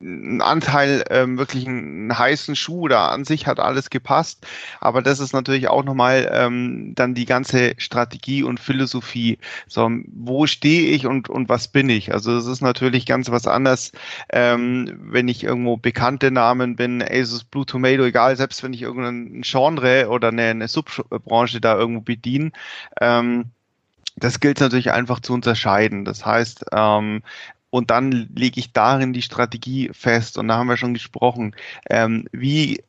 ein 0.00 0.40
Anteil 0.40 1.04
ähm, 1.10 1.36
wirklich 1.36 1.66
einen 1.66 2.16
heißen 2.16 2.56
Schuh 2.56 2.88
da 2.88 3.08
an 3.08 3.24
sich 3.24 3.46
hat 3.46 3.60
alles 3.60 3.90
gepasst. 3.90 4.46
Aber 4.80 5.02
das 5.02 5.20
ist 5.20 5.32
natürlich 5.32 5.68
auch 5.68 5.84
nochmal 5.84 6.30
ähm, 6.32 6.94
dann 6.94 7.14
die 7.14 7.26
ganze 7.26 7.74
Strategie 7.76 8.42
und 8.42 8.60
Philosophie. 8.60 9.38
So, 9.68 9.90
wo 10.06 10.46
stehe 10.46 10.90
ich 10.90 11.06
und, 11.06 11.28
und 11.28 11.48
was 11.48 11.68
bin 11.68 11.90
ich? 11.90 12.14
Also 12.14 12.36
es 12.36 12.46
ist 12.46 12.62
natürlich 12.62 13.04
ganz 13.04 13.30
was 13.30 13.46
anderes, 13.46 13.92
ähm, 14.30 14.98
wenn 15.02 15.28
ich 15.28 15.44
irgendwo 15.44 15.76
bekannte 15.76 16.30
Namen 16.30 16.76
bin, 16.76 17.02
Asus 17.02 17.44
Blue 17.44 17.66
Tomato, 17.66 18.04
egal, 18.04 18.36
selbst 18.36 18.62
wenn 18.62 18.72
ich 18.72 18.82
irgendein 18.82 19.42
Genre 19.42 20.08
oder 20.08 20.28
eine, 20.28 20.46
eine 20.46 20.68
Subbranche 20.68 21.60
da 21.60 21.76
irgendwo 21.76 22.00
bediene. 22.00 22.52
Ähm, 23.00 23.46
das 24.16 24.40
gilt 24.40 24.60
natürlich 24.60 24.92
einfach 24.92 25.20
zu 25.20 25.32
unterscheiden. 25.32 26.04
Das 26.04 26.24
heißt, 26.24 26.66
ähm, 26.72 27.22
und 27.70 27.90
dann 27.90 28.28
lege 28.34 28.60
ich 28.60 28.72
darin 28.72 29.12
die 29.12 29.22
Strategie 29.22 29.90
fest. 29.92 30.38
Und 30.38 30.48
da 30.48 30.56
haben 30.56 30.68
wir 30.68 30.76
schon 30.76 30.94
gesprochen, 30.94 31.54
ähm, 31.88 32.26
wie 32.32 32.82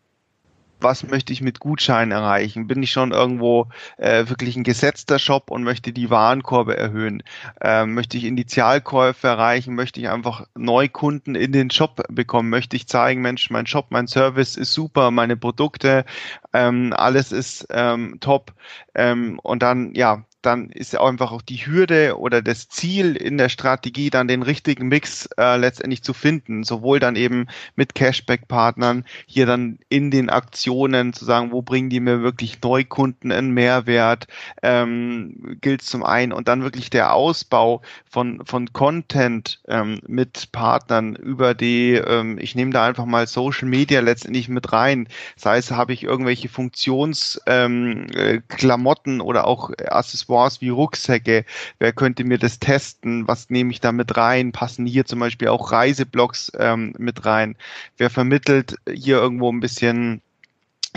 was 0.84 1.04
möchte 1.04 1.34
ich 1.34 1.42
mit 1.42 1.60
Gutscheinen 1.60 2.12
erreichen? 2.12 2.68
Bin 2.68 2.82
ich 2.84 2.92
schon 2.92 3.12
irgendwo 3.12 3.68
äh, 3.98 4.28
wirklich 4.28 4.56
ein 4.56 4.64
gesetzter 4.64 5.20
Shop 5.20 5.52
und 5.52 5.64
möchte 5.64 5.94
die 5.94 6.10
Warenkorbe 6.10 6.78
erhöhen? 6.78 7.24
Ähm, 7.62 7.94
möchte 7.94 8.18
ich 8.18 8.26
Initialkäufe 8.26 9.28
erreichen? 9.28 9.76
Möchte 9.76 10.00
ich 10.00 10.10
einfach 10.10 10.48
Neukunden 10.56 11.36
in 11.36 11.52
den 11.52 11.70
Shop 11.70 12.04
bekommen? 12.10 12.50
Möchte 12.50 12.76
ich 12.76 12.88
zeigen, 12.88 13.22
Mensch, 13.22 13.50
mein 13.50 13.68
Shop, 13.68 13.88
mein 13.90 14.08
Service 14.08 14.58
ist 14.58 14.74
super, 14.74 15.12
meine 15.12 15.38
Produkte, 15.38 16.06
ähm, 16.54 16.94
alles 16.96 17.32
ist 17.32 17.68
ähm, 17.72 18.18
top. 18.20 18.54
Ähm, 18.96 19.40
und 19.44 19.62
dann, 19.62 19.94
ja, 19.94 20.26
dann 20.42 20.70
ist 20.70 20.98
auch 20.98 21.08
einfach 21.08 21.32
auch 21.32 21.42
die 21.42 21.66
Hürde 21.66 22.18
oder 22.18 22.42
das 22.42 22.68
Ziel 22.68 23.16
in 23.16 23.38
der 23.38 23.50
Strategie, 23.50 24.10
dann 24.10 24.28
den 24.28 24.42
richtigen 24.42 24.88
Mix 24.88 25.30
äh, 25.38 25.58
letztendlich 25.58 26.04
zu 26.04 26.14
finden. 26.14 26.64
Sowohl 26.64 27.00
dann 27.00 27.16
eben 27.16 27.48
mit 27.76 27.96
Cashback-Partnern, 27.96 29.06
hier 29.26 29.46
dann 29.46 29.80
in 29.90 30.10
den 30.10 30.30
Aktionen 30.30 31.14
zu 31.14 31.26
sagen, 31.26 31.52
wo 31.52 31.62
bringen 31.62 31.90
die 31.90 32.00
mir 32.00 32.22
wirklich 32.22 32.62
Neukunden 32.62 33.32
einen 33.32 33.52
Mehrwert, 33.52 34.28
ähm, 34.64 35.58
gilt 35.62 35.84
zum 35.84 36.04
einen. 36.04 36.34
Und 36.34 36.48
dann 36.48 36.64
wirklich 36.64 36.90
der 36.90 37.14
Ausbau 37.14 37.82
von, 38.10 38.42
von 38.46 38.74
Content 38.74 39.62
ähm, 39.68 40.00
mit 40.08 40.52
Partnern 40.52 41.16
über 41.16 41.54
die, 41.54 41.94
ähm, 41.94 42.38
ich 42.40 42.56
nehme 42.56 42.72
da 42.72 42.86
einfach 42.86 43.06
mal 43.06 43.28
Social 43.28 43.68
Media 43.68 44.02
letztendlich 44.02 44.50
mit 44.50 44.74
rein. 44.74 45.08
Sei 45.36 45.58
es, 45.58 45.72
habe 45.72 45.94
ich 45.94 46.04
irgendwelche 46.04 46.50
Funktionsklamotten 46.50 49.14
ähm, 49.14 49.20
äh, 49.20 49.24
oder 49.24 49.48
auch 49.48 49.72
Accessoires 49.88 50.31
Accessoires 50.32 50.62
wie 50.62 50.70
Rucksäcke. 50.70 51.46
Wer 51.80 51.94
könnte 51.94 52.24
mir 52.24 52.38
das 52.38 52.60
testen? 52.60 53.28
Was 53.28 53.50
nehme 53.50 53.72
ich 53.72 53.82
da 53.82 53.92
mit 53.92 54.16
rein? 54.18 54.52
Passen 54.52 54.86
hier 54.86 55.06
zum 55.06 55.20
Beispiel 55.20 55.50
auch 55.50 55.72
Reiseblocks 55.72 56.52
ähm, 56.58 56.94
mit 56.98 57.26
rein? 57.26 57.56
Wer 57.98 58.10
vermittelt 58.10 58.76
hier 58.90 59.18
irgendwo 59.18 59.52
ein 59.52 59.60
bisschen 59.60 60.22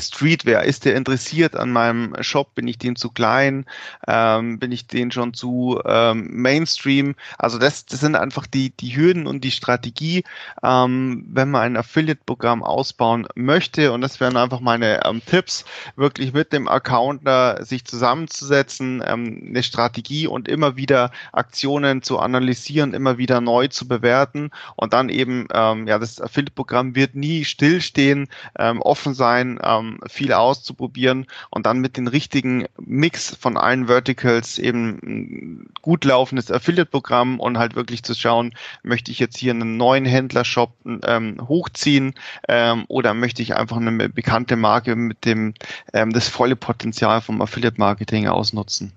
Streetwear, 0.01 0.65
ist 0.65 0.85
der 0.85 0.97
interessiert 0.97 1.55
an 1.55 1.71
meinem 1.71 2.15
Shop? 2.21 2.55
Bin 2.55 2.67
ich 2.67 2.79
dem 2.79 2.97
zu 2.97 3.11
klein? 3.11 3.65
Ähm, 4.09 4.59
bin 4.59 4.73
ich 4.73 4.89
den 4.89 5.13
schon 5.13 5.35
zu 5.35 5.81
ähm, 5.87 6.29
Mainstream? 6.33 7.15
Also 7.39 7.59
das, 7.59 7.87
das 7.87 8.01
sind 8.01 8.17
einfach 8.17 8.47
die, 8.49 8.71
die 8.71 8.97
Hürden 8.97 9.29
und 9.29 9.45
die 9.45 9.53
Strategie, 9.53 10.25
ähm, 10.65 11.25
wenn 11.29 11.51
man 11.51 11.63
ein 11.63 11.77
Affiliate-Programm 11.77 12.65
ausbauen 12.65 13.29
möchte. 13.37 13.93
Und 13.93 14.01
das 14.01 14.19
wären 14.19 14.37
einfach 14.37 14.59
meine 14.59 15.05
ähm, 15.05 15.23
Tipps, 15.25 15.65
wirklich 15.95 16.33
mit 16.33 16.53
dem 16.53 16.67
Accounter 16.67 17.65
sich 17.65 17.85
zusammenzusetzen, 17.85 19.01
ähm, 19.07 19.47
eine 19.49 19.63
Strategie 19.63 20.27
und 20.27 20.49
immer 20.49 20.77
wieder 20.77 21.13
Aktionen 21.33 22.03
zu 22.03 22.19
analysieren, 22.19 22.95
immer 22.95 23.17
wieder 23.17 23.41
neu 23.41 23.69
zu 23.69 23.87
bewerten 23.87 24.51
und 24.75 24.93
dann 24.93 25.09
eben, 25.09 25.47
ähm, 25.53 25.87
ja, 25.87 26.01
das 26.01 26.21
Affiliate-Programm 26.21 26.97
wird 26.97 27.15
nie 27.15 27.45
stillstehen, 27.45 28.29
offen 28.57 29.15
sein, 29.15 29.59
ähm, 29.85 29.99
viel 30.09 30.33
auszuprobieren 30.33 31.27
und 31.51 31.67
dann 31.67 31.79
mit 31.79 31.97
den 31.97 32.09
richtigen 32.09 32.67
Mix 32.79 33.35
von 33.35 33.57
allen 33.57 33.87
Verticals 33.87 34.59
eben 34.59 34.99
ein 35.03 35.67
gut 35.83 36.05
laufendes 36.05 36.51
Affiliate-Programm 36.51 37.41
und 37.41 37.59
halt 37.59 37.77
wirklich 37.77 38.03
zu 38.03 38.15
schauen, 38.15 38.55
möchte 38.83 39.11
ich 39.11 39.19
jetzt 39.19 39.37
hier 39.39 39.53
einen 39.53 39.77
neuen 39.77 40.05
Händlershop 40.05 40.73
ähm, 41.07 41.39
hochziehen 41.49 42.15
ähm, 42.49 42.85
oder 42.89 43.15
möchte 43.15 43.43
ich 43.43 43.55
einfach 43.55 43.77
eine 43.77 44.09
bekannte 44.09 44.57
Marke 44.57 44.97
mit 44.97 45.25
dem 45.25 45.55
ähm, 45.93 46.13
das 46.13 46.29
volle 46.29 46.57
Potenzial 46.57 47.21
vom 47.21 47.41
Affiliate-Marketing 47.41 48.29
ausnutzen. 48.29 48.93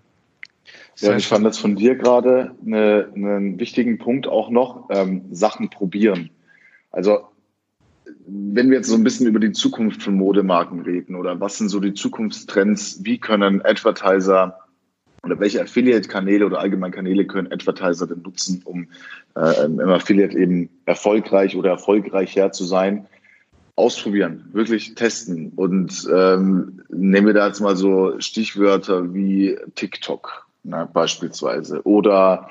Ja, 0.99 1.15
ich 1.15 1.27
fand 1.27 1.45
das 1.45 1.59
von 1.59 1.75
dir 1.75 1.95
gerade 1.95 2.55
eine, 2.65 3.11
einen 3.15 3.59
wichtigen 3.59 3.99
Punkt 3.99 4.27
auch 4.27 4.49
noch, 4.49 4.89
ähm, 4.89 5.25
Sachen 5.29 5.69
probieren. 5.69 6.31
Also 6.91 7.27
wenn 8.27 8.69
wir 8.69 8.77
jetzt 8.77 8.89
so 8.89 8.95
ein 8.95 9.03
bisschen 9.03 9.27
über 9.27 9.39
die 9.39 9.53
Zukunft 9.53 10.03
von 10.03 10.15
Modemarken 10.15 10.81
reden 10.81 11.15
oder 11.15 11.39
was 11.39 11.57
sind 11.57 11.69
so 11.69 11.79
die 11.79 11.93
Zukunftstrends, 11.93 13.03
wie 13.03 13.19
können 13.19 13.63
Advertiser 13.63 14.59
oder 15.23 15.39
welche 15.39 15.61
Affiliate-Kanäle 15.61 16.45
oder 16.45 16.59
allgemein 16.59 16.91
Kanäle 16.91 17.25
können 17.25 17.51
Advertiser 17.51 18.05
denn 18.05 18.21
nutzen, 18.21 18.61
um 18.65 18.87
äh, 19.35 19.65
im 19.65 19.79
Affiliate 19.79 20.37
eben 20.37 20.69
erfolgreich 20.85 21.55
oder 21.55 21.71
erfolgreicher 21.71 22.51
zu 22.51 22.65
sein? 22.65 23.07
Ausprobieren, 23.75 24.49
wirklich 24.53 24.95
testen 24.95 25.53
und 25.55 26.07
ähm, 26.11 26.81
nehmen 26.89 27.27
wir 27.27 27.33
da 27.33 27.47
jetzt 27.47 27.61
mal 27.61 27.77
so 27.77 28.19
Stichwörter 28.19 29.13
wie 29.13 29.57
TikTok 29.75 30.47
na, 30.63 30.85
beispielsweise 30.85 31.83
oder 31.83 32.49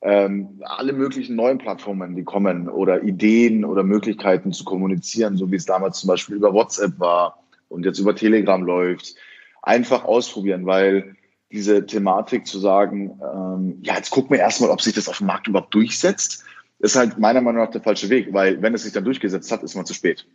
ähm, 0.00 0.60
alle 0.62 0.92
möglichen 0.92 1.36
neuen 1.36 1.58
Plattformen, 1.58 2.14
die 2.14 2.24
kommen 2.24 2.68
oder 2.68 3.02
Ideen 3.02 3.64
oder 3.64 3.82
Möglichkeiten 3.82 4.52
zu 4.52 4.64
kommunizieren, 4.64 5.36
so 5.36 5.50
wie 5.50 5.56
es 5.56 5.66
damals 5.66 6.00
zum 6.00 6.08
Beispiel 6.08 6.36
über 6.36 6.52
WhatsApp 6.52 6.98
war 6.98 7.42
und 7.68 7.84
jetzt 7.84 7.98
über 7.98 8.14
Telegram 8.14 8.62
läuft, 8.62 9.14
einfach 9.62 10.04
ausprobieren, 10.04 10.66
weil 10.66 11.16
diese 11.50 11.84
Thematik 11.86 12.46
zu 12.46 12.58
sagen, 12.58 13.20
ähm, 13.22 13.78
ja, 13.82 13.96
jetzt 13.96 14.10
gucken 14.10 14.30
wir 14.30 14.38
erstmal, 14.38 14.70
ob 14.70 14.82
sich 14.82 14.94
das 14.94 15.08
auf 15.08 15.18
dem 15.18 15.26
Markt 15.26 15.48
überhaupt 15.48 15.74
durchsetzt, 15.74 16.44
ist 16.78 16.94
halt 16.94 17.18
meiner 17.18 17.40
Meinung 17.40 17.62
nach 17.62 17.70
der 17.70 17.80
falsche 17.80 18.08
Weg, 18.08 18.32
weil 18.32 18.62
wenn 18.62 18.74
es 18.74 18.84
sich 18.84 18.92
dann 18.92 19.04
durchgesetzt 19.04 19.50
hat, 19.50 19.62
ist 19.62 19.74
man 19.74 19.86
zu 19.86 19.94
spät. 19.94 20.26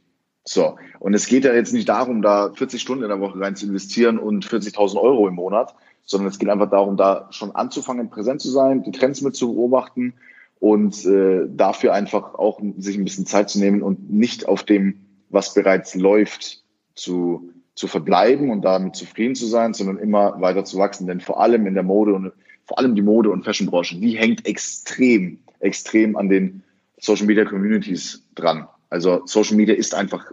So. 0.45 0.77
Und 0.99 1.13
es 1.13 1.27
geht 1.27 1.45
ja 1.45 1.53
jetzt 1.53 1.71
nicht 1.71 1.87
darum, 1.87 2.21
da 2.21 2.51
40 2.53 2.81
Stunden 2.81 3.03
in 3.03 3.09
der 3.09 3.21
Woche 3.21 3.39
rein 3.39 3.55
zu 3.55 3.65
investieren 3.65 4.19
und 4.19 4.45
40.000 4.45 4.99
Euro 4.99 5.27
im 5.27 5.35
Monat, 5.35 5.73
sondern 6.05 6.29
es 6.29 6.39
geht 6.39 6.49
einfach 6.49 6.69
darum, 6.69 6.97
da 6.97 7.27
schon 7.31 7.51
anzufangen, 7.51 8.09
präsent 8.09 8.41
zu 8.41 8.49
sein, 8.49 8.83
die 8.83 8.91
Trends 8.91 9.21
mit 9.21 9.35
zu 9.35 9.53
beobachten 9.53 10.13
und 10.59 11.05
äh, 11.05 11.47
dafür 11.47 11.93
einfach 11.93 12.35
auch 12.35 12.61
sich 12.77 12.97
ein 12.97 13.03
bisschen 13.03 13.25
Zeit 13.25 13.49
zu 13.49 13.59
nehmen 13.59 13.81
und 13.81 14.11
nicht 14.11 14.47
auf 14.47 14.63
dem, 14.63 15.01
was 15.29 15.53
bereits 15.53 15.95
läuft, 15.95 16.63
zu, 16.95 17.51
zu 17.75 17.87
verbleiben 17.87 18.49
und 18.49 18.63
damit 18.63 18.95
zufrieden 18.95 19.35
zu 19.35 19.45
sein, 19.45 19.73
sondern 19.73 19.97
immer 19.97 20.39
weiter 20.39 20.63
zu 20.63 20.77
wachsen. 20.77 21.07
Denn 21.07 21.21
vor 21.21 21.41
allem 21.41 21.65
in 21.65 21.73
der 21.73 21.83
Mode 21.83 22.13
und 22.13 22.31
vor 22.65 22.79
allem 22.79 22.95
die 22.95 23.01
Mode- 23.01 23.31
und 23.31 23.43
Fashionbranche, 23.43 23.97
die 23.97 24.17
hängt 24.17 24.45
extrem, 24.45 25.39
extrem 25.59 26.15
an 26.15 26.29
den 26.29 26.63
Social 26.99 27.25
Media 27.25 27.45
Communities 27.45 28.23
dran. 28.35 28.67
Also 28.89 29.23
Social 29.25 29.57
Media 29.57 29.75
ist 29.75 29.93
einfach, 29.93 30.31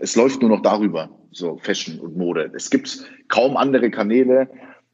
es 0.00 0.16
läuft 0.16 0.40
nur 0.40 0.50
noch 0.50 0.62
darüber, 0.62 1.10
so 1.30 1.58
Fashion 1.58 2.00
und 2.00 2.16
Mode. 2.16 2.50
Es 2.54 2.70
gibt 2.70 3.04
kaum 3.28 3.56
andere 3.56 3.90
Kanäle, 3.90 4.48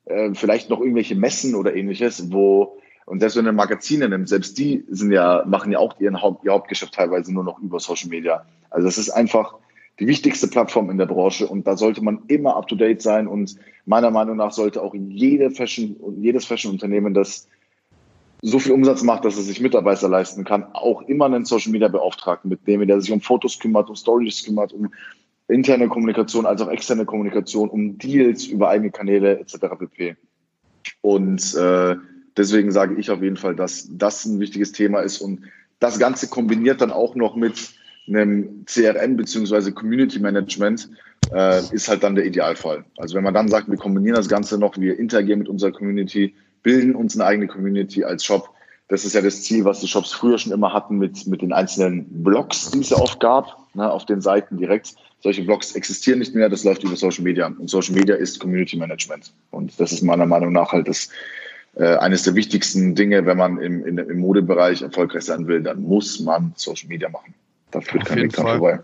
äh, 0.06 0.34
vielleicht 0.34 0.70
noch 0.70 0.80
irgendwelche 0.80 1.14
Messen 1.14 1.54
oder 1.54 1.74
ähnliches, 1.74 2.32
wo 2.32 2.78
Und 3.06 3.20
selbst 3.20 3.36
wenn 3.36 3.44
du 3.44 3.52
Magazine 3.52 4.08
nimmst, 4.08 4.30
selbst 4.30 4.58
die 4.58 4.84
sind 4.88 5.12
ja, 5.12 5.44
machen 5.46 5.72
ja 5.72 5.78
auch 5.78 5.98
ihren 6.00 6.20
Haupt, 6.22 6.44
ihr 6.44 6.52
Hauptgeschäft 6.52 6.94
teilweise 6.94 7.32
nur 7.32 7.44
noch 7.44 7.58
über 7.58 7.80
Social 7.80 8.08
Media. 8.08 8.44
Also 8.70 8.86
das 8.86 8.98
ist 8.98 9.10
einfach 9.10 9.54
die 9.98 10.06
wichtigste 10.06 10.48
Plattform 10.48 10.90
in 10.90 10.98
der 10.98 11.06
Branche 11.06 11.46
und 11.46 11.66
da 11.66 11.76
sollte 11.76 12.02
man 12.02 12.22
immer 12.28 12.56
up 12.56 12.68
to 12.68 12.74
date 12.74 13.02
sein 13.02 13.28
und 13.28 13.56
meiner 13.84 14.10
Meinung 14.10 14.36
nach 14.36 14.52
sollte 14.52 14.82
auch 14.82 14.94
jede 14.94 15.50
Fashion, 15.50 15.96
jedes 16.22 16.46
Fashion-Unternehmen, 16.46 17.12
das 17.12 17.46
so 18.42 18.58
viel 18.58 18.72
Umsatz 18.72 19.02
macht, 19.02 19.26
dass 19.26 19.36
es 19.36 19.46
sich 19.46 19.60
Mitarbeiter 19.60 20.08
leisten 20.08 20.44
kann, 20.44 20.72
auch 20.72 21.02
immer 21.02 21.26
einen 21.26 21.44
Social 21.44 21.72
Media 21.72 21.88
Beauftragten 21.88 22.48
mitnehmen, 22.48 22.88
der 22.88 23.00
sich 23.00 23.12
um 23.12 23.20
Fotos 23.20 23.58
kümmert, 23.58 23.90
um 23.90 23.96
Stories 23.96 24.42
kümmert, 24.44 24.72
um 24.72 24.90
interne 25.50 25.88
Kommunikation 25.88 26.46
als 26.46 26.62
auch 26.62 26.70
externe 26.70 27.04
Kommunikation, 27.04 27.68
um 27.68 27.98
Deals 27.98 28.46
über 28.46 28.68
eigene 28.68 28.90
Kanäle 28.90 29.38
etc. 29.38 29.56
pp. 29.78 30.16
Und 31.02 31.54
äh, 31.54 31.96
deswegen 32.36 32.72
sage 32.72 32.94
ich 32.96 33.10
auf 33.10 33.22
jeden 33.22 33.36
Fall, 33.36 33.54
dass 33.54 33.88
das 33.90 34.24
ein 34.24 34.40
wichtiges 34.40 34.72
Thema 34.72 35.00
ist 35.00 35.20
und 35.20 35.40
das 35.78 35.98
Ganze 35.98 36.28
kombiniert 36.28 36.80
dann 36.80 36.90
auch 36.90 37.14
noch 37.14 37.36
mit 37.36 37.70
einem 38.08 38.64
CRM 38.66 39.16
beziehungsweise 39.16 39.72
Community 39.72 40.18
Management 40.18 40.90
äh, 41.32 41.62
ist 41.72 41.88
halt 41.88 42.02
dann 42.02 42.14
der 42.14 42.26
Idealfall. 42.26 42.84
Also 42.96 43.14
wenn 43.14 43.24
man 43.24 43.34
dann 43.34 43.48
sagt, 43.48 43.70
wir 43.70 43.76
kombinieren 43.76 44.16
das 44.16 44.28
Ganze 44.28 44.58
noch, 44.58 44.76
wir 44.78 44.98
interagieren 44.98 45.40
mit 45.40 45.48
unserer 45.48 45.72
Community, 45.72 46.34
bilden 46.62 46.94
uns 46.94 47.14
eine 47.14 47.26
eigene 47.26 47.46
Community 47.46 48.04
als 48.04 48.24
Shop. 48.24 48.50
Das 48.88 49.04
ist 49.04 49.14
ja 49.14 49.20
das 49.20 49.42
Ziel, 49.42 49.64
was 49.64 49.80
die 49.80 49.86
Shops 49.86 50.12
früher 50.12 50.38
schon 50.38 50.52
immer 50.52 50.72
hatten 50.72 50.98
mit, 50.98 51.26
mit 51.26 51.42
den 51.42 51.52
einzelnen 51.52 52.22
Blogs, 52.22 52.70
die 52.72 52.80
es 52.80 52.90
ja 52.90 52.96
oft 52.96 53.20
gab, 53.20 53.68
ne, 53.74 53.90
auf 53.90 54.04
den 54.04 54.20
Seiten 54.20 54.56
direkt. 54.56 54.96
Solche 55.22 55.42
Blogs 55.42 55.74
existieren 55.74 56.18
nicht 56.18 56.34
mehr, 56.34 56.48
das 56.48 56.64
läuft 56.64 56.82
über 56.82 56.96
Social 56.96 57.22
Media. 57.22 57.46
Und 57.46 57.68
Social 57.68 57.94
Media 57.94 58.14
ist 58.16 58.40
Community 58.40 58.76
Management. 58.76 59.32
Und 59.50 59.78
das 59.78 59.92
ist 59.92 60.02
meiner 60.02 60.26
Meinung 60.26 60.52
nach 60.52 60.72
halt 60.72 60.88
das, 60.88 61.10
äh, 61.76 61.96
eines 61.96 62.22
der 62.22 62.34
wichtigsten 62.34 62.94
Dinge, 62.94 63.26
wenn 63.26 63.36
man 63.36 63.58
im, 63.60 63.84
in, 63.84 63.98
im 63.98 64.18
Modebereich 64.18 64.82
erfolgreich 64.82 65.24
sein 65.24 65.46
will, 65.46 65.62
dann 65.62 65.82
muss 65.82 66.20
man 66.20 66.52
Social 66.56 66.88
Media 66.88 67.08
machen. 67.08 67.34
Da 67.70 67.80
führt 67.80 68.06
kein 68.06 68.18
Weg 68.18 68.32
dran 68.32 68.46
vorbei. 68.46 68.80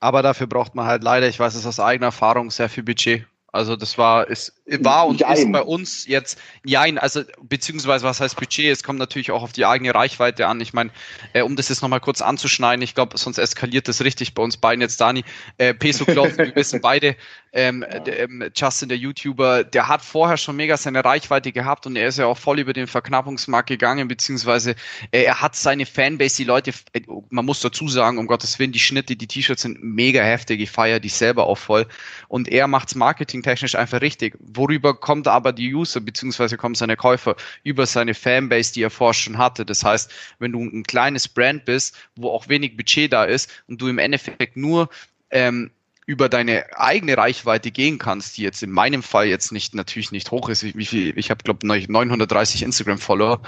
Aber 0.00 0.22
dafür 0.22 0.46
braucht 0.46 0.74
man 0.74 0.86
halt 0.86 1.02
leider, 1.02 1.28
ich 1.28 1.38
weiß 1.38 1.54
es 1.54 1.66
aus 1.66 1.80
eigener 1.80 2.06
Erfahrung, 2.06 2.50
sehr 2.50 2.68
viel 2.68 2.82
Budget. 2.82 3.24
Also 3.56 3.76
das 3.76 3.98
war, 3.98 4.28
ist, 4.28 4.52
war 4.66 5.06
und 5.06 5.20
Jein. 5.20 5.36
ist 5.36 5.52
bei 5.52 5.62
uns 5.62 6.06
jetzt, 6.06 6.38
jein, 6.64 6.98
also 6.98 7.22
beziehungsweise 7.42 8.04
was 8.04 8.20
heißt 8.20 8.36
Budget, 8.36 8.70
es 8.70 8.82
kommt 8.82 8.98
natürlich 8.98 9.30
auch 9.30 9.42
auf 9.42 9.52
die 9.52 9.66
eigene 9.66 9.94
Reichweite 9.94 10.46
an. 10.46 10.60
Ich 10.60 10.72
meine, 10.72 10.90
äh, 11.32 11.42
um 11.42 11.56
das 11.56 11.68
jetzt 11.68 11.82
nochmal 11.82 12.00
kurz 12.00 12.22
anzuschneiden, 12.22 12.82
ich 12.82 12.94
glaube, 12.94 13.18
sonst 13.18 13.38
eskaliert 13.38 13.88
das 13.88 14.02
richtig 14.04 14.34
bei 14.34 14.42
uns 14.42 14.56
beiden 14.56 14.80
jetzt, 14.80 15.00
Dani. 15.00 15.24
Äh, 15.58 15.74
Peso 15.74 16.04
Cloth, 16.04 16.38
wir 16.38 16.54
wissen 16.54 16.80
beide, 16.80 17.16
ähm, 17.56 17.84
der, 18.04 18.20
ähm, 18.20 18.44
Justin, 18.54 18.90
der 18.90 18.98
YouTuber, 18.98 19.64
der 19.64 19.88
hat 19.88 20.02
vorher 20.02 20.36
schon 20.36 20.56
mega 20.56 20.76
seine 20.76 21.02
Reichweite 21.02 21.52
gehabt 21.52 21.86
und 21.86 21.96
er 21.96 22.08
ist 22.08 22.18
ja 22.18 22.26
auch 22.26 22.36
voll 22.36 22.58
über 22.58 22.74
den 22.74 22.86
Verknappungsmarkt 22.86 23.70
gegangen, 23.70 24.08
beziehungsweise 24.08 24.72
äh, 25.10 25.22
er 25.22 25.40
hat 25.40 25.56
seine 25.56 25.86
Fanbase, 25.86 26.36
die 26.36 26.44
Leute, 26.44 26.72
äh, 26.92 27.00
man 27.30 27.46
muss 27.46 27.60
dazu 27.60 27.88
sagen, 27.88 28.18
um 28.18 28.26
Gottes 28.26 28.58
Willen, 28.58 28.72
die 28.72 28.78
Schnitte, 28.78 29.16
die 29.16 29.26
T-Shirts 29.26 29.62
sind 29.62 29.82
mega 29.82 30.22
heftig, 30.22 30.60
ich 30.60 30.70
feiere 30.70 31.00
die 31.00 31.08
selber 31.08 31.46
auch 31.46 31.56
voll 31.56 31.86
und 32.28 32.46
er 32.48 32.68
macht's 32.68 32.94
marketingtechnisch 32.94 33.74
einfach 33.74 34.02
richtig. 34.02 34.36
Worüber 34.38 34.92
kommt 34.92 35.26
aber 35.26 35.54
die 35.54 35.74
User, 35.74 36.00
beziehungsweise 36.00 36.58
kommen 36.58 36.74
seine 36.74 36.96
Käufer? 36.96 37.36
Über 37.62 37.86
seine 37.86 38.12
Fanbase, 38.12 38.74
die 38.74 38.82
er 38.82 38.90
vorher 38.90 39.14
schon 39.14 39.38
hatte. 39.38 39.64
Das 39.64 39.82
heißt, 39.82 40.12
wenn 40.40 40.52
du 40.52 40.62
ein 40.62 40.82
kleines 40.82 41.26
Brand 41.26 41.64
bist, 41.64 41.96
wo 42.16 42.28
auch 42.28 42.48
wenig 42.48 42.76
Budget 42.76 43.14
da 43.14 43.24
ist 43.24 43.50
und 43.66 43.80
du 43.80 43.88
im 43.88 43.98
Endeffekt 43.98 44.58
nur 44.58 44.90
ähm, 45.30 45.70
über 46.06 46.28
deine 46.28 46.64
eigene 46.78 47.16
Reichweite 47.16 47.72
gehen 47.72 47.98
kannst, 47.98 48.36
die 48.36 48.42
jetzt 48.42 48.62
in 48.62 48.70
meinem 48.70 49.02
Fall 49.02 49.26
jetzt 49.26 49.50
nicht 49.50 49.74
natürlich 49.74 50.12
nicht 50.12 50.30
hoch 50.30 50.48
ist. 50.48 50.62
Wie 50.62 50.86
viel? 50.86 51.18
Ich 51.18 51.30
habe 51.30 51.42
glaube 51.42 51.66
930 51.66 52.62
Instagram-Follower 52.62 53.40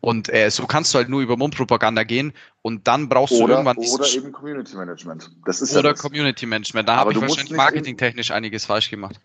und 0.00 0.32
äh, 0.32 0.50
so 0.50 0.66
kannst 0.66 0.94
du 0.94 0.98
halt 0.98 1.10
nur 1.10 1.20
über 1.20 1.36
Mundpropaganda 1.36 2.04
gehen 2.04 2.32
und 2.62 2.88
dann 2.88 3.10
brauchst 3.10 3.34
oder, 3.34 3.46
du 3.46 3.52
irgendwann 3.52 3.76
oder 3.76 4.08
eben 4.08 4.32
Community 4.32 4.76
Management. 4.76 5.30
Das 5.44 5.60
ist 5.60 5.76
oder 5.76 5.90
ja 5.90 5.94
Community 5.94 6.46
Management. 6.46 6.88
Da 6.88 6.96
habe 6.96 7.12
ich 7.12 7.20
wahrscheinlich 7.20 7.52
marketingtechnisch 7.52 8.30
einiges 8.30 8.64
falsch 8.64 8.88
gemacht. 8.88 9.20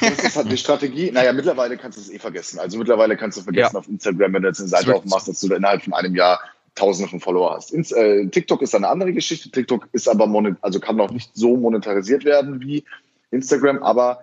Das 0.00 0.18
ist 0.18 0.36
halt 0.36 0.52
die 0.52 0.58
Strategie. 0.58 1.10
Naja, 1.10 1.32
mittlerweile 1.32 1.78
kannst 1.78 1.96
du 1.96 2.02
es 2.02 2.10
eh 2.10 2.18
vergessen. 2.18 2.58
Also 2.58 2.76
mittlerweile 2.76 3.16
kannst 3.16 3.38
du 3.38 3.42
vergessen 3.42 3.76
ja. 3.76 3.80
auf 3.80 3.88
Instagram, 3.88 4.34
wenn 4.34 4.42
du 4.42 4.48
jetzt 4.48 4.60
eine 4.60 4.68
Seite 4.68 4.94
aufmachst, 4.94 5.26
dass 5.26 5.40
du 5.40 5.48
da 5.48 5.56
innerhalb 5.56 5.82
von 5.82 5.94
einem 5.94 6.14
Jahr 6.14 6.38
Tausende 6.76 7.10
von 7.10 7.20
Follower 7.20 7.56
hast. 7.56 7.72
Ins, 7.72 7.90
äh, 7.90 8.26
TikTok 8.28 8.62
ist 8.62 8.74
eine 8.74 8.88
andere 8.88 9.12
Geschichte. 9.12 9.50
TikTok 9.50 9.88
ist 9.92 10.08
aber 10.08 10.26
also 10.60 10.78
kann 10.78 10.96
noch 10.96 11.10
nicht 11.10 11.30
so 11.34 11.56
monetarisiert 11.56 12.24
werden 12.24 12.60
wie 12.60 12.84
Instagram, 13.30 13.82
aber 13.82 14.20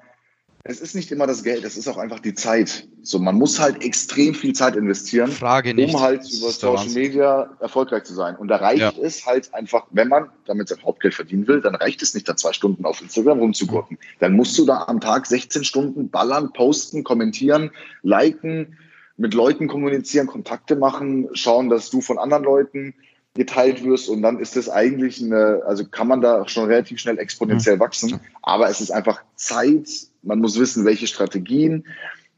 es 0.66 0.80
ist 0.80 0.96
nicht 0.96 1.12
immer 1.12 1.28
das 1.28 1.44
Geld, 1.44 1.66
es 1.66 1.76
ist 1.76 1.90
auch 1.90 1.98
einfach 1.98 2.20
die 2.20 2.36
Zeit. 2.36 2.88
So, 3.02 3.20
man 3.20 3.36
muss 3.36 3.60
halt 3.60 3.84
extrem 3.84 4.34
viel 4.34 4.54
Zeit 4.54 4.78
investieren, 4.78 5.30
Frage 5.30 5.74
nicht. 5.74 5.94
um 5.94 6.00
halt 6.00 6.22
über 6.22 6.52
Social 6.52 6.88
Media 6.90 7.50
erfolgreich 7.60 8.06
zu 8.06 8.14
sein. 8.14 8.38
Und 8.38 8.48
da 8.48 8.58
reicht 8.58 8.80
ja. 8.80 8.94
es 9.02 9.26
halt 9.26 9.54
einfach, 9.54 9.88
wenn 9.92 10.08
man 10.08 10.30
damit 10.46 10.70
sein 10.70 10.82
Hauptgeld 10.82 11.16
verdienen 11.16 11.48
will, 11.50 11.60
dann 11.60 11.76
reicht 11.76 12.02
es 12.02 12.14
nicht, 12.14 12.30
da 12.30 12.38
zwei 12.38 12.54
Stunden 12.54 12.86
auf 12.86 13.02
Instagram 13.02 13.40
rumzugurken. 13.40 13.98
Dann 14.20 14.34
musst 14.34 14.58
du 14.58 14.66
da 14.66 14.86
am 14.88 15.02
Tag 15.02 15.26
16 15.26 15.66
Stunden 15.66 16.10
ballern, 16.10 16.54
posten, 16.54 17.04
kommentieren, 17.04 17.72
liken, 18.02 18.78
mit 19.24 19.34
Leuten 19.34 19.70
kommunizieren, 19.70 20.28
Kontakte 20.28 20.76
machen, 20.76 21.30
schauen, 21.32 21.70
dass 21.70 21.90
du 21.90 22.02
von 22.02 22.20
anderen 22.20 22.44
Leuten 22.44 22.94
geteilt 23.36 23.82
wirst 23.86 24.10
und 24.10 24.22
dann 24.22 24.38
ist 24.38 24.58
das 24.58 24.68
eigentlich 24.68 25.24
eine, 25.24 25.62
also 25.66 25.86
kann 25.86 26.10
man 26.10 26.20
da 26.20 26.46
schon 26.50 26.66
relativ 26.66 27.00
schnell 27.00 27.18
exponentiell 27.18 27.80
wachsen, 27.80 28.20
aber 28.42 28.70
es 28.70 28.82
ist 28.82 28.92
einfach 28.92 29.24
Zeit, 29.36 29.88
man 30.24 30.40
muss 30.40 30.60
wissen, 30.60 30.84
welche 30.84 31.08
Strategien 31.08 31.86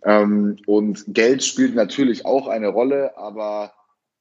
ähm, 0.03 0.57
und 0.67 1.05
Geld 1.07 1.43
spielt 1.43 1.73
natürlich 1.73 2.23
auch 2.23 2.47
eine 2.47 2.67
Rolle, 2.67 3.17
aber 3.17 3.73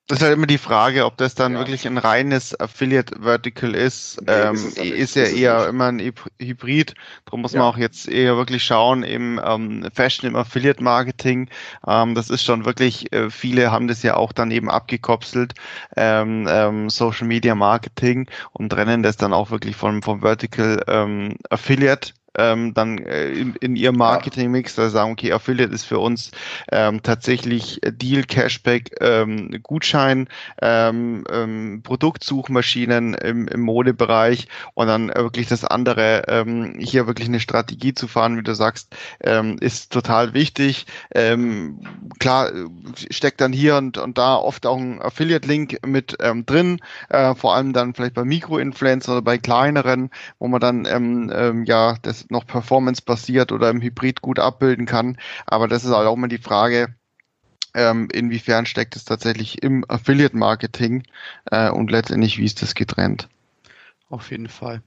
das 0.06 0.18
ist 0.18 0.22
halt 0.22 0.34
immer 0.34 0.46
die 0.46 0.58
Frage, 0.58 1.06
ob 1.06 1.16
das 1.16 1.34
dann 1.34 1.54
ja. 1.54 1.58
wirklich 1.60 1.86
ein 1.86 1.96
reines 1.96 2.58
Affiliate 2.60 3.22
Vertical 3.22 3.74
ist. 3.74 4.20
Nee, 4.20 4.32
ähm, 4.32 4.54
ist, 4.54 4.76
ist, 4.76 5.16
ja 5.16 5.24
eher 5.24 5.58
nicht. 5.60 5.68
immer 5.70 5.86
ein 5.86 6.12
Hybrid. 6.38 6.94
Darum 7.24 7.40
muss 7.40 7.54
ja. 7.54 7.60
man 7.60 7.68
auch 7.68 7.78
jetzt 7.78 8.08
eher 8.08 8.36
wirklich 8.36 8.64
schauen 8.64 9.02
im 9.02 9.40
ähm, 9.42 9.88
Fashion, 9.94 10.28
im 10.28 10.36
Affiliate 10.36 10.82
Marketing. 10.82 11.48
Ähm, 11.86 12.14
das 12.14 12.28
ist 12.28 12.44
schon 12.44 12.66
wirklich, 12.66 13.12
äh, 13.14 13.30
viele 13.30 13.72
haben 13.72 13.88
das 13.88 14.02
ja 14.02 14.16
auch 14.16 14.32
dann 14.32 14.50
eben 14.50 14.68
abgekopselt, 14.68 15.54
ähm, 15.96 16.46
ähm, 16.50 16.90
Social 16.90 17.26
Media 17.26 17.54
Marketing 17.54 18.28
und 18.52 18.70
trennen 18.70 19.02
das 19.02 19.16
dann 19.16 19.32
auch 19.32 19.50
wirklich 19.50 19.74
vom, 19.74 20.02
vom 20.02 20.20
Vertical 20.20 20.82
ähm, 20.86 21.36
Affiliate 21.48 22.12
ähm, 22.36 22.74
dann 22.74 22.98
äh, 22.98 23.28
in, 23.30 23.54
in 23.56 23.76
ihrem 23.76 23.96
Marketingmix 23.96 24.74
da 24.74 24.90
sagen, 24.90 25.12
okay, 25.12 25.32
Affiliate 25.32 25.72
ist 25.72 25.84
für 25.84 25.98
uns 25.98 26.30
ähm, 26.70 27.02
tatsächlich 27.02 27.80
Deal, 27.84 28.24
Cashback, 28.24 28.96
ähm, 29.00 29.50
Gutschein, 29.62 30.28
ähm, 30.60 31.24
ähm, 31.30 31.82
Produktsuchmaschinen 31.82 33.14
im, 33.14 33.48
im 33.48 33.60
Modebereich 33.60 34.48
und 34.74 34.88
dann 34.88 35.08
wirklich 35.08 35.48
das 35.48 35.64
andere, 35.64 36.24
ähm, 36.28 36.76
hier 36.78 37.06
wirklich 37.06 37.28
eine 37.28 37.40
Strategie 37.40 37.94
zu 37.94 38.08
fahren, 38.08 38.36
wie 38.36 38.42
du 38.42 38.54
sagst, 38.54 38.94
ähm, 39.22 39.56
ist 39.60 39.92
total 39.92 40.34
wichtig. 40.34 40.86
Ähm, 41.14 41.80
klar, 42.18 42.50
steckt 43.10 43.40
dann 43.40 43.52
hier 43.52 43.76
und, 43.76 43.98
und 43.98 44.18
da 44.18 44.36
oft 44.36 44.66
auch 44.66 44.78
ein 44.78 45.00
Affiliate-Link 45.00 45.86
mit 45.86 46.16
ähm, 46.20 46.46
drin, 46.46 46.80
äh, 47.08 47.34
vor 47.34 47.54
allem 47.54 47.72
dann 47.72 47.94
vielleicht 47.94 48.14
bei 48.14 48.24
Mikroinfluencer 48.24 49.12
oder 49.12 49.22
bei 49.22 49.38
kleineren, 49.38 50.10
wo 50.38 50.48
man 50.48 50.60
dann 50.60 50.86
ähm, 50.86 51.32
ähm, 51.34 51.64
ja 51.64 51.96
das 52.02 52.23
noch 52.30 52.46
performance-basiert 52.46 53.52
oder 53.52 53.70
im 53.70 53.80
Hybrid 53.80 54.20
gut 54.20 54.38
abbilden 54.38 54.86
kann. 54.86 55.18
Aber 55.46 55.68
das 55.68 55.84
ist 55.84 55.92
halt 55.92 56.06
auch 56.06 56.14
immer 56.14 56.28
die 56.28 56.38
Frage, 56.38 56.94
ähm, 57.74 58.08
inwiefern 58.12 58.66
steckt 58.66 58.94
es 58.96 59.04
tatsächlich 59.04 59.62
im 59.62 59.84
Affiliate-Marketing 59.88 61.02
äh, 61.50 61.70
und 61.70 61.90
letztendlich, 61.90 62.38
wie 62.38 62.44
ist 62.44 62.62
das 62.62 62.74
getrennt? 62.74 63.28
Auf 64.08 64.30
jeden 64.30 64.48
Fall. 64.48 64.80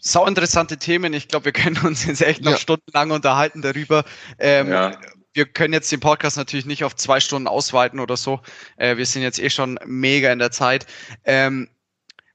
Sau 0.00 0.26
interessante 0.26 0.76
Themen. 0.76 1.14
Ich 1.14 1.28
glaube, 1.28 1.46
wir 1.46 1.52
können 1.52 1.78
uns 1.78 2.04
jetzt 2.04 2.22
echt 2.22 2.42
noch 2.42 2.52
ja. 2.52 2.58
stundenlang 2.58 3.10
unterhalten 3.10 3.62
darüber. 3.62 4.04
Ähm, 4.38 4.68
ja. 4.68 4.92
Wir 5.32 5.46
können 5.46 5.72
jetzt 5.72 5.90
den 5.90 5.98
Podcast 5.98 6.36
natürlich 6.36 6.66
nicht 6.66 6.84
auf 6.84 6.94
zwei 6.94 7.18
Stunden 7.18 7.48
ausweiten 7.48 7.98
oder 7.98 8.16
so. 8.16 8.40
Äh, 8.76 8.96
wir 8.96 9.06
sind 9.06 9.22
jetzt 9.22 9.40
eh 9.40 9.50
schon 9.50 9.78
mega 9.84 10.32
in 10.32 10.38
der 10.38 10.52
Zeit. 10.52 10.86
Ähm, 11.24 11.68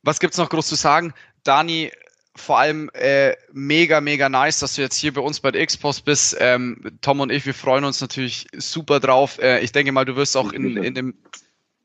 was 0.02 0.20
gibt's 0.20 0.38
noch 0.38 0.50
groß 0.50 0.68
zu 0.68 0.76
sagen? 0.76 1.14
Dani, 1.44 1.92
vor 2.40 2.60
allem 2.60 2.90
äh, 2.94 3.36
mega, 3.52 4.02
mega 4.02 4.30
nice, 4.30 4.60
dass 4.60 4.76
du 4.76 4.82
jetzt 4.82 4.98
hier 4.98 5.14
bei 5.14 5.22
uns 5.22 5.40
bei 5.40 5.52
der 5.52 5.62
X-Post 5.62 6.06
bist. 6.06 6.38
Ähm, 6.40 6.98
Tom 7.02 7.20
und 7.20 7.32
ich, 7.32 7.46
wir 7.46 7.54
freuen 7.54 7.84
uns 7.84 8.02
natürlich 8.02 8.48
super 8.58 9.00
drauf. 9.00 9.40
Äh, 9.40 9.60
ich 9.60 9.72
denke 9.72 9.92
mal, 9.92 10.06
du 10.06 10.16
wirst 10.16 10.36
auch 10.38 10.52
in, 10.52 10.78
in 10.78 10.94
dem. 10.94 11.16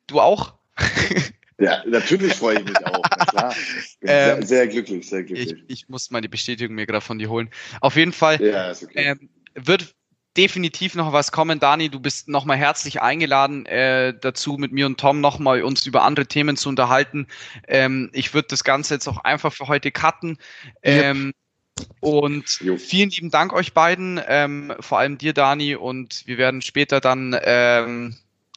Du 0.06 0.20
auch? 0.20 0.54
Ja, 1.56 1.84
natürlich 1.86 2.34
freue 2.34 2.58
ich 2.58 2.64
mich 2.64 2.84
auch. 2.84 3.02
klar. 3.28 3.54
Ähm, 4.02 4.42
sehr, 4.42 4.42
sehr, 4.42 4.66
glücklich, 4.66 5.08
sehr 5.08 5.22
glücklich. 5.22 5.52
Ich, 5.68 5.82
ich 5.82 5.88
muss 5.88 6.10
meine 6.10 6.28
Bestätigung 6.28 6.74
mir 6.74 6.84
gerade 6.84 7.00
von 7.00 7.18
dir 7.18 7.30
holen. 7.30 7.48
Auf 7.80 7.94
jeden 7.94 8.12
Fall 8.12 8.42
ja, 8.42 8.72
okay. 8.72 8.88
ähm, 8.94 9.28
wird 9.54 9.94
definitiv 10.36 10.94
noch 10.94 11.12
was 11.12 11.32
kommen. 11.32 11.60
Dani, 11.60 11.88
du 11.88 12.00
bist 12.00 12.28
nochmal 12.28 12.56
herzlich 12.56 13.02
eingeladen 13.02 13.66
äh, 13.66 14.14
dazu, 14.18 14.56
mit 14.58 14.72
mir 14.72 14.86
und 14.86 14.98
Tom 14.98 15.20
nochmal 15.20 15.62
uns 15.62 15.86
über 15.86 16.02
andere 16.02 16.26
Themen 16.26 16.56
zu 16.56 16.68
unterhalten. 16.68 17.26
Ähm, 17.68 18.10
ich 18.12 18.34
würde 18.34 18.48
das 18.48 18.64
Ganze 18.64 18.94
jetzt 18.94 19.08
auch 19.08 19.18
einfach 19.18 19.52
für 19.52 19.68
heute 19.68 19.90
cutten. 19.90 20.38
Ähm, 20.82 21.26
yep. 21.26 21.86
Und 22.00 22.48
vielen 22.78 23.10
lieben 23.10 23.30
Dank 23.30 23.52
euch 23.52 23.72
beiden, 23.72 24.20
ähm, 24.28 24.72
vor 24.80 24.98
allem 24.98 25.18
dir, 25.18 25.32
Dani, 25.32 25.74
und 25.74 26.22
wir 26.26 26.38
werden 26.38 26.62
später 26.62 27.00
dann 27.00 27.36
ähm, 27.42 28.14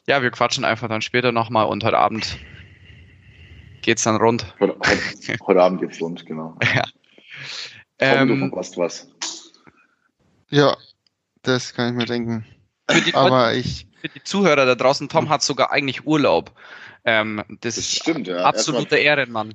ja, 0.08 0.22
wir 0.22 0.30
quatschen 0.30 0.64
einfach 0.64 0.88
dann 0.88 1.02
später 1.02 1.32
nochmal 1.32 1.66
und 1.66 1.84
heute 1.84 1.98
Abend 1.98 2.38
geht's 3.82 4.04
dann 4.04 4.16
rund. 4.16 4.54
Heute, 4.58 4.74
heute, 4.80 5.36
heute 5.46 5.62
Abend 5.62 5.80
geht's 5.82 6.00
rund, 6.00 6.26
genau. 6.26 6.56
Ja. 6.74 6.84
Tom, 8.16 8.28
du 8.28 8.34
Ähm, 8.34 8.38
verpasst 8.38 8.78
was. 8.78 9.08
Ja, 10.50 10.76
das 11.48 11.74
kann 11.74 11.88
ich 11.90 11.94
mir 11.94 12.06
denken. 12.06 12.44
für, 12.90 13.00
die, 13.00 13.14
Aber 13.14 13.54
ich, 13.54 13.86
für 14.00 14.08
die 14.08 14.22
Zuhörer 14.22 14.66
da 14.66 14.74
draußen, 14.74 15.08
Tom 15.08 15.28
hat 15.28 15.42
sogar 15.42 15.72
eigentlich 15.72 16.06
Urlaub. 16.06 16.52
Ähm, 17.04 17.42
das, 17.48 17.76
Das 17.76 17.78
ist 17.78 17.96
stimmt, 17.96 18.26
ja. 18.26 18.38
absoluter 18.44 18.98
Ehrenmann. 18.98 19.54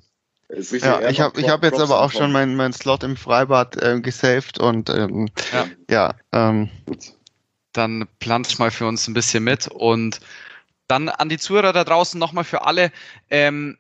Ja, 0.49 1.09
ich 1.09 1.19
habe 1.19 1.39
ich 1.39 1.49
hab 1.49 1.63
jetzt 1.63 1.77
Props 1.77 1.91
aber 1.91 2.01
auch 2.01 2.11
schon 2.11 2.31
meinen 2.31 2.55
mein 2.55 2.73
Slot 2.73 3.03
im 3.03 3.15
Freibad 3.17 3.75
äh, 3.81 3.99
gesaved 4.01 4.59
und 4.59 4.89
ähm, 4.89 5.29
Ja. 5.51 5.67
ja, 5.89 6.15
ähm, 6.31 6.69
Gut. 6.85 7.13
dann 7.71 8.07
planst 8.19 8.59
mal 8.59 8.69
für 8.69 8.85
uns 8.85 9.07
ein 9.07 9.13
bisschen 9.15 9.43
mit. 9.43 9.67
Und 9.67 10.19
dann 10.87 11.09
an 11.09 11.29
die 11.29 11.39
Zuhörer 11.39 11.73
da 11.73 11.83
draußen 11.83 12.19
nochmal 12.19 12.43
für 12.43 12.65
alle. 12.65 12.91
Ähm, 13.31 13.77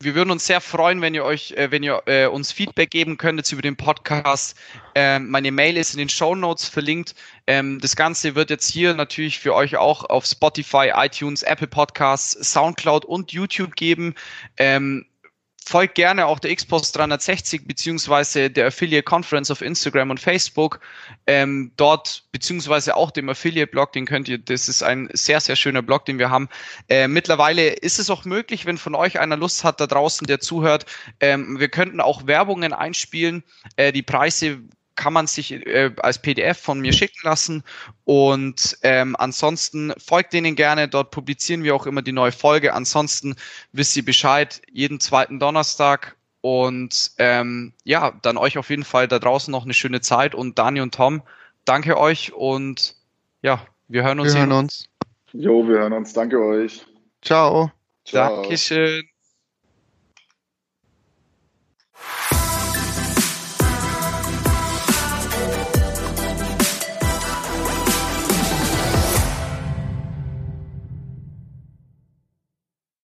wir 0.00 0.14
würden 0.14 0.30
uns 0.30 0.46
sehr 0.46 0.60
freuen, 0.60 1.00
wenn 1.00 1.14
ihr 1.14 1.24
euch, 1.24 1.52
äh, 1.52 1.70
wenn 1.70 1.82
ihr 1.82 2.02
äh, 2.06 2.26
uns 2.26 2.52
Feedback 2.52 2.90
geben 2.90 3.16
könntet 3.16 3.50
über 3.52 3.62
den 3.62 3.76
Podcast. 3.76 4.56
Ähm, 4.94 5.30
meine 5.30 5.50
Mail 5.50 5.76
ist 5.76 5.94
in 5.94 5.98
den 5.98 6.08
Show 6.08 6.34
Notes 6.34 6.68
verlinkt. 6.68 7.14
Ähm, 7.46 7.80
das 7.80 7.96
Ganze 7.96 8.34
wird 8.34 8.50
jetzt 8.50 8.70
hier 8.70 8.94
natürlich 8.94 9.38
für 9.38 9.54
euch 9.54 9.76
auch 9.76 10.04
auf 10.04 10.26
Spotify, 10.26 10.92
iTunes, 10.94 11.42
Apple 11.42 11.66
Podcasts, 11.66 12.52
Soundcloud 12.52 13.04
und 13.04 13.32
YouTube 13.32 13.76
geben. 13.76 14.14
Ähm, 14.58 15.06
folgt 15.68 15.96
gerne 15.96 16.26
auch 16.26 16.38
der 16.38 16.54
Xbox 16.54 16.92
360 16.92 17.66
beziehungsweise 17.66 18.50
der 18.50 18.68
Affiliate 18.68 19.02
Conference 19.02 19.50
auf 19.50 19.62
Instagram 19.62 20.10
und 20.10 20.20
Facebook. 20.20 20.80
Ähm, 21.26 21.72
dort 21.76 22.24
beziehungsweise 22.30 22.96
auch 22.96 23.10
dem 23.10 23.28
Affiliate-Blog, 23.28 23.92
den 23.92 24.06
könnt 24.06 24.28
ihr, 24.28 24.38
das 24.38 24.68
ist 24.68 24.84
ein 24.84 25.08
sehr, 25.12 25.40
sehr 25.40 25.56
schöner 25.56 25.82
Blog, 25.82 26.04
den 26.04 26.20
wir 26.20 26.30
haben. 26.30 26.48
Äh, 26.88 27.08
mittlerweile 27.08 27.70
ist 27.70 27.98
es 27.98 28.10
auch 28.10 28.24
möglich, 28.24 28.64
wenn 28.64 28.78
von 28.78 28.94
euch 28.94 29.18
einer 29.18 29.36
Lust 29.36 29.64
hat 29.64 29.80
da 29.80 29.88
draußen, 29.88 30.26
der 30.28 30.38
zuhört, 30.38 30.86
ähm, 31.18 31.58
wir 31.58 31.68
könnten 31.68 32.00
auch 32.00 32.28
Werbungen 32.28 32.72
einspielen. 32.72 33.42
Äh, 33.74 33.92
die 33.92 34.02
Preise 34.02 34.60
kann 34.96 35.12
man 35.12 35.26
sich 35.26 35.52
äh, 35.52 35.92
als 35.98 36.20
PDF 36.20 36.58
von 36.58 36.80
mir 36.80 36.92
schicken 36.92 37.20
lassen. 37.22 37.62
Und 38.04 38.78
ähm, 38.82 39.14
ansonsten 39.18 39.92
folgt 39.98 40.32
denen 40.32 40.56
gerne. 40.56 40.88
Dort 40.88 41.10
publizieren 41.10 41.62
wir 41.62 41.74
auch 41.74 41.86
immer 41.86 42.02
die 42.02 42.12
neue 42.12 42.32
Folge. 42.32 42.74
Ansonsten 42.74 43.36
wisst 43.72 43.96
ihr 43.96 44.04
Bescheid, 44.04 44.62
jeden 44.70 44.98
zweiten 44.98 45.38
Donnerstag. 45.38 46.16
Und 46.40 47.12
ähm, 47.18 47.72
ja, 47.84 48.12
dann 48.22 48.36
euch 48.36 48.58
auf 48.58 48.70
jeden 48.70 48.84
Fall 48.84 49.08
da 49.08 49.18
draußen 49.18 49.52
noch 49.52 49.64
eine 49.64 49.74
schöne 49.74 50.00
Zeit. 50.00 50.34
Und 50.34 50.58
Dani 50.58 50.80
und 50.80 50.94
Tom, 50.94 51.22
danke 51.64 51.98
euch 51.98 52.32
und 52.32 52.96
ja, 53.42 53.66
wir 53.88 54.02
hören 54.02 54.20
uns. 54.20 54.32
wir 54.32 54.40
hören 54.40 54.52
uns. 54.52 54.88
Jo, 55.32 55.68
wir 55.68 55.78
hören 55.78 55.92
uns. 55.92 56.12
Danke 56.12 56.40
euch. 56.40 56.86
Ciao. 57.22 57.70
Ciao. 58.04 58.42
Dankeschön. 58.42 59.08